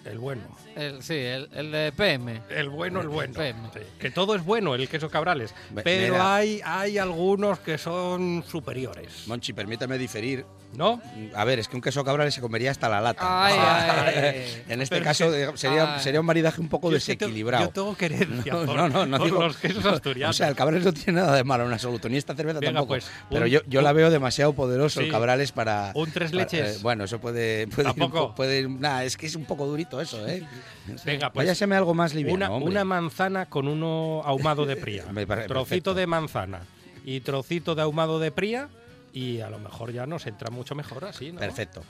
el 0.05 0.19
bueno. 0.19 0.43
El, 0.77 1.03
sí, 1.03 1.15
el, 1.15 1.49
el 1.55 1.71
de 1.71 1.93
PM. 1.93 2.41
El 2.51 2.69
bueno, 2.71 3.01
el 3.01 3.09
bueno. 3.09 3.35
PM. 3.35 3.61
Sí, 3.75 3.81
Que 4.01 4.11
todo 4.11 4.35
es 4.35 4.45
bueno, 4.45 4.75
el 4.75 4.89
queso 4.89 5.09
cabrales. 5.11 5.55
Pero 5.85 6.15
mira. 6.15 6.35
hay, 6.37 6.61
hay 6.65 6.99
algunos 6.99 7.59
que 7.61 7.79
son 7.79 8.43
superiores. 8.49 9.25
Monchi, 9.27 9.53
permítame 9.53 9.99
diferir. 9.99 10.45
¿No? 10.75 11.03
A 11.35 11.45
ver, 11.45 11.59
es 11.59 11.69
que 11.69 11.77
un 11.77 11.83
queso 11.83 12.03
cabrales 12.03 12.33
se 12.33 12.41
comería 12.41 12.71
hasta 12.71 12.89
la 12.89 12.99
lata. 13.03 13.21
Ay, 13.45 13.55
ay. 13.59 14.63
en 14.71 14.81
este 14.81 14.95
Pero 14.97 15.05
caso 15.05 15.31
que- 15.31 15.51
sería, 15.57 15.97
Ay. 15.97 16.01
sería 16.03 16.21
un 16.21 16.25
maridaje 16.25 16.63
un 16.63 16.71
poco 16.71 16.91
Yo 16.91 16.97
es 16.97 17.05
que 17.05 17.15
tengo- 17.15 17.27
desequilibrado. 17.29 17.65
yo 17.67 17.71
tengo 17.73 17.95
querencia 17.95 18.55
No, 18.55 18.65
por- 18.65 18.77
no, 18.77 18.89
no, 18.89 19.05
no 19.05 19.19
por 19.19 19.27
digo- 19.27 19.43
los 19.43 19.57
quesos 19.59 19.85
asturianos. 19.85 20.35
O 20.35 20.39
sea, 20.39 20.49
el 20.49 20.55
cabrales 20.57 20.83
no 20.87 20.95
tiene 20.95 21.21
nada 21.21 21.37
de 21.37 21.45
malo 21.45 21.67
en 21.67 21.75
absoluto, 21.75 22.09
ni 22.09 22.17
esta 22.17 22.35
cerveza 22.35 22.59
Venga, 22.61 22.73
tampoco. 22.73 22.89
pues, 22.95 23.07
pero 23.29 23.45
un- 23.45 23.51
yo, 23.51 23.61
yo 23.67 23.83
la 23.83 23.93
veo 23.93 24.09
demasiado 24.09 24.55
poderoso 24.55 25.01
Sí. 25.01 25.07
el 25.07 25.13
cabrales 25.13 25.53
para. 25.53 25.93
Un 25.95 26.11
tres 26.11 26.31
para- 26.31 26.43
leches. 26.45 26.77
eh, 26.77 26.81
bueno, 26.83 27.05
eso 27.05 27.21
puede. 27.21 27.67
puede 27.67 27.91
ir 27.91 28.09
puede 28.35 28.61
ir- 28.63 28.71
nah, 28.71 29.03
es 29.05 29.19
que 29.19 29.27
es 29.27 29.37
un 29.37 29.45
poco 29.45 29.67
durito 29.67 29.92
eso, 30.01 30.27
¿eh? 30.27 30.47
Venga, 31.05 31.33
pues 31.33 31.47
Váyaseme 31.47 31.77
algo 31.77 31.95
más 31.95 32.15
liviano. 32.15 32.35
una, 32.37 32.51
hombre. 32.51 32.71
una 32.71 32.85
manzana 32.85 33.47
con 33.47 33.69
uno 33.69 34.23
ahumado 34.25 34.65
de 34.67 34.77
pría. 34.77 35.05
Me 35.13 35.27
parece 35.27 35.49
trocito 35.49 35.69
perfecto. 35.69 35.95
de 35.95 36.07
manzana 36.07 36.61
y 37.05 37.21
trocito 37.21 37.75
de 37.75 37.83
ahumado 37.83 38.19
de 38.19 38.31
pría 38.31 38.69
y 39.13 39.41
a 39.41 39.51
lo 39.51 39.59
mejor 39.59 39.93
ya 39.93 40.07
nos 40.07 40.27
entra 40.27 40.51
mucho 40.51 40.75
mejor 40.75 41.05
así, 41.05 41.33
¿no? 41.33 41.41
Perfecto. 41.41 41.83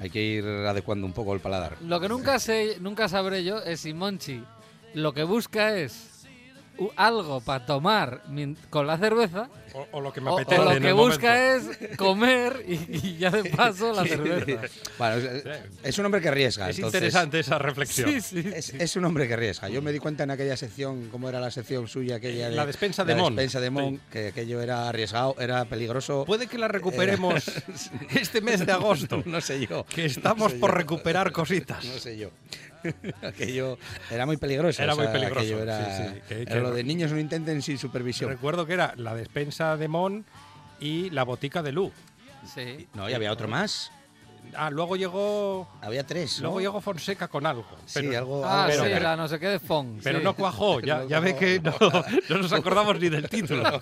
Hay 0.00 0.10
que 0.10 0.22
ir 0.22 0.44
adecuando 0.44 1.06
un 1.06 1.12
poco 1.12 1.34
el 1.34 1.40
paladar. 1.40 1.76
Lo 1.82 2.00
que 2.00 2.08
nunca 2.08 2.38
sé, 2.38 2.78
nunca 2.80 3.08
sabré 3.08 3.44
yo 3.44 3.58
es 3.62 3.80
si 3.80 3.94
Monchi 3.94 4.42
lo 4.94 5.12
que 5.12 5.22
busca 5.24 5.76
es 5.76 6.13
algo 6.96 7.40
para 7.40 7.64
tomar 7.66 8.22
con 8.70 8.86
la 8.86 8.98
cerveza 8.98 9.48
O, 9.74 9.86
o 9.92 10.00
lo 10.00 10.12
que 10.12 10.20
me 10.20 10.30
o, 10.30 10.34
o 10.34 10.38
apetece 10.38 10.64
lo 10.64 10.72
en 10.72 10.82
que 10.82 10.88
el 10.88 10.94
busca 10.94 11.34
momento. 11.34 11.70
es 11.90 11.96
comer 11.96 12.64
y, 12.68 12.74
y 13.08 13.16
ya 13.18 13.30
de 13.30 13.44
paso 13.56 13.92
la 13.92 14.02
Sí. 14.04 14.08
cerveza. 14.10 14.62
Bueno, 14.98 15.16
es, 15.16 15.44
es 15.82 15.98
un 15.98 16.06
hombre 16.06 16.20
que 16.20 16.28
arriesga. 16.28 16.70
Es 16.70 16.76
entonces- 16.78 16.98
interesante 17.00 17.40
esa 17.40 17.58
reflexión. 17.58 18.08
Sí, 18.10 18.20
sí. 18.20 18.44
Es, 18.54 18.72
es 18.74 18.96
un 18.96 19.04
hombre 19.04 19.26
que 19.26 19.34
arriesga. 19.34 19.68
Yo 19.68 19.82
me 19.82 19.90
di 19.92 19.98
cuenta 19.98 20.22
en 20.24 20.30
aquella 20.30 20.56
sección, 20.56 21.08
cómo 21.10 21.28
era 21.28 21.40
la 21.40 21.50
sección 21.50 21.88
suya, 21.88 22.16
aquella 22.16 22.48
La 22.50 22.66
despensa 22.66 23.04
de 23.04 23.14
la 23.14 23.22
Mon. 23.22 23.34
despensa 23.36 23.60
de 23.60 23.70
Mon, 23.70 23.94
Sí. 23.96 24.00
que 24.12 24.28
aquello 24.28 24.60
era 24.62 24.88
arriesgado, 24.88 25.34
era 25.38 25.64
peligroso. 25.64 26.24
Puede 26.24 26.46
que 26.46 26.58
la 26.58 26.68
recuperemos 26.68 27.44
este 28.14 28.40
mes 28.40 28.64
de 28.64 28.72
agosto. 28.72 29.22
No 29.26 29.40
sé 29.40 29.66
yo. 29.66 29.84
Que 29.86 30.04
estamos 30.06 30.44
No 30.44 30.50
sé 30.50 30.56
por 30.60 30.70
yo. 30.70 30.76
recuperar 30.76 31.32
cositas. 31.32 31.84
No 31.84 31.98
sé 31.98 32.16
yo. 32.16 32.30
aquello 33.22 33.78
era 34.10 34.26
muy 34.26 34.36
peligroso. 34.36 34.82
Era 34.82 34.92
o 34.92 34.96
sea, 34.96 35.04
muy 35.04 35.12
peligroso, 35.12 35.62
era, 35.62 35.78
sí, 35.78 36.02
sí, 36.14 36.20
que- 36.28 36.42
era 36.42 36.54
que- 36.54 36.60
lo 36.60 36.70
de 36.72 36.84
niños 36.84 37.12
no 37.12 37.18
intenten 37.18 37.62
sin 37.62 37.78
supervisión. 37.78 38.30
Recuerdo 38.30 38.66
que 38.66 38.74
era 38.74 38.92
la 38.96 39.14
despensa 39.14 39.76
de 39.76 39.88
Mon 39.88 40.24
y 40.80 41.10
la 41.10 41.22
botica 41.24 41.62
de 41.62 41.72
Lu. 41.72 41.92
Sí. 42.54 42.86
No, 42.94 43.08
y 43.08 43.14
había 43.14 43.32
otro 43.32 43.48
más. 43.48 43.90
Ah, 44.56 44.68
luego 44.70 44.94
llegó. 44.94 45.66
Había 45.80 46.04
tres. 46.06 46.36
¿no? 46.38 46.42
Luego 46.44 46.60
llegó 46.60 46.80
Fonseca 46.82 47.26
con 47.28 47.46
algo. 47.46 47.66
Pero, 47.94 48.10
Sí, 48.10 48.14
algo. 48.14 48.44
Ah, 48.44 48.64
algo 48.66 48.84
sí, 48.84 48.90
pero- 48.92 49.02
la 49.02 49.16
no 49.16 49.26
sé 49.26 49.40
qué 49.40 49.48
de 49.48 49.58
Fong. 49.58 50.00
pero 50.04 50.18
sí. 50.18 50.24
no 50.24 50.34
cuajó. 50.36 50.80
Ya, 50.84 51.04
ya 51.06 51.18
ve 51.18 51.34
que 51.34 51.58
no, 51.60 51.72
no 52.28 52.38
nos 52.38 52.52
acordamos 52.52 53.00
ni 53.00 53.08
del 53.08 53.28
título. 53.28 53.80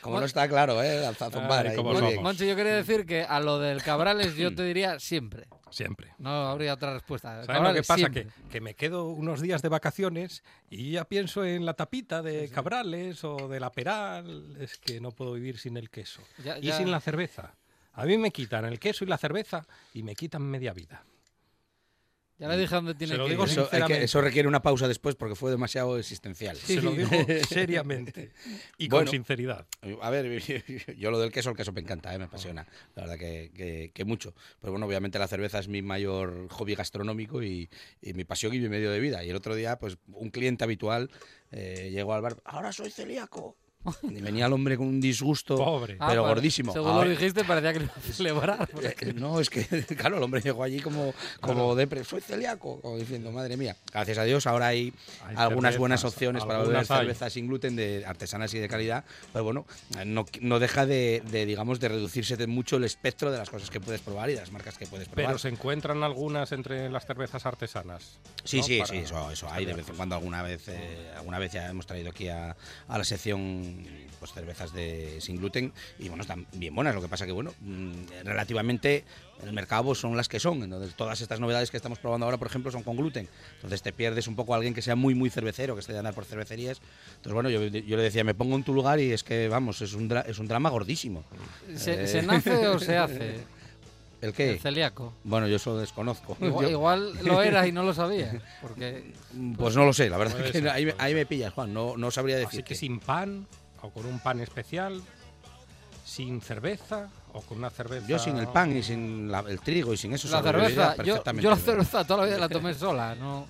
Como 0.00 0.18
no 0.18 0.26
está 0.26 0.48
claro, 0.48 0.82
¿eh? 0.82 1.06
Al 1.06 1.14
zumbar 1.14 1.66
Ay, 1.66 1.70
ahí, 1.72 1.76
cómo 1.76 1.90
muy 1.90 1.98
somos. 1.98 2.10
bien. 2.12 2.22
Monchi, 2.22 2.46
yo 2.48 2.56
quería 2.56 2.74
decir 2.74 3.04
que 3.04 3.22
a 3.22 3.38
lo 3.40 3.58
del 3.58 3.82
Cabrales 3.82 4.34
yo 4.34 4.54
te 4.54 4.64
diría 4.64 4.98
siempre. 4.98 5.46
Siempre. 5.70 6.12
No 6.18 6.30
habría 6.48 6.74
otra 6.74 6.92
respuesta. 6.94 7.44
¿Sabes 7.44 7.62
lo 7.62 7.72
que 7.74 7.82
pasa? 7.82 8.10
Que, 8.10 8.26
que 8.50 8.60
me 8.60 8.74
quedo 8.74 9.08
unos 9.08 9.40
días 9.40 9.62
de 9.62 9.68
vacaciones 9.68 10.42
y 10.68 10.92
ya 10.92 11.04
pienso 11.04 11.44
en 11.44 11.64
la 11.64 11.74
tapita 11.74 12.22
de 12.22 12.48
Cabrales 12.50 13.22
o 13.24 13.48
de 13.48 13.60
la 13.60 13.70
Peral. 13.70 14.56
Es 14.60 14.76
que 14.78 15.00
no 15.00 15.12
puedo 15.12 15.32
vivir 15.34 15.58
sin 15.58 15.76
el 15.76 15.90
queso. 15.90 16.22
Ya- 16.44 16.58
Y 16.58 16.72
sin 16.72 16.90
la 16.90 17.00
cerveza. 17.00 17.54
A 17.92 18.04
mí 18.04 18.16
me 18.18 18.30
quitan 18.30 18.64
el 18.64 18.78
queso 18.78 19.04
y 19.04 19.08
la 19.08 19.18
cerveza 19.18 19.66
y 19.94 20.02
me 20.02 20.14
quitan 20.14 20.42
media 20.42 20.72
vida. 20.72 21.04
Ya 22.40 22.48
le 22.48 22.56
dije 22.56 22.74
dónde 22.74 22.94
tiene 22.94 23.12
Se 23.12 23.18
lo 23.18 23.24
que 23.26 23.30
digo 23.32 23.44
ir. 23.44 23.50
Eso, 23.50 24.18
que- 24.18 24.24
requiere 24.24 24.48
una 24.48 24.62
pausa 24.62 24.88
después 24.88 25.14
porque 25.14 25.34
fue 25.34 25.50
demasiado 25.50 25.98
existencial. 25.98 26.56
Se 26.56 26.80
lo 26.80 26.92
digo 26.92 27.10
seriamente 27.48 28.32
y 28.78 28.88
con 28.88 29.00
Bueno. 29.00 29.10
sinceridad. 29.10 29.66
A 30.00 30.08
ver, 30.10 30.42
yo 30.96 31.10
lo 31.10 31.18
del 31.20 31.30
queso, 31.30 31.50
el 31.50 31.56
queso 31.56 31.72
me 31.72 31.82
encanta, 31.82 32.14
¿eh? 32.14 32.18
me 32.18 32.24
apasiona. 32.24 32.66
La 32.94 33.02
verdad 33.02 33.18
que, 33.18 33.52
que- 33.54 33.90
que 33.92 34.04
mucho. 34.06 34.34
Pero 34.60 34.72
bueno, 34.72 34.86
obviamente 34.86 35.18
la 35.18 35.28
cerveza 35.28 35.58
es 35.58 35.68
mi 35.68 35.82
mayor 35.82 36.48
hobby 36.48 36.74
gastronómico 36.74 37.42
y, 37.42 37.68
y 38.00 38.14
mi 38.14 38.24
pasión 38.24 38.54
y 38.54 38.58
mi 38.58 38.70
medio 38.70 38.90
de 38.90 39.00
vida. 39.00 39.22
Y 39.22 39.28
el 39.30 39.36
otro 39.36 39.54
día, 39.54 39.78
pues 39.78 39.98
un 40.12 40.30
cliente 40.30 40.64
habitual 40.64 41.10
eh, 41.52 41.90
llegó 41.92 42.14
al 42.14 42.22
bar, 42.22 42.36
ahora 42.44 42.72
soy 42.72 42.90
celíaco. 42.90 43.56
Y 44.02 44.20
venía 44.20 44.46
el 44.46 44.52
hombre 44.52 44.76
con 44.76 44.86
un 44.86 45.00
disgusto, 45.00 45.56
Pobre. 45.56 45.96
Ah, 45.98 46.08
pero 46.08 46.22
pues, 46.22 46.34
gordísimo. 46.34 46.72
Según 46.72 46.94
lo 46.96 47.08
dijiste, 47.08 47.44
parecía 47.44 47.72
que 47.72 47.78
lo 47.80 47.84
iba 47.86 47.94
a 47.96 48.00
celebrar. 48.12 48.68
eh, 48.82 49.12
No, 49.14 49.40
es 49.40 49.48
que, 49.50 49.64
claro, 49.96 50.18
el 50.18 50.22
hombre 50.22 50.40
llegó 50.40 50.62
allí 50.62 50.80
como, 50.80 51.14
como 51.40 51.74
depre, 51.74 52.04
soy 52.04 52.20
celíaco, 52.20 52.80
como 52.80 52.98
diciendo, 52.98 53.32
madre 53.32 53.56
mía. 53.56 53.76
Gracias 53.92 54.18
a 54.18 54.24
Dios, 54.24 54.46
ahora 54.46 54.68
hay, 54.68 54.92
Hay 55.26 55.36
algunas 55.36 55.78
buenas 55.78 56.04
opciones 56.04 56.44
para 56.44 56.62
beber 56.62 56.86
cervezas 56.86 57.32
sin 57.32 57.46
gluten, 57.46 57.76
de 57.76 58.04
artesanas 58.06 58.52
y 58.54 58.58
de 58.58 58.68
calidad, 58.68 59.04
pero 59.32 59.44
bueno, 59.44 59.66
no, 60.04 60.26
no 60.40 60.58
deja 60.58 60.86
de, 60.86 61.22
de, 61.30 61.46
digamos, 61.46 61.80
de 61.80 61.88
reducirse 61.88 62.36
de 62.36 62.46
mucho 62.46 62.76
el 62.76 62.84
espectro 62.84 63.30
de 63.30 63.38
las 63.38 63.48
cosas 63.50 63.70
que 63.70 63.80
puedes 63.80 64.00
probar 64.00 64.28
y 64.30 64.34
de 64.34 64.40
las 64.40 64.52
marcas 64.52 64.76
que 64.76 64.86
puedes 64.86 65.08
probar. 65.08 65.26
Pero 65.26 65.38
se 65.38 65.48
encuentran 65.48 66.02
algunas 66.02 66.52
entre 66.52 66.90
las 66.90 67.06
cervezas 67.06 67.46
artesanas. 67.46 68.18
Sí, 68.44 68.58
¿no? 68.58 68.62
sí, 68.64 68.78
Para 68.78 68.90
sí, 68.90 68.96
eso, 68.98 69.30
eso 69.30 69.48
hay 69.50 69.64
de 69.64 69.74
vez 69.74 69.88
en 69.88 69.96
cuando 69.96 70.14
alguna 70.14 70.42
vez, 70.42 70.68
eh, 70.68 71.10
alguna 71.16 71.38
vez 71.38 71.52
ya 71.52 71.68
hemos 71.68 71.86
traído 71.86 72.10
aquí 72.10 72.28
a, 72.28 72.56
a 72.88 72.98
la 72.98 73.04
sección 73.04 73.69
son 73.70 74.10
pues 74.20 74.32
cervezas 74.34 74.74
de 74.74 75.18
sin 75.20 75.38
gluten 75.38 75.72
y 75.98 76.08
bueno, 76.08 76.22
están 76.22 76.46
bien 76.52 76.74
buenas. 76.74 76.94
Lo 76.94 77.00
que 77.00 77.08
pasa 77.08 77.24
que 77.24 77.32
bueno, 77.32 77.54
mm, 77.62 77.92
relativamente 78.24 79.02
en 79.40 79.48
el 79.48 79.54
mercado 79.54 79.84
pues, 79.84 79.98
son 79.98 80.14
las 80.14 80.28
que 80.28 80.38
son. 80.38 80.62
Entonces 80.62 80.94
todas 80.94 81.20
estas 81.22 81.40
novedades 81.40 81.70
que 81.70 81.78
estamos 81.78 81.98
probando 81.98 82.26
ahora, 82.26 82.36
por 82.36 82.46
ejemplo, 82.46 82.70
son 82.70 82.82
con 82.82 82.96
gluten. 82.96 83.26
Entonces 83.56 83.80
te 83.80 83.92
pierdes 83.92 84.28
un 84.28 84.36
poco 84.36 84.52
a 84.52 84.56
alguien 84.56 84.74
que 84.74 84.82
sea 84.82 84.94
muy 84.94 85.14
muy 85.14 85.30
cervecero, 85.30 85.74
que 85.74 85.80
esté 85.80 85.92
de 85.94 85.98
andar 86.00 86.12
por 86.14 86.26
cervecerías. 86.26 86.80
Entonces 87.16 87.32
bueno, 87.32 87.48
yo, 87.48 87.64
yo 87.66 87.96
le 87.96 88.02
decía, 88.02 88.22
me 88.22 88.34
pongo 88.34 88.56
en 88.56 88.62
tu 88.64 88.74
lugar 88.74 89.00
y 89.00 89.10
es 89.12 89.22
que 89.24 89.48
vamos, 89.48 89.80
es 89.80 89.94
un, 89.94 90.08
dra- 90.10 90.24
es 90.26 90.38
un 90.38 90.46
drama 90.48 90.68
gordísimo. 90.68 91.24
¿Se, 91.74 92.04
Eh, 92.04 92.06
se 92.06 92.22
nace 92.22 92.66
o 92.68 92.78
se 92.78 92.98
hace? 92.98 93.40
¿El 94.20 94.34
qué? 94.34 94.50
El 94.50 94.60
celíaco. 94.60 95.14
Bueno, 95.24 95.48
yo 95.48 95.56
eso 95.56 95.78
desconozco. 95.78 96.36
Igual, 96.42 96.66
Yo- 96.66 96.70
igual 96.72 97.14
lo 97.24 97.42
era 97.50 97.66
y 97.66 97.72
no 97.72 97.84
lo 97.84 97.94
sabía. 97.94 98.38
Porque 98.60 99.14
Pues 99.56 99.74
no 99.76 99.86
lo 99.86 99.94
sé, 99.94 100.10
la 100.10 100.18
verdad 100.18 100.34
Puede 100.36 100.52
que 100.52 100.58
ser, 100.60 100.68
ahí 100.98 101.14
me 101.14 101.24
pillas, 101.24 101.54
Juan, 101.54 101.72
no, 101.72 101.96
no 101.96 102.10
sabría 102.10 102.36
decir. 102.36 102.60
Así 102.60 102.62
que 102.62 102.74
sin 102.74 103.00
pan, 103.00 103.46
o 103.82 103.90
con 103.90 104.06
un 104.06 104.18
pan 104.20 104.40
especial, 104.40 105.02
sin 106.04 106.40
cerveza, 106.40 107.08
o 107.32 107.40
con 107.42 107.58
una 107.58 107.70
cerveza. 107.70 108.06
Yo 108.06 108.18
sin 108.18 108.36
el 108.38 108.48
pan 108.48 108.76
y 108.76 108.82
sin 108.82 109.30
la- 109.30 109.40
el 109.40 109.60
trigo 109.60 109.92
y 109.92 109.96
sin 109.96 110.12
eso 110.12 110.28
la 110.28 110.42
cerveza, 110.42 110.96
yo, 110.96 111.04
perfectamente 111.04 111.42
yo 111.44 111.50
la 111.50 111.56
cerveza 111.56 112.04
toda 112.04 112.20
la 112.20 112.26
vida 112.26 112.38
la 112.38 112.48
tomé 112.48 112.74
sola, 112.74 113.14
no. 113.14 113.46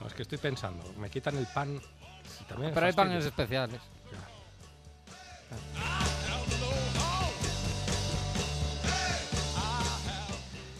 No, 0.00 0.06
es 0.06 0.14
que 0.14 0.22
estoy 0.22 0.38
pensando, 0.38 0.84
me 0.98 1.10
quitan 1.10 1.36
el 1.36 1.46
pan. 1.46 1.80
también 2.48 2.72
Pero 2.74 2.86
hay 2.86 2.92
panes 2.92 3.24
especiales. 3.24 3.80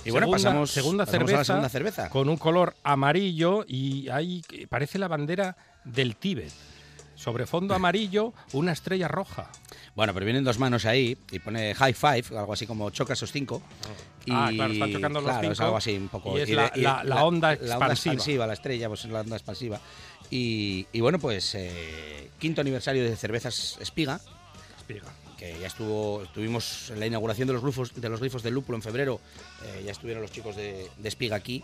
Y 0.04 0.10
bueno, 0.12 0.26
Segunda- 0.26 0.36
pasamos, 0.50 0.70
segunda 0.70 1.04
pasamos 1.04 1.18
cerveza, 1.30 1.36
a 1.36 1.38
la 1.38 1.44
segunda 1.44 1.68
cerveza. 1.68 2.10
con 2.10 2.28
un 2.28 2.36
color 2.36 2.76
amarillo 2.84 3.64
y 3.66 4.08
ahí 4.08 4.40
que 4.42 4.68
parece 4.68 4.98
la 5.00 5.08
bandera 5.08 5.56
del 5.84 6.14
Tíbet. 6.14 6.52
Sobre 7.16 7.46
fondo 7.46 7.74
amarillo, 7.74 8.32
una 8.52 8.72
estrella 8.72 9.08
roja. 9.08 9.50
Bueno, 9.96 10.12
pero 10.14 10.24
vienen 10.26 10.44
dos 10.44 10.58
manos 10.58 10.84
ahí 10.84 11.16
y 11.32 11.38
pone 11.38 11.74
high 11.74 11.94
five, 11.94 12.24
algo 12.38 12.52
así 12.52 12.66
como 12.66 12.90
choca 12.90 13.14
esos 13.14 13.32
cinco. 13.32 13.62
Y, 14.26 14.30
Ah, 14.32 14.50
claro, 14.54 14.72
están 14.74 14.92
chocando 14.92 15.20
los 15.20 15.30
claro, 15.30 15.48
es 15.50 15.56
cinco 15.56 15.64
algo 15.64 15.76
así 15.78 15.96
un 15.96 16.08
poco. 16.08 16.36
y 16.38 16.42
es 16.42 16.48
de- 16.48 16.54
la- 16.54 16.72
la- 16.76 17.04
la 17.04 17.24
onda 17.24 17.54
expansiva. 17.54 17.92
expansiva, 17.92 18.46
la 18.46 18.52
estrella, 18.52 18.88
pues 18.88 19.04
es 19.06 19.10
la 19.10 19.20
onda 19.22 19.36
expansiva. 19.36 19.80
Y, 20.30 20.86
bueno, 21.00 21.18
pues 21.18 21.54
eh, 21.54 22.30
quinto 22.38 22.60
aniversario 22.60 23.02
de 23.04 23.16
Cervezas 23.16 23.78
Espiga. 23.80 24.20
Espiga. 24.78 25.06
Que 25.38 25.58
ya 25.60 25.66
estuvo, 25.68 26.22
estuvimos 26.24 26.90
en 26.90 26.98
la 27.00 27.06
inauguración 27.06 27.46
de 27.48 27.54
los 27.54 27.62
grifos, 27.62 27.94
de 27.94 28.08
los 28.08 28.20
grifos 28.20 28.42
del 28.42 28.54
lúpulo 28.54 28.76
en 28.76 28.82
febrero. 28.82 29.20
eh, 29.64 29.82
ya 29.86 29.92
estuvieron 29.92 30.22
los 30.22 30.32
chicos 30.32 30.56
de, 30.56 30.90
de 30.98 31.08
Espiga 31.08 31.36
aquí. 31.36 31.62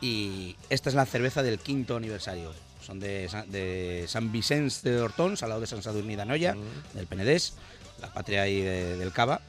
Y 0.00 0.56
esta 0.70 0.88
es 0.90 0.94
la 0.94 1.06
cerveza 1.06 1.42
del 1.42 1.58
quinto 1.58 1.96
aniversario. 1.96 2.52
Son 2.84 3.00
de, 3.00 3.28
Sa- 3.28 3.44
de 3.46 4.04
San 4.08 4.30
Vicente 4.30 4.90
de 4.90 5.00
Hortons, 5.00 5.42
al 5.42 5.48
lado 5.48 5.60
de 5.60 5.66
San 5.66 5.82
Sadurní 5.82 6.16
de 6.16 6.22
Anoia, 6.22 6.56
del 6.92 7.06
Penedés, 7.06 7.54
la 8.00 8.12
patria 8.12 8.42
ahí 8.42 8.60
de- 8.60 8.96
del 8.96 9.12
Cava. 9.12 9.40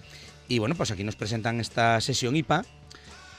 Y 0.48 0.60
bueno, 0.60 0.76
pues 0.76 0.92
aquí 0.92 1.04
nos 1.04 1.16
presentan 1.16 1.60
esta 1.60 2.00
sesión 2.02 2.36
IPA 2.36 2.64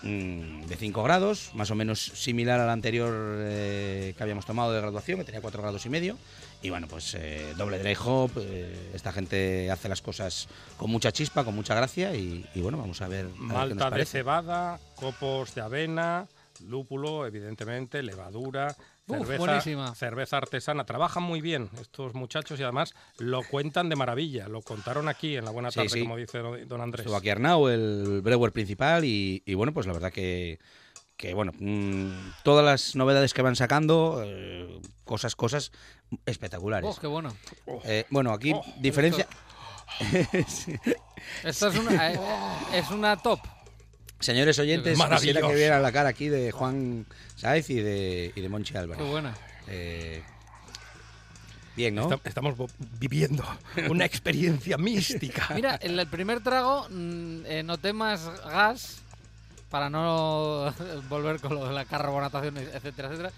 mm, 0.02 0.62
de 0.66 0.76
5 0.76 1.02
grados, 1.02 1.50
más 1.54 1.70
o 1.70 1.74
menos 1.74 2.00
similar 2.14 2.60
a 2.60 2.66
la 2.66 2.72
anterior 2.72 3.12
eh, 3.40 4.14
que 4.16 4.22
habíamos 4.22 4.44
tomado 4.44 4.72
de 4.72 4.80
graduación, 4.80 5.18
que 5.18 5.24
tenía 5.24 5.40
4 5.40 5.62
grados 5.62 5.86
y 5.86 5.88
medio. 5.88 6.16
Y 6.62 6.70
bueno, 6.70 6.86
pues 6.88 7.14
eh, 7.14 7.54
doble 7.56 7.78
dry 7.78 7.96
hop, 8.04 8.32
eh, 8.38 8.90
esta 8.94 9.12
gente 9.12 9.70
hace 9.70 9.88
las 9.88 10.02
cosas 10.02 10.48
con 10.76 10.90
mucha 10.90 11.12
chispa, 11.12 11.44
con 11.44 11.54
mucha 11.54 11.74
gracia 11.74 12.14
y, 12.14 12.44
y 12.54 12.60
bueno, 12.60 12.78
vamos 12.78 13.00
a 13.02 13.08
ver, 13.08 13.26
a 13.26 13.28
ver 13.28 13.34
qué 13.36 13.40
nos 13.44 13.52
Malta 13.52 13.84
de 13.84 13.90
parece. 13.90 14.10
cebada, 14.18 14.80
copos 14.96 15.54
de 15.54 15.60
avena, 15.60 16.26
lúpulo, 16.66 17.26
evidentemente, 17.26 18.02
levadura, 18.02 18.74
Uf, 19.08 19.18
cerveza, 19.18 19.38
buenísima. 19.38 19.94
cerveza 19.94 20.36
artesana. 20.38 20.84
Trabajan 20.84 21.22
muy 21.22 21.40
bien 21.40 21.70
estos 21.80 22.14
muchachos 22.14 22.58
y 22.58 22.62
además 22.64 22.94
lo 23.18 23.42
cuentan 23.44 23.88
de 23.88 23.96
maravilla. 23.96 24.48
Lo 24.48 24.62
contaron 24.62 25.08
aquí 25.08 25.36
en 25.36 25.44
la 25.44 25.50
buena 25.52 25.70
Sí, 25.70 25.76
tarde, 25.76 25.88
sí. 25.90 26.00
como 26.02 26.16
dice 26.16 26.38
don 26.66 26.80
Andrés. 26.80 27.02
Estuvo 27.06 27.16
aquí 27.16 27.30
Arnau, 27.30 27.68
el 27.68 28.20
brewer 28.22 28.52
principal, 28.52 29.04
y, 29.04 29.42
y 29.46 29.54
bueno, 29.54 29.72
pues 29.72 29.86
la 29.86 29.92
verdad 29.92 30.12
que, 30.12 30.58
que 31.16 31.34
bueno, 31.34 31.52
mm, 31.58 32.10
todas 32.42 32.64
las 32.64 32.96
novedades 32.96 33.32
que 33.32 33.42
van 33.42 33.54
sacando, 33.54 34.22
eh, 34.24 34.80
cosas, 35.04 35.36
cosas 35.36 35.70
espectaculares. 36.26 36.90
Oh, 36.90 37.00
qué 37.00 37.06
bueno. 37.06 37.32
Eh, 37.84 38.04
bueno, 38.10 38.32
aquí 38.32 38.52
Oh, 38.54 38.64
diferencia... 38.80 39.28
Esta 41.44 41.68
es 41.68 41.78
una, 41.78 42.12
eh, 42.12 42.18
es 42.74 42.90
una 42.90 43.16
top. 43.16 43.38
Señores 44.20 44.58
oyentes, 44.58 44.98
quisiera 44.98 45.40
que 45.46 45.54
vieran 45.54 45.82
la 45.82 45.92
cara 45.92 46.08
aquí 46.08 46.28
de 46.28 46.50
Juan 46.50 47.06
Sáez 47.36 47.68
y 47.70 47.74
de, 47.80 48.32
y 48.34 48.40
de 48.40 48.48
Monchi 48.48 48.76
Álvarez. 48.76 49.02
Qué 49.04 49.10
buena. 49.10 49.34
Eh, 49.68 50.22
bien, 51.76 51.94
¿no? 51.94 52.10
Esta- 52.10 52.28
estamos 52.28 52.54
viviendo 52.98 53.44
una 53.90 54.04
experiencia 54.04 54.78
mística. 54.78 55.48
Mira, 55.54 55.78
en 55.82 55.98
el 55.98 56.06
primer 56.06 56.42
trago 56.42 56.86
mm, 56.88 57.40
eh, 57.46 57.62
noté 57.62 57.92
más 57.92 58.24
gas 58.44 58.98
para 59.70 59.90
no 59.90 60.72
volver 61.10 61.40
con 61.40 61.54
lo 61.54 61.66
de 61.66 61.74
la 61.74 61.84
carbonatación, 61.84 62.56
etcétera, 62.56 63.08
etcétera. 63.08 63.32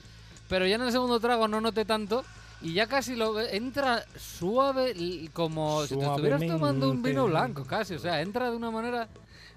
Pero 0.49 0.67
ya 0.67 0.77
en 0.77 0.83
el 0.83 0.93
segundo 0.93 1.19
trago 1.21 1.49
no 1.49 1.61
noté 1.61 1.85
tanto 1.85 2.25
y 2.63 2.73
ya 2.73 2.87
casi 2.87 3.17
lo 3.17 3.35
ve- 3.35 3.57
entra 3.57 4.05
suave 4.17 4.95
como 5.33 5.83
si 5.87 5.97
te 5.97 6.05
estuvieras 6.05 6.41
tomando 6.47 6.91
un 6.91 7.03
vino 7.03 7.27
blanco, 7.27 7.65
casi. 7.65 7.95
O 7.95 7.99
sea, 7.99 8.21
entra 8.23 8.51
de 8.51 8.57
una 8.57 8.71
manera. 8.71 9.09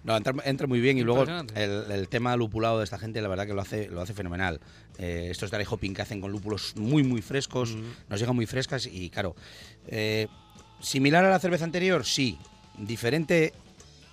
No, 0.03 0.17
entra, 0.17 0.33
entra 0.45 0.67
muy 0.67 0.79
bien 0.79 0.97
y 0.97 1.03
luego 1.03 1.23
el, 1.55 1.91
el 1.91 2.07
tema 2.09 2.35
lupulado 2.35 2.79
de 2.79 2.83
esta 2.83 2.97
gente, 2.97 3.21
la 3.21 3.27
verdad 3.27 3.45
que 3.45 3.53
lo 3.53 3.61
hace, 3.61 3.87
lo 3.87 4.01
hace 4.01 4.13
fenomenal. 4.13 4.59
Eh, 4.97 5.27
estos 5.29 5.51
dry 5.51 5.63
hopping 5.67 5.93
que 5.93 6.01
hacen 6.01 6.21
con 6.21 6.31
lúpulos 6.31 6.75
muy, 6.75 7.03
muy 7.03 7.21
frescos, 7.21 7.75
nos 8.09 8.19
llegan 8.19 8.35
muy 8.35 8.45
frescas 8.45 8.85
y 8.85 9.09
claro, 9.09 9.35
eh, 9.87 10.27
similar 10.79 11.23
a 11.25 11.29
la 11.29 11.39
cerveza 11.39 11.65
anterior, 11.65 12.05
sí. 12.05 12.37
Diferente, 12.77 13.53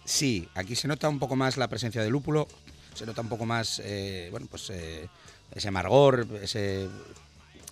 sí. 0.05 0.49
Aquí 0.55 0.74
se 0.74 0.89
nota 0.89 1.09
un 1.09 1.18
poco 1.18 1.36
más 1.36 1.57
la 1.57 1.68
presencia 1.68 2.03
de 2.03 2.11
lúpulo, 2.11 2.49
se 2.95 3.07
nota 3.07 3.22
un 3.22 3.28
poco 3.28 3.47
más, 3.47 3.80
eh, 3.84 4.28
bueno, 4.30 4.47
pues 4.51 4.70
ese 4.70 5.68
amargor, 5.68 6.26
ese 6.43 6.89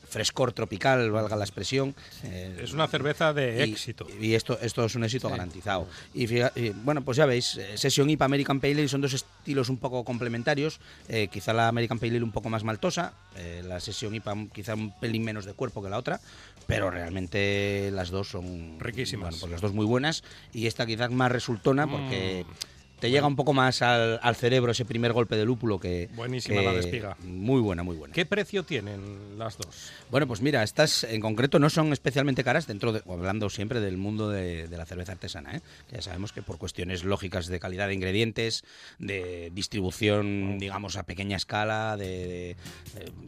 frescor 0.08 0.52
tropical, 0.52 1.10
valga 1.10 1.36
la 1.36 1.44
expresión. 1.44 1.94
Eh, 2.24 2.60
Es 2.62 2.72
una 2.72 2.86
cerveza 2.88 3.32
de 3.32 3.66
y- 3.66 3.70
éxito. 3.72 4.06
Y 4.20 4.34
esto, 4.34 4.58
esto 4.60 4.84
es 4.84 4.94
un 4.94 5.04
éxito 5.04 5.28
Sí. 5.28 5.32
garantizado. 5.32 5.86
Y, 6.14 6.24
y, 6.32 6.70
bueno, 6.84 7.02
pues 7.02 7.16
ya 7.16 7.26
veis, 7.26 7.56
eh, 7.56 7.76
Session 7.76 8.08
IPA 8.10 8.24
American 8.24 8.60
Pale 8.60 8.72
Ale 8.74 8.88
son 8.88 9.00
dos 9.00 9.12
estilos 9.12 9.68
un 9.68 9.78
poco 9.78 10.04
complementarios. 10.04 10.80
Eh, 11.08 11.28
quizá 11.30 11.52
la 11.52 11.68
American 11.68 11.98
Pale 11.98 12.16
Ale 12.16 12.22
un 12.24 12.32
poco 12.32 12.48
más 12.48 12.64
maltosa, 12.64 13.12
eh, 13.36 13.62
la 13.66 13.80
Session 13.80 14.14
IPA 14.14 14.46
quizá 14.52 14.74
un 14.74 14.98
pelín 14.98 15.24
menos 15.24 15.44
de 15.44 15.52
cuerpo 15.54 15.82
que 15.82 15.90
la 15.90 15.98
otra, 15.98 16.20
pero 16.66 16.90
realmente 16.90 17.90
las 17.92 18.10
dos 18.10 18.28
son 18.30 18.78
Riquísimas. 18.80 19.30
Bueno, 19.30 19.40
pues 19.40 19.52
las 19.52 19.60
dos 19.60 19.72
muy 19.72 19.86
buenas 19.86 20.22
y 20.52 20.66
esta 20.66 20.86
quizás 20.86 21.10
más 21.10 21.30
resultona 21.32 21.86
porque 21.86 22.44
Mm. 22.48 22.75
Te 23.00 23.10
llega 23.10 23.26
un 23.26 23.36
poco 23.36 23.52
más 23.52 23.82
al, 23.82 24.18
al 24.22 24.36
cerebro 24.36 24.72
ese 24.72 24.84
primer 24.84 25.12
golpe 25.12 25.36
de 25.36 25.44
lúpulo 25.44 25.78
que 25.78 26.08
Buenísima 26.14 26.60
que- 26.60 26.64
la 26.66 26.72
de 26.72 26.80
espiga. 26.80 27.16
Muy 27.24 27.60
buena, 27.60 27.82
muy 27.82 27.96
buena. 27.96 28.14
¿Qué 28.14 28.24
precio 28.26 28.62
tienen 28.64 29.38
las 29.38 29.58
dos? 29.58 29.90
Bueno, 30.10 30.26
pues 30.26 30.40
mira, 30.40 30.62
estas 30.62 31.04
en 31.04 31.20
concreto 31.20 31.58
no 31.58 31.68
son 31.70 31.92
especialmente 31.92 32.42
caras 32.44 32.66
dentro 32.66 32.92
de, 32.92 33.02
hablando 33.08 33.50
siempre 33.50 33.80
del 33.80 33.96
mundo 33.96 34.30
de, 34.30 34.68
de 34.68 34.76
la 34.76 34.86
cerveza 34.86 35.12
artesana, 35.12 35.56
¿eh? 35.56 35.60
Que 35.88 35.96
ya 35.96 36.02
sabemos 36.02 36.32
que 36.32 36.42
por 36.42 36.58
cuestiones 36.58 37.04
lógicas 37.04 37.46
de 37.48 37.60
calidad 37.60 37.88
de 37.88 37.94
ingredientes, 37.94 38.64
de 38.98 39.50
distribución, 39.52 40.58
digamos, 40.58 40.96
a 40.96 41.02
pequeña 41.02 41.36
escala, 41.36 41.96
de, 41.96 42.06
de- 42.06 42.50
eh, 42.50 42.56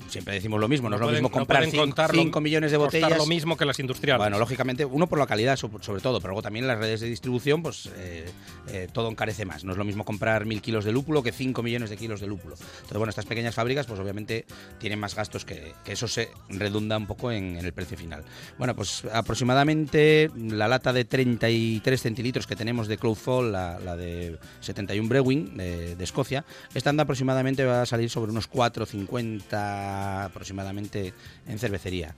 siempre 0.08 0.34
decimos 0.34 0.60
lo 0.60 0.68
mismo, 0.68 0.88
no, 0.88 0.96
es 0.96 1.00
lo 1.00 1.06
pueden- 1.06 1.22
mismo 1.22 1.30
comprar 1.30 1.62
pueden 1.64 1.76
contar 1.78 2.14
lo- 2.14 2.22
5 2.22 2.40
millones 2.40 2.70
de 2.70 2.76
botellas. 2.78 3.16
lo 3.18 3.26
mismo 3.26 3.56
que 3.56 3.64
las 3.64 3.78
industriales. 3.78 4.18
Bueno, 4.18 4.38
lógicamente, 4.38 4.84
uno 4.84 5.06
por 5.08 5.18
la 5.18 5.26
calidad 5.26 5.56
so- 5.56 5.70
sobre 5.80 6.00
todo, 6.00 6.20
pero 6.20 6.30
luego 6.30 6.42
también 6.42 6.66
las 6.66 6.78
redes 6.78 7.00
de 7.00 7.08
distribución, 7.08 7.62
pues 7.62 7.90
eh, 7.96 8.24
eh, 8.70 8.88
todo 8.92 9.10
encarece 9.10 9.44
más. 9.44 9.57
No 9.64 9.72
es 9.72 9.78
lo 9.78 9.84
mismo 9.84 10.04
comprar 10.04 10.46
mil 10.46 10.62
kilos 10.62 10.84
de 10.84 10.92
lúpulo 10.92 11.22
que 11.22 11.32
5 11.32 11.62
millones 11.62 11.90
de 11.90 11.96
kilos 11.96 12.20
de 12.20 12.26
lúpulo. 12.26 12.54
Entonces, 12.54 12.98
bueno, 12.98 13.10
estas 13.10 13.26
pequeñas 13.26 13.54
fábricas, 13.54 13.86
pues 13.86 14.00
obviamente 14.00 14.46
tienen 14.78 14.98
más 14.98 15.14
gastos 15.14 15.44
que, 15.44 15.74
eso 15.86 16.08
se 16.08 16.30
redunda 16.48 16.96
un 16.96 17.06
poco 17.06 17.32
en, 17.32 17.56
el 17.56 17.72
precio 17.72 17.96
final. 17.96 18.24
Bueno, 18.58 18.74
pues 18.74 19.04
aproximadamente 19.12 20.30
la 20.36 20.68
lata 20.68 20.92
de 20.92 21.04
33 21.04 22.00
centilitros 22.00 22.46
que 22.46 22.56
tenemos 22.56 22.88
de 22.88 22.98
Cloudfall, 22.98 23.52
la, 23.52 23.96
de 23.96 24.38
71 24.60 25.08
Brewing 25.08 25.56
de, 25.56 25.96
de 25.96 26.04
Escocia, 26.04 26.44
esta 26.74 26.90
anda 26.90 27.02
aproximadamente 27.02 27.64
va 27.64 27.82
a 27.82 27.86
salir 27.86 28.10
sobre 28.10 28.32
unos 28.32 28.50
4,50 28.50 30.24
aproximadamente 30.24 31.12
en 31.46 31.58
cervecería. 31.58 32.14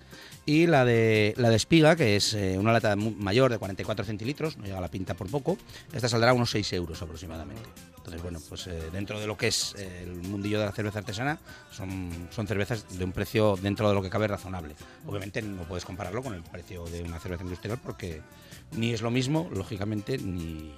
Y 0.46 0.66
la 0.66 0.84
de, 0.84 1.34
la 1.36 1.50
de 1.50 1.56
Espiga, 1.56 1.96
que 1.96 2.16
es 2.16 2.34
eh, 2.34 2.56
una 2.58 2.72
lata 2.72 2.96
mayor 2.96 3.50
de 3.50 3.58
44 3.58 4.04
centilitros, 4.04 4.56
no 4.56 4.64
llega 4.64 4.78
a 4.78 4.80
la 4.80 4.88
pinta 4.88 5.14
por 5.14 5.28
poco, 5.28 5.58
esta 5.92 6.08
saldrá 6.08 6.30
a 6.30 6.34
unos 6.34 6.50
6 6.50 6.72
euros 6.72 7.00
aproximadamente. 7.00 7.29
Entonces, 8.00 8.22
bueno, 8.22 8.40
pues 8.48 8.66
eh, 8.66 8.90
dentro 8.92 9.20
de 9.20 9.26
lo 9.26 9.36
que 9.36 9.48
es 9.48 9.74
eh, 9.78 10.04
el 10.04 10.14
mundillo 10.28 10.58
de 10.58 10.64
la 10.64 10.72
cerveza 10.72 11.00
artesana, 11.00 11.38
son, 11.70 12.10
son 12.30 12.46
cervezas 12.46 12.98
de 12.98 13.04
un 13.04 13.12
precio 13.12 13.56
dentro 13.60 13.88
de 13.88 13.94
lo 13.94 14.02
que 14.02 14.08
cabe 14.08 14.26
razonable. 14.26 14.74
Obviamente 15.06 15.42
no 15.42 15.62
puedes 15.62 15.84
compararlo 15.84 16.22
con 16.22 16.34
el 16.34 16.42
precio 16.42 16.86
de 16.86 17.02
una 17.02 17.18
cerveza 17.20 17.44
industrial 17.44 17.78
porque 17.82 18.22
ni 18.72 18.92
es 18.92 19.02
lo 19.02 19.10
mismo, 19.10 19.50
lógicamente, 19.52 20.16
ni, 20.16 20.72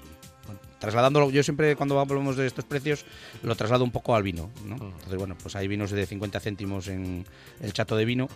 trasladándolo, 0.78 1.30
yo 1.30 1.44
siempre 1.44 1.76
cuando 1.76 1.98
hablamos 2.00 2.36
de 2.36 2.44
estos 2.46 2.64
precios 2.64 3.04
lo 3.44 3.54
traslado 3.54 3.84
un 3.84 3.92
poco 3.92 4.16
al 4.16 4.24
vino, 4.24 4.50
¿no? 4.66 4.74
Entonces, 4.74 5.14
bueno, 5.16 5.36
pues 5.40 5.54
hay 5.54 5.68
vinos 5.68 5.92
de 5.92 6.04
50 6.06 6.40
céntimos 6.40 6.88
en 6.88 7.24
el 7.60 7.72
chato 7.72 7.94
de 7.96 8.04
vino 8.04 8.26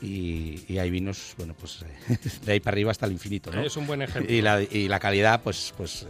y, 0.00 0.64
y 0.68 0.78
hay 0.78 0.88
vinos, 0.90 1.34
bueno, 1.36 1.54
pues 1.58 1.82
eh, 1.82 2.18
de 2.44 2.52
ahí 2.52 2.60
para 2.60 2.74
arriba 2.74 2.92
hasta 2.92 3.06
el 3.06 3.12
infinito, 3.12 3.50
¿no? 3.50 3.60
Es 3.60 3.76
un 3.76 3.88
buen 3.88 4.02
ejemplo. 4.02 4.32
Y 4.32 4.40
la, 4.40 4.62
y 4.62 4.86
la 4.86 5.00
calidad, 5.00 5.42
pues, 5.42 5.74
pues 5.76 6.02
eh, 6.02 6.06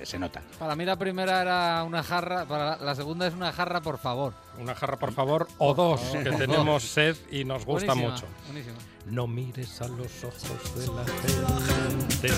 se 0.04 0.18
nota. 0.18 0.42
Para 0.58 0.76
mí 0.76 0.84
la 0.84 0.96
primera 0.96 1.40
era 1.40 1.84
una 1.84 2.02
jarra, 2.02 2.44
para 2.44 2.76
la 2.76 2.94
segunda 2.94 3.26
es 3.26 3.32
una 3.32 3.50
jarra, 3.50 3.80
por 3.80 3.98
favor. 3.98 4.34
Una 4.58 4.74
jarra, 4.74 4.98
por 4.98 5.12
favor, 5.12 5.48
o 5.56 5.72
dos, 5.72 6.00
favor. 6.02 6.22
que 6.24 6.32
tenemos 6.32 6.82
sed 6.82 7.16
y 7.30 7.44
nos 7.44 7.64
gusta 7.64 7.94
Buenísima, 7.94 8.12
mucho. 8.12 8.26
buenísima. 8.46 8.76
No 9.06 9.26
mires 9.26 9.80
a 9.80 9.88
los 9.88 10.22
ojos 10.24 10.74
de 10.76 10.86
la 10.88 11.04
gente. 11.04 12.28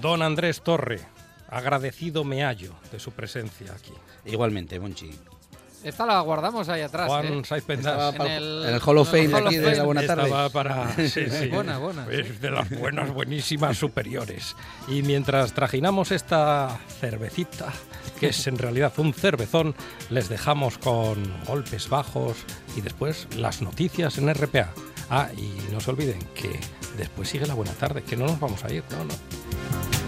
Don 0.00 0.22
Andrés 0.22 0.62
Torre, 0.62 1.00
agradecido 1.48 2.24
me 2.24 2.42
hallo 2.44 2.72
de 2.92 2.98
su 2.98 3.12
presencia 3.12 3.72
aquí. 3.72 3.92
Igualmente, 4.24 4.78
Monchi. 4.80 5.10
Esta 5.82 6.04
la 6.04 6.20
guardamos 6.20 6.68
ahí 6.68 6.82
atrás. 6.82 7.08
Juan 7.08 7.26
¿eh? 7.26 7.42
Estaba 7.68 8.12
para 8.12 8.36
el- 8.36 8.64
en 8.68 8.74
el 8.74 8.80
Hall 8.84 8.98
of 8.98 9.08
Fame 9.10 9.28
de 9.28 9.36
aquí 9.38 9.56
de 9.56 9.76
la 9.76 9.84
Buena 9.84 10.06
Tarde. 10.06 10.24
Estaba 10.24 10.50
para... 10.50 10.94
Sí, 10.96 11.08
sí. 11.30 11.48
Buena, 11.48 11.78
buena, 11.78 12.06
Es 12.10 12.38
de 12.40 12.50
las 12.50 12.68
buenas, 12.68 13.10
buenísimas, 13.12 13.78
superiores. 13.78 14.54
Y 14.88 15.02
mientras 15.02 15.54
trajinamos 15.54 16.12
esta 16.12 16.78
cervecita, 17.00 17.72
que 18.18 18.26
es 18.28 18.46
en 18.46 18.58
realidad 18.58 18.92
un 18.98 19.14
cervezón, 19.14 19.74
les 20.10 20.28
dejamos 20.28 20.76
con 20.76 21.32
golpes 21.46 21.88
bajos 21.88 22.36
y 22.76 22.82
después 22.82 23.26
las 23.36 23.62
noticias 23.62 24.18
en 24.18 24.32
RPA. 24.34 24.72
Ah, 25.08 25.28
y 25.34 25.72
no 25.72 25.80
se 25.80 25.90
olviden 25.90 26.18
que 26.34 26.60
Después 26.96 27.28
sigue 27.28 27.46
la 27.46 27.54
buena 27.54 27.72
tarde, 27.72 28.02
que 28.02 28.16
no 28.16 28.26
nos 28.26 28.40
vamos 28.40 28.64
a 28.64 28.72
ir, 28.72 28.84
no, 28.90 29.04
no. 29.04 29.99